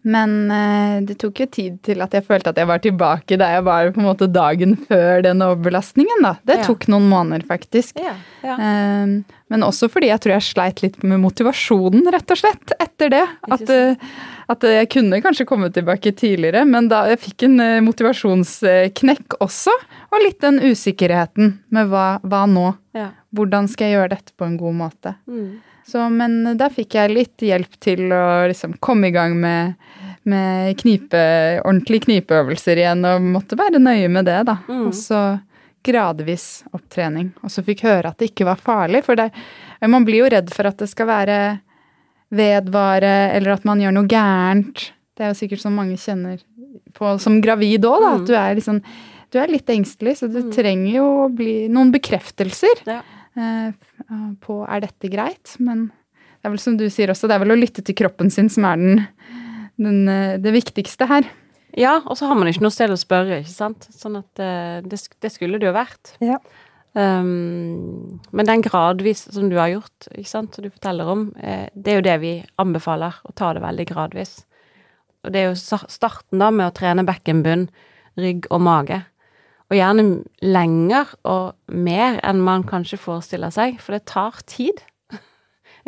Men 0.07 0.35
uh, 0.47 0.99
det 1.03 1.17
tok 1.19 1.41
jo 1.43 1.47
tid 1.51 1.79
til 1.85 2.03
at 2.03 2.13
jeg 2.15 2.23
følte 2.27 2.53
at 2.53 2.59
jeg 2.61 2.69
var 2.69 2.79
tilbake 2.83 3.37
der 3.39 3.57
jeg 3.57 3.65
var 3.67 3.89
på 3.91 3.99
en 4.01 4.07
måte 4.07 4.29
dagen 4.31 4.77
før 4.87 5.23
den 5.25 5.43
overbelastningen. 5.43 6.23
da. 6.23 6.37
Det 6.47 6.61
ja. 6.61 6.67
tok 6.69 6.87
noen 6.91 7.09
måneder, 7.11 7.43
faktisk. 7.47 7.99
Ja, 7.99 8.15
ja. 8.45 8.55
Uh, 8.55 9.35
men 9.47 9.63
også 9.63 9.87
fordi 9.91 10.09
jeg 10.09 10.19
tror 10.23 10.35
jeg 10.35 10.47
sleit 10.47 10.81
litt 10.83 10.97
med 11.07 11.21
motivasjonen, 11.23 12.07
rett 12.11 12.33
og 12.35 12.39
slett, 12.39 12.73
etter 12.83 13.11
det. 13.13 13.23
At, 13.47 13.67
uh, 13.67 14.17
at, 14.51 14.67
jeg 14.79 14.89
kunne 14.95 15.21
kanskje 15.23 15.47
komme 15.49 15.71
tilbake 15.75 16.15
tidligere, 16.15 16.63
men 16.67 16.87
da 16.91 17.03
jeg 17.11 17.21
fikk 17.27 17.47
en 17.49 17.61
motivasjonsknekk 17.87 19.39
også. 19.43 19.75
Og 20.11 20.23
litt 20.23 20.39
den 20.43 20.61
usikkerheten 20.63 21.57
med 21.75 21.91
hva, 21.91 22.09
hva 22.23 22.45
nå? 22.47 22.69
Hvordan 23.35 23.67
skal 23.69 23.89
jeg 23.89 23.99
gjøre 23.99 24.13
dette 24.15 24.33
på 24.39 24.47
en 24.47 24.55
god 24.59 24.77
måte? 24.79 25.17
Mm. 25.27 25.57
Så, 25.87 26.03
men 26.11 26.57
da 26.59 26.67
fikk 26.73 26.97
jeg 26.97 27.13
litt 27.15 27.43
hjelp 27.47 27.77
til 27.79 28.11
å 28.11 28.47
liksom 28.49 28.75
komme 28.83 29.07
i 29.07 29.15
gang 29.15 29.37
med, 29.39 29.77
med 30.27 30.75
knipe, 30.81 31.21
ordentlige 31.63 32.09
knipeøvelser 32.09 32.81
igjen, 32.81 33.05
og 33.07 33.29
måtte 33.37 33.59
være 33.59 33.79
nøye 33.79 34.09
med 34.11 34.27
det, 34.27 34.41
da. 34.49 34.57
Mm. 34.67 34.89
Og 34.89 34.97
så 34.97 35.21
gradvis 35.87 36.65
opptrening. 36.75 37.31
Og 37.39 37.53
så 37.53 37.63
fikk 37.63 37.85
høre 37.87 38.11
at 38.11 38.19
det 38.19 38.33
ikke 38.33 38.49
var 38.49 38.59
farlig, 38.59 39.05
for 39.07 39.19
det, 39.19 39.29
man 39.87 40.03
blir 40.07 40.25
jo 40.25 40.31
redd 40.35 40.51
for 40.51 40.67
at 40.67 40.79
det 40.81 40.89
skal 40.91 41.07
være 41.07 41.39
vedvare, 42.35 43.15
eller 43.37 43.55
at 43.55 43.67
man 43.67 43.79
gjør 43.79 43.95
noe 43.95 44.11
gærent. 44.11 44.89
Det 45.15 45.23
er 45.23 45.31
jo 45.31 45.39
sikkert 45.39 45.63
som 45.63 45.77
mange 45.77 45.95
kjenner 46.01 46.41
på 46.97 47.15
som 47.21 47.39
gravid 47.43 47.87
òg, 47.87 48.01
da. 48.03 48.09
Mm. 48.09 48.17
At 48.17 48.27
du 48.27 48.35
er 48.37 48.57
liksom 48.59 48.81
Du 49.27 49.35
er 49.41 49.49
litt 49.51 49.67
engstelig, 49.67 50.13
så 50.21 50.29
du 50.31 50.37
mm. 50.39 50.51
trenger 50.55 50.91
jo 50.93 51.07
bli 51.35 51.55
noen 51.67 51.89
bekreftelser. 51.91 52.79
Ja. 52.87 53.01
Eh, 53.37 53.73
på 54.41 54.61
er 54.65 54.83
dette 54.83 55.09
greit, 55.13 55.55
men 55.61 55.87
det 55.89 56.47
er 56.47 56.53
vel 56.53 56.61
som 56.61 56.77
du 56.79 56.87
sier 56.93 57.11
også, 57.13 57.29
det 57.29 57.37
er 57.37 57.43
vel 57.43 57.53
å 57.53 57.59
lytte 57.59 57.83
til 57.85 57.97
kroppen 57.97 58.31
sin 58.33 58.49
som 58.49 58.65
er 58.69 58.79
den, 58.81 59.03
den, 59.77 59.99
eh, 60.09 60.37
det 60.41 60.53
viktigste 60.55 61.09
her. 61.09 61.27
Ja, 61.77 61.99
og 62.05 62.17
så 62.17 62.29
har 62.29 62.37
man 62.39 62.49
ikke 62.49 62.63
noe 62.65 62.73
sted 62.73 62.93
å 62.93 62.97
spørre, 62.97 63.43
ikke 63.43 63.53
sant. 63.53 63.85
Sånn 63.93 64.17
at 64.17 64.41
eh, 64.41 64.79
det, 64.85 65.01
det 65.21 65.33
skulle 65.33 65.61
det 65.61 65.69
jo 65.69 65.75
vært. 65.75 66.15
Ja. 66.23 66.39
Um, 66.97 68.17
men 68.33 68.47
den 68.47 68.63
gradvis 68.65 69.27
som 69.29 69.51
du 69.51 69.59
har 69.59 69.69
gjort, 69.69 70.07
ikke 70.15 70.31
sant, 70.31 70.55
som 70.55 70.65
du 70.65 70.71
forteller 70.71 71.11
om, 71.11 71.27
det 71.37 71.91
er 71.91 71.99
jo 71.99 72.05
det 72.07 72.15
vi 72.23 72.31
anbefaler, 72.57 73.19
å 73.21 73.35
ta 73.37 73.51
det 73.53 73.61
veldig 73.61 73.85
gradvis. 73.91 74.31
Og 75.21 75.35
det 75.35 75.43
er 75.43 75.51
jo 75.51 75.77
starten 75.91 76.41
da 76.41 76.49
med 76.49 76.71
å 76.71 76.73
trene 76.73 77.05
bekkenbunn, 77.05 77.67
rygg 78.17 78.49
og 78.49 78.63
mage. 78.65 79.03
Og 79.67 79.75
gjerne 79.75 80.05
lenger 80.45 81.11
og 81.27 81.57
mer 81.67 82.21
enn 82.23 82.39
man 82.43 82.63
kanskje 82.67 82.99
forestiller 83.01 83.51
seg, 83.51 83.81
for 83.83 83.97
det 83.97 84.07
tar 84.07 84.39
tid. 84.47 84.79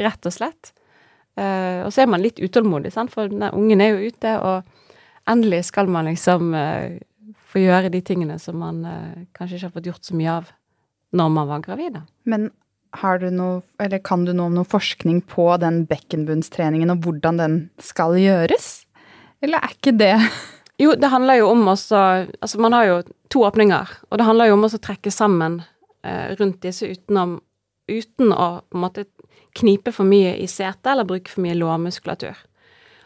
Rett 0.06 0.28
og 0.28 0.36
slett. 0.36 0.74
Uh, 1.40 1.86
og 1.86 1.94
så 1.96 2.04
er 2.04 2.12
man 2.12 2.24
litt 2.24 2.42
utålmodig, 2.44 2.92
sant? 2.92 3.14
for 3.14 3.32
ungen 3.32 3.84
er 3.84 3.94
jo 3.94 4.10
ute, 4.12 4.34
og 4.44 5.30
endelig 5.30 5.70
skal 5.70 5.88
man 5.92 6.10
liksom 6.10 6.52
uh, 6.52 6.98
få 7.50 7.64
gjøre 7.64 7.92
de 7.94 8.02
tingene 8.04 8.36
som 8.42 8.60
man 8.60 8.82
uh, 8.84 9.22
kanskje 9.38 9.60
ikke 9.60 9.70
har 9.70 9.76
fått 9.78 9.92
gjort 9.94 10.10
så 10.10 10.18
mye 10.20 10.40
av 10.42 10.52
når 11.16 11.32
man 11.38 11.50
var 11.50 11.64
gravid. 11.64 12.02
Men 12.30 12.50
har 13.00 13.22
du 13.22 13.30
noe, 13.32 13.62
eller 13.82 14.02
kan 14.04 14.26
du 14.26 14.34
noe 14.34 14.50
om 14.50 14.60
noe 14.60 14.68
forskning 14.68 15.22
på 15.30 15.46
den 15.62 15.84
bekkenbunnstreningen 15.90 16.92
og 16.94 17.06
hvordan 17.06 17.40
den 17.40 17.58
skal 17.82 18.18
gjøres? 18.20 18.70
Eller 19.46 19.64
er 19.64 19.76
ikke 19.76 19.96
det 19.96 20.16
Jo, 20.80 20.94
det 20.96 21.12
handler 21.12 21.42
jo 21.42 21.50
om 21.52 21.68
også 21.68 22.02
Altså, 22.42 22.60
man 22.64 22.74
har 22.74 22.86
jo 22.88 23.00
to 23.30 23.44
åpninger, 23.46 23.90
og 24.10 24.18
det 24.18 24.26
handler 24.26 24.50
jo 24.50 24.56
om 24.56 24.66
å 24.66 24.70
trekke 24.72 25.12
sammen 25.14 25.60
eh, 26.08 26.36
rundt 26.40 26.64
disse 26.64 26.88
utenom, 26.88 27.40
uten 27.90 28.32
å 28.34 28.48
på 28.66 28.78
en 28.78 28.86
måte 28.86 29.06
knipe 29.60 29.92
for 29.94 30.08
mye 30.08 30.36
i 30.40 30.48
setet 30.50 30.88
eller 30.90 31.08
bruke 31.10 31.30
for 31.30 31.44
mye 31.44 31.58
lårmuskulatur. 31.58 32.38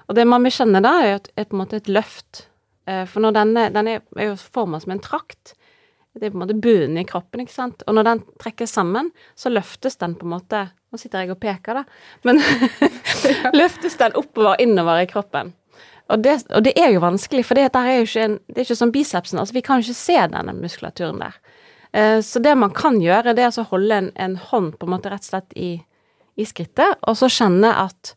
Og 0.07 0.15
det 0.15 0.25
man 0.27 0.43
vil 0.45 0.53
kjenne 0.53 0.83
da, 0.83 0.93
er, 1.01 1.17
et, 1.17 1.27
er 1.35 1.47
på 1.49 1.57
en 1.57 1.63
måte 1.63 1.79
et 1.81 1.89
løft. 1.91 2.45
Eh, 2.87 3.03
for 3.09 3.23
når 3.23 3.35
denne, 3.39 3.65
den 3.73 3.89
er, 3.89 4.05
er 4.19 4.31
jo 4.31 4.39
forma 4.39 4.79
som 4.83 4.93
en 4.95 5.03
trakt. 5.03 5.55
Det 6.13 6.27
er 6.27 6.33
på 6.33 6.37
en 6.37 6.43
måte 6.43 6.59
bunnen 6.61 6.99
i 7.01 7.07
kroppen, 7.09 7.41
ikke 7.41 7.55
sant. 7.55 7.83
Og 7.87 7.97
når 7.97 8.07
den 8.09 8.23
trekkes 8.43 8.75
sammen, 8.77 9.09
så 9.39 9.49
løftes 9.49 9.97
den 10.01 10.15
på 10.19 10.27
en 10.29 10.35
måte 10.37 10.67
Nå 10.93 10.99
sitter 11.01 11.23
jeg 11.23 11.33
og 11.33 11.39
peker, 11.41 11.79
da. 11.79 12.19
Men 12.21 12.37
løftes 13.59 13.95
den 13.97 14.13
oppover, 14.19 14.59
innover 14.61 14.99
i 15.01 15.07
kroppen. 15.09 15.47
Og 16.11 16.23
det, 16.23 16.35
og 16.51 16.65
det, 16.65 16.73
er 16.77 16.91
jo 16.91 17.01
vanskelig, 17.03 17.45
for 17.47 17.57
det, 17.57 17.69
er 17.73 17.91
jo 17.95 18.07
ikke, 18.07 18.25
en, 18.27 18.39
det 18.47 18.59
er 18.59 18.67
ikke 18.67 18.75
som 18.75 18.91
bicepsen. 18.91 19.39
altså 19.39 19.55
Vi 19.55 19.63
kan 19.63 19.79
jo 19.79 19.87
ikke 19.87 20.01
se 20.01 20.17
denne 20.33 20.55
muskulaturen 20.57 21.21
der. 21.23 21.37
Eh, 21.93 22.19
så 22.25 22.41
det 22.43 22.57
man 22.57 22.73
kan 22.75 22.99
gjøre, 23.01 23.33
det 23.33 23.43
er 23.43 23.51
altså 23.51 23.63
å 23.63 23.71
holde 23.71 24.01
en, 24.01 24.09
en, 24.19 24.35
hånd 24.51 24.75
på 24.77 24.87
en 24.87 24.93
måte 24.95 25.13
rett 25.13 25.23
og 25.23 25.31
slett 25.31 25.55
i, 25.55 25.77
i 26.35 26.47
skrittet, 26.49 26.99
og 27.07 27.17
så 27.17 27.29
kjenne 27.31 27.71
at 27.85 28.15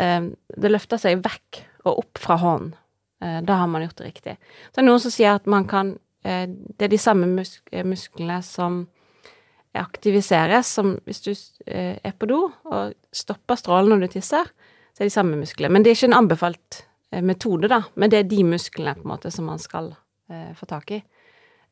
eh, 0.00 0.32
det 0.56 0.72
løfter 0.72 1.00
seg 1.00 1.22
vekk 1.24 1.62
og 1.84 2.02
opp 2.02 2.22
fra 2.22 2.38
hånden. 2.42 2.74
Eh, 3.22 3.38
da 3.46 3.60
har 3.62 3.70
man 3.70 3.84
gjort 3.86 4.00
det 4.00 4.10
riktig. 4.10 4.36
Så 4.66 4.74
det 4.74 4.84
er 4.84 4.88
noen 4.90 5.04
som 5.04 5.14
sier 5.14 5.38
at 5.38 5.46
man 5.46 5.68
kan 5.70 5.94
eh, 6.26 6.48
Det 6.48 6.88
er 6.88 6.92
de 6.92 7.00
samme 7.00 7.30
musk 7.30 7.70
musklene 7.84 8.40
som 8.42 8.84
aktiviseres, 9.74 10.70
som 10.70 10.94
hvis 11.04 11.22
du 11.24 11.32
eh, 11.66 11.98
er 11.98 12.14
på 12.18 12.28
do 12.30 12.46
og 12.70 12.94
stopper 13.14 13.58
strålen 13.58 13.90
når 13.92 14.04
du 14.04 14.16
tisser, 14.16 14.50
så 14.94 15.02
er 15.02 15.10
de 15.10 15.14
samme 15.14 15.38
musklene. 15.38 15.72
Men 15.74 15.84
det 15.84 15.90
er 15.90 15.98
ikke 15.98 16.10
en 16.12 16.20
anbefalt 16.20 16.80
eh, 16.80 16.84
metode, 17.22 17.68
da. 17.70 17.82
Men 17.94 18.10
det 18.10 18.22
er 18.22 18.30
de 18.30 18.40
musklene 18.48 18.96
på 18.98 19.06
en 19.06 19.12
måte 19.14 19.30
som 19.34 19.46
man 19.46 19.60
skal 19.62 19.92
få 20.56 20.66
tak 20.66 20.90
i. 20.96 21.02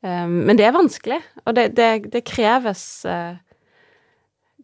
Um, 0.02 0.40
men 0.48 0.58
det 0.58 0.66
er 0.66 0.74
vanskelig, 0.74 1.20
og 1.46 1.54
det, 1.54 1.68
det, 1.78 2.08
det 2.10 2.24
kreves 2.26 2.80
uh, 3.06 3.38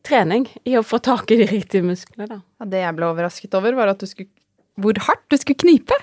trening 0.03 0.49
i 0.67 0.75
å 0.75 0.83
få 0.83 0.99
tak 0.99 1.31
i 1.31 1.39
de 1.39 1.47
riktige 1.47 1.87
musklene, 1.87 2.27
da. 2.27 2.39
Ja, 2.59 2.67
det 2.73 2.81
jeg 2.83 2.97
ble 2.97 3.07
overrasket 3.07 3.55
over, 3.55 3.77
var 3.79 3.93
at 3.93 4.03
du 4.03 4.11
skulle 4.11 4.33
Hvor 4.79 4.99
hardt 5.07 5.27
du 5.31 5.39
skulle 5.39 5.63
knipe! 5.63 5.95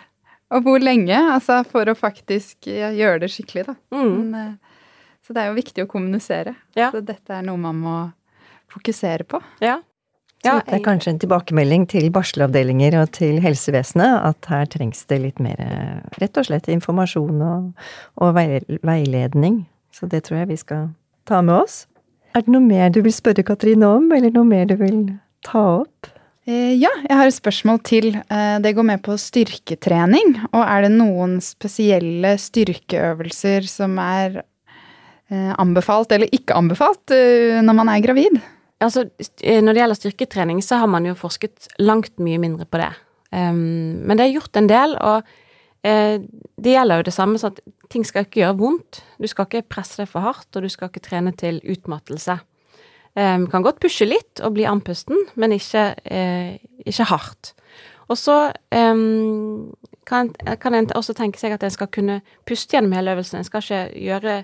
Og 0.55 0.63
hvor 0.63 0.79
lenge, 0.79 1.17
altså, 1.17 1.61
for 1.67 1.89
å 1.89 1.97
faktisk 1.99 2.69
gjøre 2.69 3.25
det 3.25 3.31
skikkelig, 3.33 3.65
da. 3.67 3.75
Mm. 3.91 4.15
Men, 4.31 4.55
så 5.25 5.35
det 5.35 5.41
er 5.41 5.49
jo 5.49 5.57
viktig 5.57 5.83
å 5.83 5.89
kommunisere. 5.89 6.53
Ja. 6.77 6.91
Så 6.93 7.01
dette 7.03 7.35
er 7.35 7.43
noe 7.43 7.59
man 7.59 7.79
må 7.81 7.95
fokusere 8.71 9.25
på. 9.27 9.41
Ja. 9.63 9.79
Ja, 10.45 10.59
det 10.61 10.77
er 10.77 10.83
kanskje 10.85 11.15
en 11.15 11.21
tilbakemelding 11.23 11.87
til 11.89 12.11
barselavdelinger 12.13 12.99
og 13.01 13.11
til 13.17 13.39
helsevesenet 13.43 14.19
at 14.29 14.49
her 14.51 14.69
trengs 14.69 15.03
det 15.09 15.19
litt 15.23 15.41
mer 15.43 15.59
rett 16.21 16.37
og 16.37 16.47
slett 16.47 16.69
informasjon 16.71 17.41
og, 17.41 17.87
og 18.21 18.37
veiledning. 18.37 19.63
Så 19.95 20.09
det 20.11 20.25
tror 20.27 20.43
jeg 20.43 20.53
vi 20.53 20.59
skal 20.61 20.89
ta 21.25 21.41
med 21.41 21.63
oss. 21.63 21.85
Er 22.35 22.43
det 22.43 22.51
noe 22.51 22.63
mer 22.63 22.91
du 22.91 22.99
vil 23.01 23.15
spørre 23.15 23.45
Katrine 23.47 23.87
om, 23.97 24.09
eller 24.13 24.33
noe 24.35 24.47
mer 24.47 24.67
du 24.67 24.75
vil 24.79 24.99
ta 25.45 25.61
opp? 25.79 26.11
Eh, 26.45 26.75
ja, 26.77 26.91
jeg 27.07 27.17
har 27.17 27.29
et 27.29 27.37
spørsmål 27.39 27.79
til. 27.87 28.11
Eh, 28.21 28.57
det 28.61 28.75
går 28.77 28.85
med 28.85 29.01
på 29.05 29.15
styrketrening. 29.17 30.35
Og 30.51 30.61
er 30.61 30.85
det 30.85 30.91
noen 30.93 31.39
spesielle 31.41 32.35
styrkeøvelser 32.41 33.65
som 33.69 33.97
er 34.01 34.43
eh, 34.43 35.53
anbefalt 35.57 36.13
eller 36.13 36.29
ikke 36.35 36.57
anbefalt 36.57 37.15
når 37.65 37.79
man 37.79 37.89
er 37.89 38.03
gravid? 38.05 38.37
Altså, 38.83 39.05
eh, 39.41 39.61
når 39.63 39.73
det 39.73 39.81
gjelder 39.81 39.99
styrketrening, 39.99 40.61
så 40.63 40.81
har 40.81 40.89
man 40.91 41.05
jo 41.07 41.15
forsket 41.15 41.69
langt 41.79 42.19
mye 42.19 42.39
mindre 42.41 42.67
på 42.67 42.81
det. 42.81 42.91
Um, 43.31 44.03
men 44.05 44.17
det 44.17 44.25
er 44.25 44.35
gjort 44.35 44.57
en 44.59 44.67
del, 44.69 44.95
og 45.01 45.23
uh, 45.87 46.17
det 46.61 46.73
gjelder 46.75 46.99
jo 46.99 47.07
det 47.07 47.13
samme 47.15 47.39
sånn 47.39 47.55
at 47.55 47.63
ting 47.91 48.05
skal 48.07 48.27
ikke 48.27 48.41
gjøre 48.43 48.59
vondt. 48.59 49.01
Du 49.21 49.27
skal 49.31 49.47
ikke 49.47 49.69
presse 49.75 50.01
deg 50.01 50.11
for 50.11 50.25
hardt, 50.27 50.49
og 50.55 50.65
du 50.65 50.69
skal 50.71 50.91
ikke 50.91 51.03
trene 51.07 51.33
til 51.39 51.61
utmattelse. 51.63 52.37
Um, 53.15 53.47
kan 53.51 53.63
godt 53.63 53.79
pushe 53.83 54.07
litt 54.07 54.43
og 54.43 54.57
bli 54.57 54.67
andpusten, 54.67 55.21
men 55.39 55.55
ikke, 55.55 55.93
uh, 56.11 56.83
ikke 56.83 57.07
hardt. 57.11 57.53
Og 58.11 58.19
så 58.19 58.51
um, 58.75 59.71
kan, 60.05 60.29
kan 60.61 60.75
en 60.77 60.91
også 60.93 61.15
tenke 61.17 61.39
seg 61.41 61.55
at 61.55 61.63
en 61.63 61.73
skal 61.73 61.89
kunne 61.89 62.19
puste 62.45 62.75
gjennom 62.75 62.93
hele 62.93 63.15
øvelsen. 63.15 63.39
En 63.39 63.47
skal 63.47 63.63
ikke 63.63 64.03
gjøre 64.03 64.35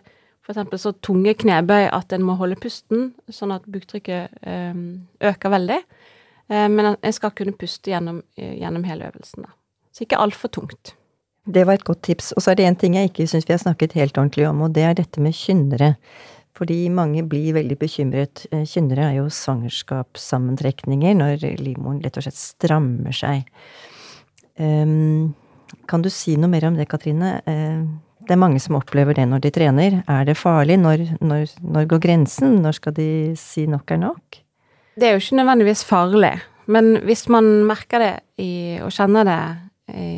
f.eks. 0.41 0.81
så 0.81 0.93
tunge 1.05 1.33
knebøy 1.37 1.89
at 1.93 2.13
en 2.15 2.25
må 2.25 2.35
holde 2.39 2.57
pusten, 2.61 3.11
sånn 3.29 3.53
at 3.55 3.67
buktrykket 3.69 4.41
eh, 4.41 4.81
øker 5.29 5.53
veldig. 5.53 5.79
Eh, 6.49 6.67
men 6.71 6.93
en 6.93 7.15
skal 7.15 7.33
kunne 7.37 7.53
puste 7.57 7.93
gjennom, 7.93 8.21
eh, 8.37 8.57
gjennom 8.61 8.85
hele 8.87 9.11
øvelsen. 9.11 9.45
Så 9.91 10.05
ikke 10.05 10.19
altfor 10.21 10.51
tungt. 10.57 10.95
Det 11.45 11.65
var 11.65 11.79
et 11.79 11.85
godt 11.85 12.03
tips. 12.05 12.33
Og 12.35 12.43
så 12.43 12.51
er 12.51 12.59
det 12.59 12.67
en 12.67 12.79
ting 12.79 12.97
jeg 12.97 13.09
ikke 13.09 13.27
syns 13.29 13.47
vi 13.47 13.55
har 13.55 13.63
snakket 13.63 13.97
helt 13.97 14.17
ordentlig 14.17 14.47
om, 14.49 14.61
og 14.65 14.73
det 14.73 14.85
er 14.85 14.97
dette 14.97 15.21
med 15.21 15.37
kynnere. 15.37 15.95
Fordi 16.57 16.89
mange 16.93 17.23
blir 17.25 17.55
veldig 17.55 17.77
bekymret. 17.79 18.43
Kynnere 18.69 19.07
er 19.07 19.15
jo 19.21 19.29
svangerskapssammentrekninger 19.31 21.15
når 21.17 21.45
livmoren 21.61 22.01
rett 22.03 22.19
og 22.19 22.25
slett 22.27 22.37
strammer 22.37 23.15
seg. 23.15 23.47
Um, 24.59 25.33
kan 25.89 26.03
du 26.03 26.11
si 26.13 26.35
noe 26.37 26.51
mer 26.51 26.67
om 26.67 26.75
det, 26.77 26.89
Katrine? 26.91 27.39
Uh, 27.47 27.87
det 28.27 28.35
er 28.35 28.39
mange 28.41 28.61
som 28.61 28.77
opplever 28.77 29.17
det 29.17 29.25
når 29.29 29.43
de 29.43 29.51
trener. 29.53 29.99
Er 30.09 30.25
det 30.27 30.37
farlig? 30.39 30.77
Når, 30.81 31.05
når, 31.21 31.53
når 31.61 31.89
går 31.91 32.01
grensen? 32.03 32.59
Når 32.63 32.77
skal 32.77 32.95
de 32.97 33.09
si 33.39 33.65
nok 33.69 33.91
er 33.91 34.01
nok? 34.01 34.41
Det 34.99 35.07
er 35.07 35.15
jo 35.15 35.21
ikke 35.23 35.39
nødvendigvis 35.39 35.85
farlig, 35.87 36.33
men 36.71 36.97
hvis 37.07 37.25
man 37.31 37.47
merker 37.65 38.03
det 38.03 38.11
i, 38.43 38.51
og 38.83 38.91
kjenner 38.93 39.25
det 39.27 39.39
i, 39.95 40.11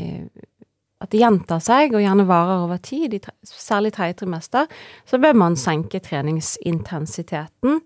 at 1.03 1.11
det 1.11 1.19
gjentar 1.19 1.59
seg, 1.63 1.93
og 1.93 2.03
gjerne 2.03 2.25
varer 2.27 2.63
over 2.63 2.79
tid, 2.83 3.17
særlig 3.43 3.91
tredje 3.93 4.21
trimester, 4.21 4.69
så 5.05 5.19
bør 5.19 5.35
man 5.35 5.57
senke 5.59 5.99
treningsintensiteten, 6.03 7.81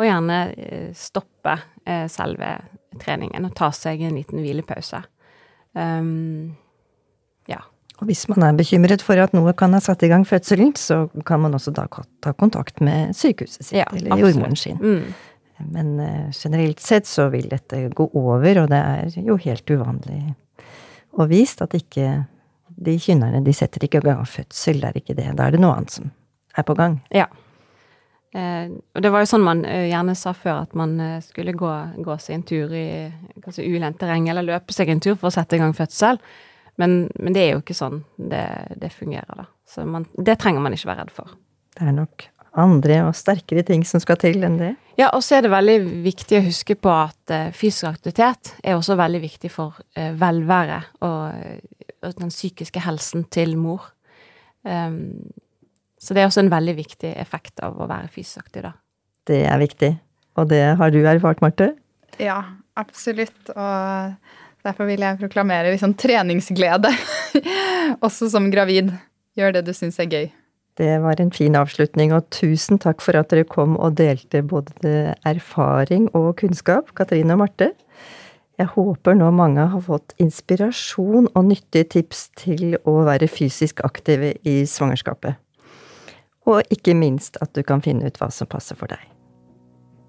og 0.00 0.06
gjerne 0.06 0.38
eh, 0.54 0.90
stoppe 0.96 1.58
eh, 1.84 2.06
selve 2.08 2.54
treningen 3.02 3.44
og 3.44 3.56
ta 3.58 3.68
seg 3.74 4.00
en 4.06 4.16
liten 4.16 4.40
hvilepause. 4.40 5.02
Um. 5.76 6.56
Og 8.00 8.08
hvis 8.08 8.26
man 8.32 8.46
er 8.46 8.56
bekymret 8.56 9.02
for 9.04 9.20
at 9.20 9.34
noe 9.36 9.52
kan 9.56 9.76
ha 9.76 9.80
satt 9.84 10.02
i 10.06 10.08
gang 10.08 10.24
fødselen, 10.28 10.72
så 10.76 11.02
kan 11.28 11.42
man 11.42 11.56
også 11.56 11.72
da 11.76 11.84
ta 12.24 12.32
kontakt 12.32 12.80
med 12.84 13.12
sykehuset 13.16 13.66
sitt 13.66 13.78
ja, 13.82 13.88
eller 13.92 14.22
jordmoren 14.22 14.56
sin. 14.56 14.80
Mm. 14.80 15.10
Men 15.74 15.90
uh, 16.00 16.30
generelt 16.32 16.80
sett 16.80 17.08
så 17.08 17.28
vil 17.28 17.50
dette 17.50 17.82
gå 17.92 18.06
over, 18.16 18.62
og 18.62 18.70
det 18.72 18.80
er 18.80 19.18
jo 19.20 19.36
helt 19.44 19.68
uvanlig 19.68 20.22
og 21.18 21.30
vist 21.30 21.62
at 21.64 21.74
ikke 21.74 22.06
de 22.80 22.96
kynnerne 23.02 23.42
de 23.44 23.54
setter 23.54 23.84
ikke 23.84 24.00
i 24.00 24.08
gang 24.08 24.24
fødsel, 24.28 24.80
det 24.80 24.90
er 24.90 24.98
ikke 25.00 25.16
det. 25.18 25.28
Da 25.36 25.48
er 25.48 25.56
det 25.56 25.62
noe 25.62 25.76
annet 25.76 25.96
som 25.98 26.10
er 26.56 26.66
på 26.66 26.76
gang. 26.78 27.00
Ja. 27.14 27.26
Eh, 28.30 28.70
og 28.70 29.02
det 29.02 29.10
var 29.10 29.24
jo 29.24 29.30
sånn 29.32 29.44
man 29.44 29.64
eh, 29.66 29.88
gjerne 29.90 30.14
sa 30.18 30.32
før, 30.36 30.62
at 30.68 30.76
man 30.78 30.94
eh, 31.02 31.16
skulle 31.24 31.56
gå, 31.58 31.72
gå 31.98 32.16
seg 32.22 32.36
en 32.36 32.46
tur 32.46 32.74
i 32.76 32.86
kanskje 33.42 33.66
ulendt 33.66 33.98
terreng, 34.00 34.28
eller 34.30 34.46
løpe 34.46 34.74
seg 34.74 34.92
en 34.92 35.02
tur 35.02 35.16
for 35.16 35.30
å 35.30 35.34
sette 35.34 35.58
i 35.58 35.62
gang 35.62 35.74
fødsel. 35.76 36.20
Men, 36.80 36.98
men, 37.18 37.34
det 37.36 37.44
er 37.44 37.54
jo 37.54 37.62
ikke 37.62 37.76
sånn 37.76 38.02
det, 38.16 38.44
det 38.80 38.92
fungerer, 38.94 39.42
da. 39.42 39.46
Så 39.68 39.84
man, 39.86 40.06
det 40.16 40.38
trenger 40.40 40.64
man 40.64 40.74
ikke 40.74 40.90
være 40.90 41.04
redd 41.04 41.14
for. 41.14 41.34
Det 41.76 41.86
er 41.86 41.96
nok 41.96 42.26
andre 42.58 42.96
og 43.06 43.14
sterkere 43.14 43.62
ting 43.66 43.84
som 43.86 44.02
skal 44.02 44.18
til 44.20 44.42
enn 44.46 44.58
det. 44.58 44.72
Ja, 44.98 45.10
og 45.14 45.22
så 45.24 45.36
er 45.36 45.44
det 45.44 45.52
veldig 45.52 45.76
viktig 46.04 46.40
å 46.40 46.44
huske 46.44 46.76
på 46.76 46.90
at 46.92 47.32
uh, 47.32 47.52
fysisk 47.56 47.88
aktivitet 47.88 48.54
er 48.64 48.76
også 48.76 48.98
veldig 48.98 49.20
viktig 49.22 49.52
for 49.52 49.78
uh, 49.98 50.10
velvære 50.18 50.80
og, 51.06 51.70
den 52.00 52.32
psykiske 52.32 52.80
helsen 52.80 53.26
til 53.32 53.58
mor. 53.60 53.84
Um, 54.64 55.30
så 56.00 56.16
det 56.16 56.22
er 56.22 56.30
også 56.30 56.42
en 56.42 56.52
veldig 56.52 56.74
viktig 56.78 57.10
effekt 57.20 57.60
av 57.64 57.76
å 57.76 57.88
være 57.88 58.08
fysisk 58.12 58.46
aktiv, 58.46 58.64
da. 58.64 58.72
Det 59.28 59.42
er 59.46 59.60
viktig. 59.60 59.90
Og 60.40 60.48
det 60.48 60.62
har 60.80 60.92
du 60.94 61.00
erfart, 61.04 61.42
Marte? 61.44 61.74
Ja, 62.20 62.40
absolutt. 62.80 63.52
Og 63.52 64.16
Derfor 64.66 64.90
vil 64.90 65.00
jeg 65.00 65.20
proklamere 65.20 65.72
liksom 65.72 65.94
treningsglede, 65.98 66.92
også 68.06 68.28
som 68.32 68.50
gravid. 68.52 68.92
Gjør 69.38 69.56
det 69.56 69.64
du 69.68 69.72
syns 69.76 69.98
er 70.02 70.10
gøy. 70.10 70.28
Det 70.80 70.94
var 71.02 71.20
en 71.20 71.32
fin 71.32 71.56
avslutning, 71.58 72.12
og 72.16 72.28
tusen 72.32 72.78
takk 72.80 73.02
for 73.04 73.18
at 73.18 73.32
dere 73.32 73.48
kom 73.48 73.76
og 73.76 73.98
delte 73.98 74.42
både 74.46 75.14
erfaring 75.28 76.08
og 76.16 76.38
kunnskap, 76.40 76.94
Katrine 76.96 77.36
og 77.36 77.42
Marte. 77.42 77.72
Jeg 78.60 78.68
håper 78.74 79.16
nå 79.16 79.30
mange 79.32 79.64
har 79.72 79.84
fått 79.84 80.12
inspirasjon 80.20 81.30
og 81.34 81.46
nyttige 81.48 81.88
tips 81.96 82.26
til 82.36 82.76
å 82.84 82.98
være 83.08 83.28
fysisk 83.28 83.80
aktive 83.86 84.34
i 84.44 84.60
svangerskapet. 84.68 85.40
Og 86.48 86.60
ikke 86.72 86.96
minst 86.96 87.40
at 87.40 87.54
du 87.56 87.64
kan 87.64 87.84
finne 87.84 88.08
ut 88.08 88.20
hva 88.20 88.28
som 88.32 88.48
passer 88.50 88.76
for 88.76 88.92
deg. 88.92 89.00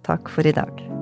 Takk 0.07 0.31
for 0.33 0.47
i 0.47 0.55
dag. 0.55 1.00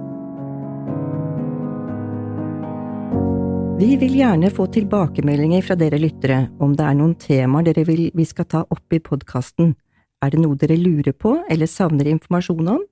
Vi 3.80 3.96
vil 3.96 4.16
gjerne 4.16 4.50
få 4.52 4.66
tilbakemeldinger 4.68 5.62
fra 5.64 5.76
dere 5.80 5.96
lyttere 6.02 6.50
om 6.60 6.74
det 6.76 6.84
er 6.84 6.96
noen 7.00 7.14
temaer 7.16 7.64
dere 7.70 7.86
vil 7.88 8.10
vi 8.12 8.26
skal 8.28 8.44
ta 8.52 8.68
opp 8.76 8.92
i 8.92 9.00
podkasten. 9.00 9.72
Er 10.20 10.34
det 10.34 10.42
noe 10.44 10.60
dere 10.60 10.76
lurer 10.76 11.16
på 11.16 11.38
eller 11.48 11.64
savner 11.72 12.10
informasjon 12.12 12.68
om? 12.74 12.84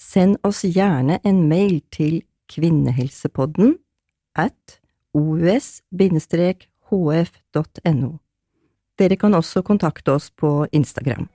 Send 0.00 0.40
oss 0.48 0.64
gjerne 0.64 1.20
en 1.28 1.42
mail 1.50 1.84
til 1.92 2.22
kvinnehelsepodden 2.48 3.76
at 4.32 4.80
os-hf.no. 5.12 6.00
Dere 8.96 9.16
kan 9.20 9.34
også 9.36 9.60
kontakte 9.62 10.12
oss 10.16 10.30
på 10.32 10.64
Instagram. 10.72 11.28